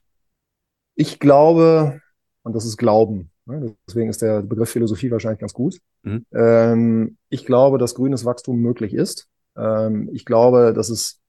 Ich 0.96 1.20
glaube, 1.20 2.02
und 2.44 2.56
das 2.56 2.66
ist 2.66 2.78
Glauben, 2.78 3.32
ne? 3.46 3.76
deswegen 3.88 4.10
ist 4.10 4.22
der 4.22 4.42
Begriff 4.42 4.70
Philosophie 4.70 5.10
wahrscheinlich 5.12 5.40
ganz 5.40 5.54
gut. 5.54 5.80
Mhm. 6.04 6.26
Ähm, 6.34 7.18
ich 7.30 7.46
glaube, 7.46 7.78
dass 7.78 7.96
grünes 7.96 8.26
Wachstum 8.26 8.60
möglich 8.60 8.94
ist. 8.94 9.28
Ähm, 9.56 10.10
ich 10.14 10.26
glaube, 10.26 10.74
dass 10.74 10.90
es 10.90 11.20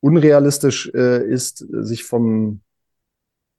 unrealistisch 0.00 0.90
äh, 0.94 1.24
ist, 1.24 1.58
sich 1.58 2.04
vom 2.04 2.60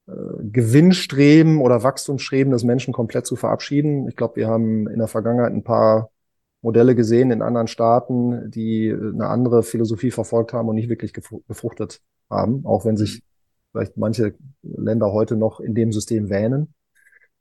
Gewinnstreben 0.06 1.62
oder 1.62 1.84
Wachstumsstreben 1.84 2.52
des 2.52 2.66
Menschen 2.66 2.94
komplett 2.94 3.26
zu 3.26 3.38
verabschieden. 3.38 4.08
Ich 4.10 4.18
glaube, 4.18 4.36
wir 4.36 4.48
haben 4.48 4.88
in 4.90 5.00
der 5.00 5.08
Vergangenheit 5.08 5.54
ein 5.54 5.64
paar 5.64 6.10
Modelle 6.62 6.96
gesehen 6.96 7.32
in 7.32 7.42
anderen 7.42 7.68
Staaten, 7.68 8.52
die 8.52 8.92
eine 8.92 9.28
andere 9.28 9.64
Philosophie 9.64 10.12
verfolgt 10.12 10.54
haben 10.54 10.68
und 10.68 10.76
nicht 10.76 10.90
wirklich 10.90 11.14
befruchtet 11.48 12.02
haben, 12.30 12.66
auch 12.66 12.86
wenn 12.86 12.98
sich 12.98 13.22
vielleicht 13.72 13.98
manche 13.98 14.36
Länder 14.62 15.12
heute 15.12 15.36
noch 15.36 15.60
in 15.60 15.76
dem 15.76 15.92
System 15.92 16.30
wähnen. 16.30 16.74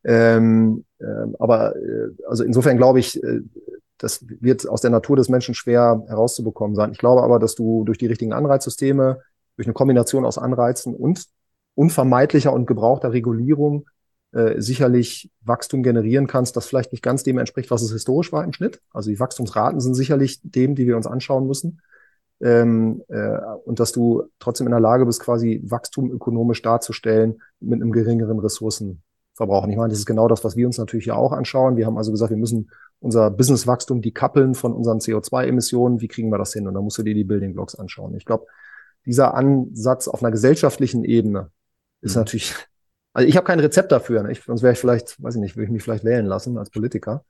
Ähm, 0.05 0.85
äh, 0.99 1.05
aber 1.39 1.77
äh, 1.77 2.09
also 2.29 2.43
insofern 2.43 2.77
glaube 2.77 2.99
ich, 2.99 3.23
äh, 3.23 3.41
das 3.99 4.25
wird 4.41 4.69
aus 4.69 4.81
der 4.81 4.91
Natur 4.91 5.17
des 5.17 5.29
Menschen 5.29 5.55
schwer 5.55 6.03
herauszubekommen 6.09 6.75
sein. 6.75 6.91
Ich 6.91 6.99
glaube 6.99 7.23
aber, 7.23 7.39
dass 7.39 7.55
du 7.55 7.85
durch 7.85 7.99
die 7.99 8.07
richtigen 8.07 8.33
Anreizsysteme, 8.33 9.21
durch 9.57 9.69
eine 9.69 9.75
Kombination 9.75 10.25
aus 10.25 10.39
Anreizen 10.39 10.97
und 10.97 11.25
unvermeidlicher 11.75 12.53
und 12.53 12.67
gebrauchter 12.67 13.13
Regulierung 13.13 13.87
äh, 14.33 14.61
sicherlich 14.61 15.31
Wachstum 15.43 15.83
generieren 15.83 16.27
kannst, 16.27 16.57
das 16.57 16.67
vielleicht 16.67 16.93
nicht 16.93 17.03
ganz 17.03 17.23
dem 17.23 17.39
entspricht, 17.39 17.71
was 17.71 17.83
es 17.83 17.93
historisch 17.93 18.33
war 18.33 18.45
im 18.45 18.53
Schnitt. 18.53 18.81
Also 18.91 19.11
die 19.11 19.21
Wachstumsraten 19.21 19.81
sind 19.81 19.95
sicherlich 19.95 20.41
dem, 20.43 20.75
die 20.75 20.87
wir 20.87 20.97
uns 20.97 21.07
anschauen 21.07 21.47
müssen. 21.47 21.83
Ähm, 22.41 23.03
äh, 23.09 23.39
und 23.65 23.79
dass 23.79 23.93
du 23.93 24.25
trotzdem 24.39 24.67
in 24.67 24.73
der 24.73 24.81
Lage 24.81 25.07
bist, 25.07 25.21
quasi 25.21 25.63
Wachstum 25.65 26.11
ökonomisch 26.11 26.61
darzustellen 26.63 27.43
mit 27.61 27.81
einem 27.81 27.93
geringeren 27.93 28.39
Ressourcenverbrauch. 28.39 29.69
Ich 29.69 29.77
meine, 29.77 29.91
das 29.91 29.99
ist 29.99 30.07
genau 30.07 30.29
das, 30.29 30.43
was 30.45 30.57
wir 30.57 30.67
uns 30.67 30.79
natürlich 30.79 31.07
ja 31.07 31.15
auch 31.15 31.33
anschauen. 31.33 31.77
Wir 31.77 31.87
haben 31.87 31.99
also 31.99 32.11
gesagt, 32.11 32.31
wir 32.31 32.37
müssen 32.37 32.71
unser 33.01 33.31
Businesswachstum 33.31 34.01
dekoppeln 34.01 34.55
von 34.55 34.73
unseren 34.73 34.99
CO2-Emissionen. 34.99 36.01
Wie 36.01 36.09
kriegen 36.09 36.31
wir 36.31 36.39
das 36.39 36.53
hin? 36.53 36.67
Und 36.67 36.75
da 36.75 36.81
musst 36.81 36.99
du 36.99 37.03
dir 37.03 37.15
die 37.15 37.25
Building 37.25 37.53
Blocks 37.53 37.75
anschauen. 37.75 38.15
Ich 38.17 38.25
glaube, 38.25 38.47
dieser 39.05 39.35
Ansatz 39.35 40.09
auf 40.09 40.23
einer 40.23 40.31
gesellschaftlichen 40.31 41.05
Ebene, 41.05 41.51
ist 42.03 42.15
mhm. 42.15 42.21
natürlich, 42.21 42.55
also 43.15 43.27
ich 43.27 43.37
habe 43.37 43.47
kein 43.47 43.61
Rezept 43.61 43.91
dafür. 43.91 44.23
Ne? 44.23 44.33
Ich, 44.33 44.43
sonst 44.43 44.63
wäre 44.63 44.75
ich 44.75 44.79
vielleicht, 44.79 45.23
weiß 45.23 45.37
ich 45.37 45.41
nicht, 45.41 45.57
würde 45.57 45.67
ich 45.67 45.71
mich 45.71 45.83
vielleicht 45.83 46.05
wählen 46.05 46.27
lassen 46.27 46.59
als 46.59 46.71
Politiker. 46.71 47.25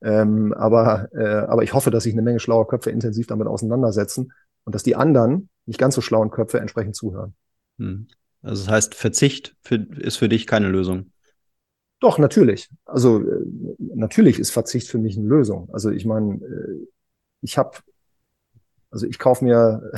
Ähm, 0.00 0.52
aber, 0.54 1.08
äh, 1.12 1.46
aber 1.46 1.64
ich 1.64 1.74
hoffe, 1.74 1.90
dass 1.90 2.04
sich 2.04 2.12
eine 2.12 2.22
Menge 2.22 2.38
schlauer 2.38 2.68
Köpfe 2.68 2.90
intensiv 2.90 3.26
damit 3.26 3.48
auseinandersetzen 3.48 4.32
und 4.64 4.74
dass 4.74 4.84
die 4.84 4.94
anderen, 4.94 5.48
nicht 5.66 5.80
ganz 5.80 5.96
so 5.96 6.00
schlauen 6.00 6.30
Köpfe, 6.30 6.60
entsprechend 6.60 6.94
zuhören. 6.94 7.34
Mhm. 7.78 8.06
Also 8.42 8.64
das 8.64 8.72
heißt, 8.72 8.94
Verzicht 8.94 9.56
für, 9.62 9.74
ist 9.98 10.16
für 10.16 10.28
dich 10.28 10.46
keine 10.46 10.68
Lösung. 10.68 11.10
Doch, 12.00 12.18
natürlich. 12.18 12.70
Also 12.84 13.20
äh, 13.20 13.44
natürlich 13.78 14.38
ist 14.38 14.50
Verzicht 14.50 14.88
für 14.88 14.98
mich 14.98 15.18
eine 15.18 15.26
Lösung. 15.26 15.68
Also 15.72 15.90
ich 15.90 16.04
meine, 16.04 16.34
äh, 16.34 16.86
ich 17.40 17.58
habe, 17.58 17.78
also 18.90 19.06
ich 19.06 19.18
kaufe 19.18 19.44
mir 19.44 19.90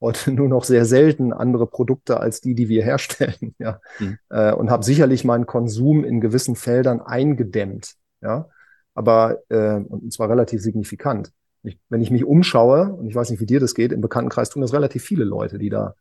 heute 0.00 0.32
nur 0.32 0.48
noch 0.48 0.64
sehr 0.64 0.84
selten 0.84 1.32
andere 1.32 1.66
Produkte 1.66 2.20
als 2.20 2.40
die, 2.40 2.54
die 2.54 2.68
wir 2.68 2.82
herstellen, 2.82 3.54
ja. 3.58 3.80
Mhm. 3.98 4.18
Äh, 4.30 4.52
und 4.52 4.70
habe 4.70 4.84
sicherlich 4.84 5.24
meinen 5.24 5.46
Konsum 5.46 6.04
in 6.04 6.20
gewissen 6.20 6.56
Feldern 6.56 7.00
eingedämmt, 7.00 7.94
ja. 8.22 8.48
Aber 8.94 9.38
äh, 9.48 9.76
und 9.76 10.12
zwar 10.12 10.28
relativ 10.28 10.60
signifikant. 10.60 11.32
Ich, 11.62 11.78
wenn 11.88 12.00
ich 12.00 12.10
mich 12.10 12.24
umschaue, 12.24 12.92
und 12.94 13.06
ich 13.06 13.14
weiß 13.14 13.30
nicht, 13.30 13.40
wie 13.40 13.46
dir 13.46 13.60
das 13.60 13.74
geht, 13.74 13.92
im 13.92 14.00
Bekanntenkreis 14.00 14.50
tun 14.50 14.62
das 14.62 14.72
relativ 14.72 15.04
viele 15.04 15.24
Leute, 15.24 15.58
die 15.58 15.68
da, 15.68 15.94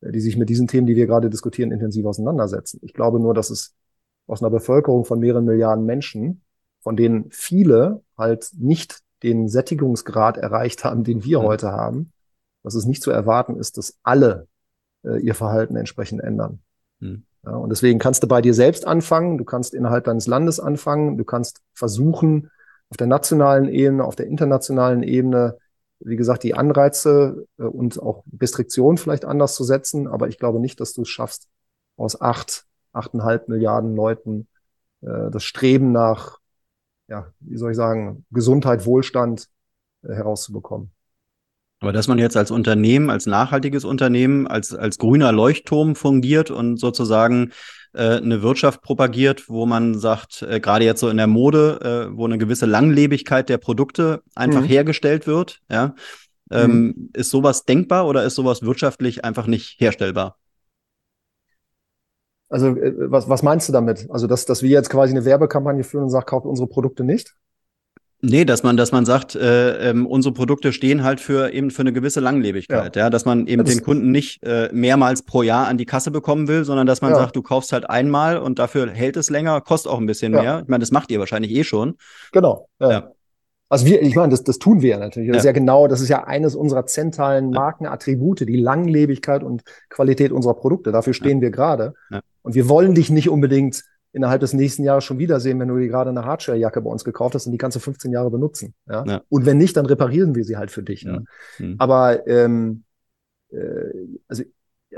die 0.00 0.20
sich 0.20 0.36
mit 0.36 0.48
diesen 0.48 0.68
Themen, 0.68 0.86
die 0.86 0.94
wir 0.94 1.06
gerade 1.06 1.30
diskutieren, 1.30 1.72
intensiv 1.72 2.04
auseinandersetzen. 2.04 2.80
Ich 2.82 2.92
glaube 2.92 3.18
nur, 3.18 3.34
dass 3.34 3.50
es 3.50 3.74
aus 4.26 4.42
einer 4.42 4.50
Bevölkerung 4.50 5.04
von 5.04 5.18
mehreren 5.18 5.44
Milliarden 5.44 5.84
Menschen, 5.84 6.42
von 6.82 6.96
denen 6.96 7.30
viele 7.30 8.02
halt 8.16 8.50
nicht 8.56 9.00
den 9.22 9.48
Sättigungsgrad 9.48 10.36
erreicht 10.36 10.84
haben, 10.84 11.02
den 11.02 11.24
wir 11.24 11.40
mhm. 11.40 11.44
heute 11.44 11.72
haben, 11.72 12.12
dass 12.66 12.74
es 12.74 12.84
nicht 12.84 13.00
zu 13.00 13.12
erwarten 13.12 13.56
ist, 13.60 13.78
dass 13.78 13.96
alle 14.02 14.48
äh, 15.04 15.20
ihr 15.20 15.36
Verhalten 15.36 15.76
entsprechend 15.76 16.20
ändern. 16.20 16.58
Mhm. 16.98 17.22
Ja, 17.44 17.52
und 17.52 17.68
deswegen 17.70 18.00
kannst 18.00 18.24
du 18.24 18.26
bei 18.26 18.42
dir 18.42 18.54
selbst 18.54 18.88
anfangen, 18.88 19.38
du 19.38 19.44
kannst 19.44 19.72
innerhalb 19.72 20.02
deines 20.02 20.26
Landes 20.26 20.58
anfangen, 20.58 21.16
du 21.16 21.22
kannst 21.22 21.60
versuchen, 21.74 22.50
auf 22.90 22.96
der 22.96 23.06
nationalen 23.06 23.68
Ebene, 23.68 24.02
auf 24.02 24.16
der 24.16 24.26
internationalen 24.26 25.04
Ebene, 25.04 25.58
wie 26.00 26.16
gesagt, 26.16 26.42
die 26.42 26.54
Anreize 26.54 27.46
äh, 27.56 27.62
und 27.62 28.02
auch 28.02 28.24
Restriktionen 28.40 28.98
vielleicht 28.98 29.24
anders 29.24 29.54
zu 29.54 29.62
setzen. 29.62 30.08
Aber 30.08 30.26
ich 30.26 30.36
glaube 30.36 30.58
nicht, 30.58 30.80
dass 30.80 30.92
du 30.92 31.02
es 31.02 31.08
schaffst, 31.08 31.46
aus 31.96 32.20
acht, 32.20 32.66
achteinhalb 32.92 33.48
Milliarden 33.48 33.94
Leuten 33.94 34.48
äh, 35.02 35.30
das 35.30 35.44
Streben 35.44 35.92
nach, 35.92 36.38
ja, 37.06 37.28
wie 37.38 37.58
soll 37.58 37.70
ich 37.70 37.76
sagen, 37.76 38.26
Gesundheit, 38.32 38.86
Wohlstand 38.86 39.48
äh, 40.02 40.14
herauszubekommen. 40.14 40.90
Aber 41.86 41.92
dass 41.92 42.08
man 42.08 42.18
jetzt 42.18 42.36
als 42.36 42.50
Unternehmen, 42.50 43.10
als 43.10 43.26
nachhaltiges 43.26 43.84
Unternehmen, 43.84 44.48
als, 44.48 44.74
als 44.74 44.98
grüner 44.98 45.30
Leuchtturm 45.30 45.94
fungiert 45.94 46.50
und 46.50 46.78
sozusagen 46.78 47.52
äh, 47.92 48.16
eine 48.16 48.42
Wirtschaft 48.42 48.82
propagiert, 48.82 49.48
wo 49.48 49.66
man 49.66 49.96
sagt, 49.96 50.42
äh, 50.42 50.58
gerade 50.58 50.84
jetzt 50.84 50.98
so 50.98 51.08
in 51.08 51.16
der 51.16 51.28
Mode, 51.28 52.08
äh, 52.10 52.16
wo 52.16 52.24
eine 52.24 52.38
gewisse 52.38 52.66
Langlebigkeit 52.66 53.48
der 53.48 53.58
Produkte 53.58 54.24
einfach 54.34 54.62
mhm. 54.62 54.66
hergestellt 54.66 55.28
wird, 55.28 55.60
ja, 55.70 55.94
ähm, 56.50 56.72
mhm. 56.72 57.10
ist 57.12 57.30
sowas 57.30 57.66
denkbar 57.66 58.08
oder 58.08 58.24
ist 58.24 58.34
sowas 58.34 58.62
wirtschaftlich 58.62 59.24
einfach 59.24 59.46
nicht 59.46 59.80
herstellbar? 59.80 60.38
Also, 62.48 62.70
äh, 62.70 62.94
was, 62.96 63.28
was 63.28 63.44
meinst 63.44 63.68
du 63.68 63.72
damit? 63.72 64.08
Also, 64.10 64.26
dass, 64.26 64.44
dass 64.44 64.60
wir 64.60 64.70
jetzt 64.70 64.90
quasi 64.90 65.12
eine 65.12 65.24
Werbekampagne 65.24 65.84
führen 65.84 66.02
und 66.02 66.10
sagen, 66.10 66.26
kauft 66.26 66.46
unsere 66.46 66.66
Produkte 66.66 67.04
nicht? 67.04 67.36
Nee, 68.28 68.44
dass 68.44 68.62
man, 68.64 68.76
dass 68.76 68.90
man 68.90 69.06
sagt, 69.06 69.36
äh, 69.36 69.90
ähm, 69.90 70.04
unsere 70.04 70.34
Produkte 70.34 70.72
stehen 70.72 71.04
halt 71.04 71.20
für 71.20 71.52
eben 71.52 71.70
für 71.70 71.82
eine 71.82 71.92
gewisse 71.92 72.18
Langlebigkeit, 72.18 72.96
ja, 72.96 73.02
ja 73.04 73.10
dass 73.10 73.24
man 73.24 73.46
eben 73.46 73.64
das 73.64 73.74
den 73.74 73.84
Kunden 73.84 74.10
nicht 74.10 74.42
äh, 74.42 74.68
mehrmals 74.72 75.22
pro 75.22 75.42
Jahr 75.42 75.68
an 75.68 75.78
die 75.78 75.86
Kasse 75.86 76.10
bekommen 76.10 76.48
will, 76.48 76.64
sondern 76.64 76.86
dass 76.86 77.02
man 77.02 77.12
ja. 77.12 77.18
sagt, 77.18 77.36
du 77.36 77.42
kaufst 77.42 77.72
halt 77.72 77.88
einmal 77.88 78.38
und 78.38 78.58
dafür 78.58 78.90
hält 78.90 79.16
es 79.16 79.30
länger, 79.30 79.60
kostet 79.60 79.92
auch 79.92 79.98
ein 79.98 80.06
bisschen 80.06 80.32
ja. 80.32 80.42
mehr. 80.42 80.60
Ich 80.62 80.68
meine, 80.68 80.82
das 80.82 80.90
macht 80.90 81.10
ihr 81.12 81.20
wahrscheinlich 81.20 81.52
eh 81.52 81.62
schon. 81.62 81.96
Genau. 82.32 82.68
Ja. 82.80 83.12
Also 83.68 83.86
wir, 83.86 84.02
ich 84.02 84.14
meine, 84.14 84.30
das, 84.30 84.42
das 84.44 84.58
tun 84.58 84.82
wir 84.82 84.90
ja 84.90 84.98
natürlich. 84.98 85.28
Das 85.28 85.38
ist 85.38 85.44
ja 85.44 85.52
genau, 85.52 85.88
das 85.88 86.00
ist 86.00 86.08
ja 86.08 86.24
eines 86.24 86.54
unserer 86.54 86.86
zentralen 86.86 87.50
Markenattribute, 87.50 88.40
die 88.40 88.56
Langlebigkeit 88.56 89.42
und 89.42 89.62
Qualität 89.88 90.32
unserer 90.32 90.54
Produkte. 90.54 90.92
Dafür 90.92 91.14
stehen 91.14 91.40
wir 91.40 91.50
gerade. 91.50 91.94
Und 92.42 92.54
wir 92.54 92.68
wollen 92.68 92.94
dich 92.94 93.10
nicht 93.10 93.28
unbedingt 93.28 93.82
innerhalb 94.16 94.40
des 94.40 94.54
nächsten 94.54 94.82
Jahres 94.82 95.04
schon 95.04 95.18
wiedersehen, 95.18 95.60
wenn 95.60 95.68
du 95.68 95.76
dir 95.76 95.88
gerade 95.88 96.08
eine 96.08 96.24
Hardshell-Jacke 96.24 96.80
bei 96.80 96.90
uns 96.90 97.04
gekauft 97.04 97.34
hast 97.34 97.44
und 97.44 97.52
die 97.52 97.58
kannst 97.58 97.76
du 97.76 97.80
15 97.80 98.10
Jahre 98.10 98.30
benutzen. 98.30 98.72
Ja? 98.88 99.04
ja. 99.06 99.22
Und 99.28 99.44
wenn 99.44 99.58
nicht, 99.58 99.76
dann 99.76 99.84
reparieren 99.84 100.34
wir 100.34 100.44
sie 100.44 100.56
halt 100.56 100.70
für 100.70 100.82
dich. 100.82 101.02
Ja. 101.02 101.20
Mhm. 101.58 101.74
Aber 101.76 102.26
ähm, 102.26 102.84
äh, 103.50 103.58
also 104.26 104.42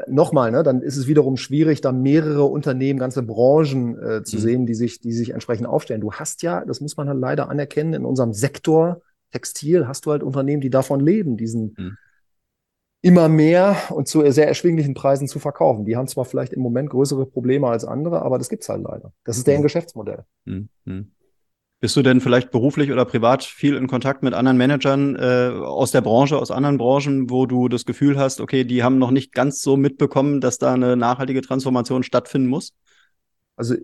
nochmal, 0.06 0.52
ne, 0.52 0.62
dann 0.62 0.82
ist 0.82 0.96
es 0.96 1.08
wiederum 1.08 1.36
schwierig, 1.36 1.80
da 1.80 1.90
mehrere 1.90 2.44
Unternehmen, 2.44 3.00
ganze 3.00 3.24
Branchen 3.24 3.98
äh, 3.98 4.22
zu 4.22 4.36
mhm. 4.36 4.40
sehen, 4.40 4.66
die 4.66 4.74
sich, 4.74 5.00
die 5.00 5.12
sich 5.12 5.30
entsprechend 5.30 5.66
aufstellen. 5.66 6.00
Du 6.00 6.12
hast 6.12 6.42
ja, 6.42 6.64
das 6.64 6.80
muss 6.80 6.96
man 6.96 7.08
halt 7.08 7.18
leider 7.18 7.50
anerkennen, 7.50 7.94
in 7.94 8.04
unserem 8.04 8.32
Sektor 8.32 9.02
Textil 9.32 9.88
hast 9.88 10.06
du 10.06 10.12
halt 10.12 10.22
Unternehmen, 10.22 10.62
die 10.62 10.70
davon 10.70 11.00
leben, 11.00 11.36
diesen 11.36 11.74
mhm 11.76 11.96
immer 13.00 13.28
mehr 13.28 13.76
und 13.90 14.08
zu 14.08 14.28
sehr 14.30 14.48
erschwinglichen 14.48 14.94
Preisen 14.94 15.28
zu 15.28 15.38
verkaufen. 15.38 15.84
Die 15.84 15.96
haben 15.96 16.08
zwar 16.08 16.24
vielleicht 16.24 16.52
im 16.52 16.62
Moment 16.62 16.90
größere 16.90 17.26
Probleme 17.26 17.68
als 17.68 17.84
andere, 17.84 18.22
aber 18.22 18.38
das 18.38 18.48
gibt's 18.48 18.68
halt 18.68 18.82
leider. 18.82 19.12
Das 19.24 19.38
ist 19.38 19.46
deren 19.46 19.60
mhm. 19.60 19.64
Geschäftsmodell. 19.64 20.24
Mhm. 20.44 21.12
Bist 21.80 21.94
du 21.94 22.02
denn 22.02 22.20
vielleicht 22.20 22.50
beruflich 22.50 22.90
oder 22.90 23.04
privat 23.04 23.44
viel 23.44 23.76
in 23.76 23.86
Kontakt 23.86 24.24
mit 24.24 24.34
anderen 24.34 24.56
Managern 24.56 25.14
äh, 25.14 25.52
aus 25.54 25.92
der 25.92 26.00
Branche, 26.00 26.36
aus 26.36 26.50
anderen 26.50 26.76
Branchen, 26.76 27.30
wo 27.30 27.46
du 27.46 27.68
das 27.68 27.84
Gefühl 27.84 28.18
hast, 28.18 28.40
okay, 28.40 28.64
die 28.64 28.82
haben 28.82 28.98
noch 28.98 29.12
nicht 29.12 29.32
ganz 29.32 29.62
so 29.62 29.76
mitbekommen, 29.76 30.40
dass 30.40 30.58
da 30.58 30.74
eine 30.74 30.96
nachhaltige 30.96 31.40
Transformation 31.40 32.02
stattfinden 32.02 32.48
muss? 32.48 32.74
Also 33.54 33.76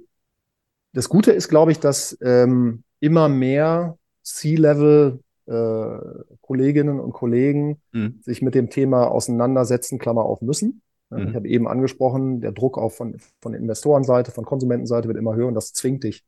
das 0.93 1.09
Gute 1.09 1.31
ist, 1.31 1.49
glaube 1.49 1.71
ich, 1.71 1.79
dass 1.79 2.19
ähm, 2.21 2.83
immer 2.99 3.29
mehr 3.29 3.97
C-Level 4.23 5.21
äh, 5.47 5.99
Kolleginnen 6.41 7.01
und 7.01 7.13
Kollegen 7.13 7.81
mhm. 7.93 8.21
sich 8.23 8.43
mit 8.43 8.55
dem 8.55 8.71
Thema 8.71 9.09
auseinandersetzen, 9.09 9.99
Klammer 9.99 10.25
auf 10.25 10.41
müssen. 10.41 10.83
Mhm. 11.11 11.29
Ich 11.29 11.35
habe 11.35 11.49
eben 11.49 11.69
angesprochen, 11.69 12.41
der 12.41 12.53
Druck 12.53 12.79
auch 12.79 12.93
von, 12.93 13.17
von 13.41 13.55
Investorenseite, 13.55 14.31
von 14.31 14.45
Konsumentenseite 14.45 15.09
wird 15.09 15.19
immer 15.19 15.35
höher 15.35 15.49
und 15.49 15.55
das 15.55 15.73
zwingt 15.73 16.05
dich 16.05 16.25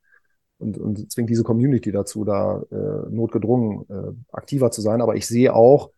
und, 0.59 0.79
und 0.79 1.11
zwingt 1.13 1.31
diese 1.31 1.45
Community 1.45 1.93
dazu, 1.93 2.25
da 2.25 2.63
äh, 2.71 3.11
notgedrungen 3.11 3.87
äh, 3.89 4.13
aktiver 4.33 4.71
zu 4.71 4.81
sein. 4.81 5.01
Aber 5.01 5.17
ich 5.17 5.27
sehe 5.27 5.55
auch 5.55 5.91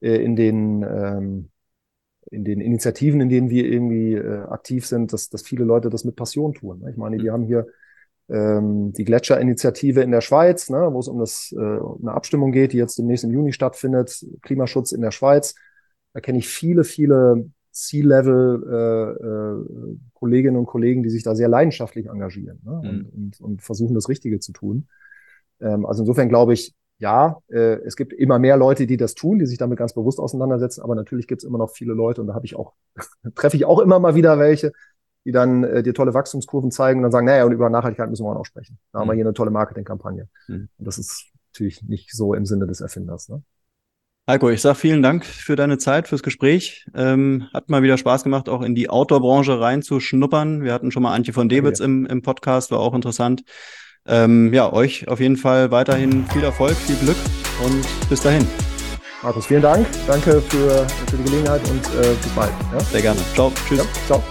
äh, 0.00 0.16
in 0.22 0.36
den 0.36 0.82
ähm, 0.82 1.48
in 2.30 2.44
den 2.44 2.60
Initiativen, 2.60 3.20
in 3.20 3.28
denen 3.28 3.50
wir 3.50 3.66
irgendwie 3.66 4.14
äh, 4.14 4.42
aktiv 4.48 4.86
sind, 4.86 5.12
dass, 5.12 5.30
dass 5.30 5.42
viele 5.42 5.64
Leute 5.64 5.90
das 5.90 6.04
mit 6.04 6.16
Passion 6.16 6.54
tun. 6.54 6.84
Ich 6.90 6.96
meine, 6.96 7.18
die 7.18 7.28
mhm. 7.28 7.32
haben 7.32 7.44
hier 7.44 7.66
ähm, 8.28 8.92
die 8.92 9.04
Gletscherinitiative 9.04 10.02
in 10.02 10.10
der 10.10 10.20
Schweiz, 10.20 10.68
ne, 10.70 10.88
wo 10.90 10.98
es 10.98 11.08
um 11.08 11.18
das, 11.18 11.54
äh, 11.56 11.60
eine 11.60 12.12
Abstimmung 12.12 12.52
geht, 12.52 12.72
die 12.72 12.78
jetzt 12.78 12.98
demnächst 12.98 13.24
im 13.24 13.30
Juni 13.30 13.52
stattfindet, 13.52 14.24
Klimaschutz 14.42 14.92
in 14.92 15.00
der 15.00 15.12
Schweiz. 15.12 15.54
Da 16.12 16.20
kenne 16.20 16.38
ich 16.38 16.48
viele, 16.48 16.84
viele 16.84 17.50
C-Level 17.70 18.62
äh, 18.68 19.26
äh, 19.26 20.56
und 20.56 20.66
Kollegen, 20.66 21.02
die 21.02 21.10
sich 21.10 21.22
da 21.22 21.34
sehr 21.34 21.48
leidenschaftlich 21.48 22.06
engagieren 22.06 22.60
ne, 22.64 22.72
mhm. 22.72 22.88
und, 22.88 23.12
und, 23.12 23.40
und 23.40 23.62
versuchen, 23.62 23.94
das 23.94 24.08
Richtige 24.08 24.40
zu 24.40 24.52
tun. 24.52 24.88
Ähm, 25.60 25.86
also 25.86 26.02
insofern 26.02 26.28
glaube 26.28 26.54
ich, 26.54 26.74
ja, 26.98 27.38
äh, 27.48 27.78
es 27.84 27.96
gibt 27.96 28.14
immer 28.14 28.38
mehr 28.38 28.56
Leute, 28.56 28.86
die 28.86 28.96
das 28.96 29.14
tun, 29.14 29.38
die 29.38 29.46
sich 29.46 29.58
damit 29.58 29.78
ganz 29.78 29.92
bewusst 29.92 30.18
auseinandersetzen, 30.18 30.80
aber 30.82 30.94
natürlich 30.94 31.26
gibt 31.26 31.42
es 31.42 31.48
immer 31.48 31.58
noch 31.58 31.70
viele 31.70 31.92
Leute 31.92 32.22
und 32.22 32.28
da 32.28 32.34
habe 32.34 32.46
ich 32.46 32.56
auch, 32.56 32.72
treffe 33.34 33.56
ich 33.56 33.66
auch 33.66 33.80
immer 33.80 33.98
mal 33.98 34.14
wieder 34.14 34.38
welche, 34.38 34.72
die 35.26 35.32
dann 35.32 35.64
äh, 35.64 35.82
dir 35.82 35.92
tolle 35.92 36.14
Wachstumskurven 36.14 36.70
zeigen 36.70 37.00
und 37.00 37.02
dann 37.02 37.12
sagen, 37.12 37.26
naja, 37.26 37.44
und 37.44 37.52
über 37.52 37.68
Nachhaltigkeit 37.68 38.08
müssen 38.08 38.24
wir 38.24 38.34
auch 38.34 38.46
sprechen. 38.46 38.78
Da 38.92 38.98
mhm. 38.98 39.00
haben 39.00 39.08
wir 39.08 39.12
mhm. 39.12 39.16
hier 39.16 39.24
eine 39.26 39.34
tolle 39.34 39.50
Marketingkampagne. 39.50 40.28
Mhm. 40.46 40.68
Und 40.78 40.86
das 40.86 40.98
ist 40.98 41.26
natürlich 41.52 41.82
nicht 41.82 42.12
so 42.12 42.32
im 42.32 42.46
Sinne 42.46 42.66
des 42.66 42.80
Erfinders. 42.80 43.28
Ne? 43.28 43.42
Heiko, 44.28 44.50
ich 44.50 44.62
sage 44.62 44.76
vielen 44.76 45.02
Dank 45.02 45.24
für 45.24 45.56
deine 45.56 45.78
Zeit, 45.78 46.06
fürs 46.06 46.22
Gespräch. 46.22 46.86
Ähm, 46.94 47.48
hat 47.52 47.68
mal 47.68 47.82
wieder 47.82 47.98
Spaß 47.98 48.22
gemacht, 48.22 48.48
auch 48.48 48.62
in 48.62 48.76
die 48.76 48.88
Outdoor-Branche 48.88 49.60
reinzuschnuppern. 49.60 50.62
Wir 50.62 50.72
hatten 50.72 50.92
schon 50.92 51.02
mal 51.02 51.12
Antje 51.12 51.32
von 51.32 51.48
Debitz 51.48 51.80
im, 51.80 52.06
im 52.06 52.22
Podcast, 52.22 52.70
war 52.70 52.78
auch 52.78 52.94
interessant. 52.94 53.42
Ähm, 54.06 54.54
ja, 54.54 54.72
euch 54.72 55.08
auf 55.08 55.18
jeden 55.18 55.36
Fall 55.36 55.72
weiterhin 55.72 56.24
viel 56.26 56.44
Erfolg, 56.44 56.76
viel 56.76 56.96
Glück 56.96 57.16
und 57.64 57.84
bis 58.08 58.20
dahin. 58.20 58.46
Markus, 59.24 59.46
vielen 59.46 59.62
Dank. 59.62 59.86
Danke 60.06 60.40
für, 60.40 60.86
für 61.08 61.16
die 61.16 61.24
Gelegenheit 61.24 61.68
und 61.68 61.84
äh, 62.00 62.14
bis 62.14 62.32
bald. 62.36 62.52
Ja? 62.72 62.80
Sehr 62.80 63.02
gerne. 63.02 63.20
Ciao. 63.34 63.52
Tschüss. 63.66 63.78
Ja, 63.78 63.84
ciao. 64.06 64.22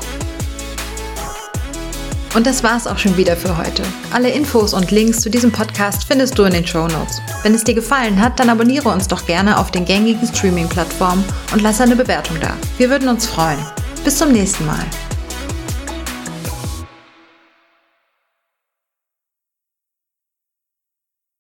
Und 2.36 2.46
das 2.46 2.64
war's 2.64 2.86
auch 2.86 2.98
schon 2.98 3.16
wieder 3.16 3.38
für 3.38 3.58
heute. 3.58 3.82
Alle 4.12 4.30
Infos 4.30 4.74
und 4.74 4.92
Links 4.92 5.22
zu 5.22 5.30
diesem 5.30 5.54
Podcast 5.54 6.04
findest 6.04 6.38
du 6.38 6.44
in 6.44 6.52
den 6.52 6.68
Show 6.68 6.86
Notes. 6.86 7.22
Wenn 7.44 7.56
es 7.56 7.64
dir 7.64 7.74
gefallen 7.74 8.22
hat, 8.22 8.38
dann 8.40 8.50
abonniere 8.50 8.90
uns 8.90 9.08
doch 9.08 9.26
gerne 9.26 9.58
auf 9.58 9.72
den 9.72 9.86
gängigen 9.86 10.28
Streaming-Plattformen 10.28 11.24
und 11.54 11.62
lasse 11.62 11.84
eine 11.84 11.96
Bewertung 11.96 12.38
da. 12.42 12.54
Wir 12.78 12.90
würden 12.90 13.08
uns 13.08 13.26
freuen. 13.26 13.60
Bis 14.04 14.18
zum 14.18 14.34
nächsten 14.34 14.66
Mal. 14.66 14.86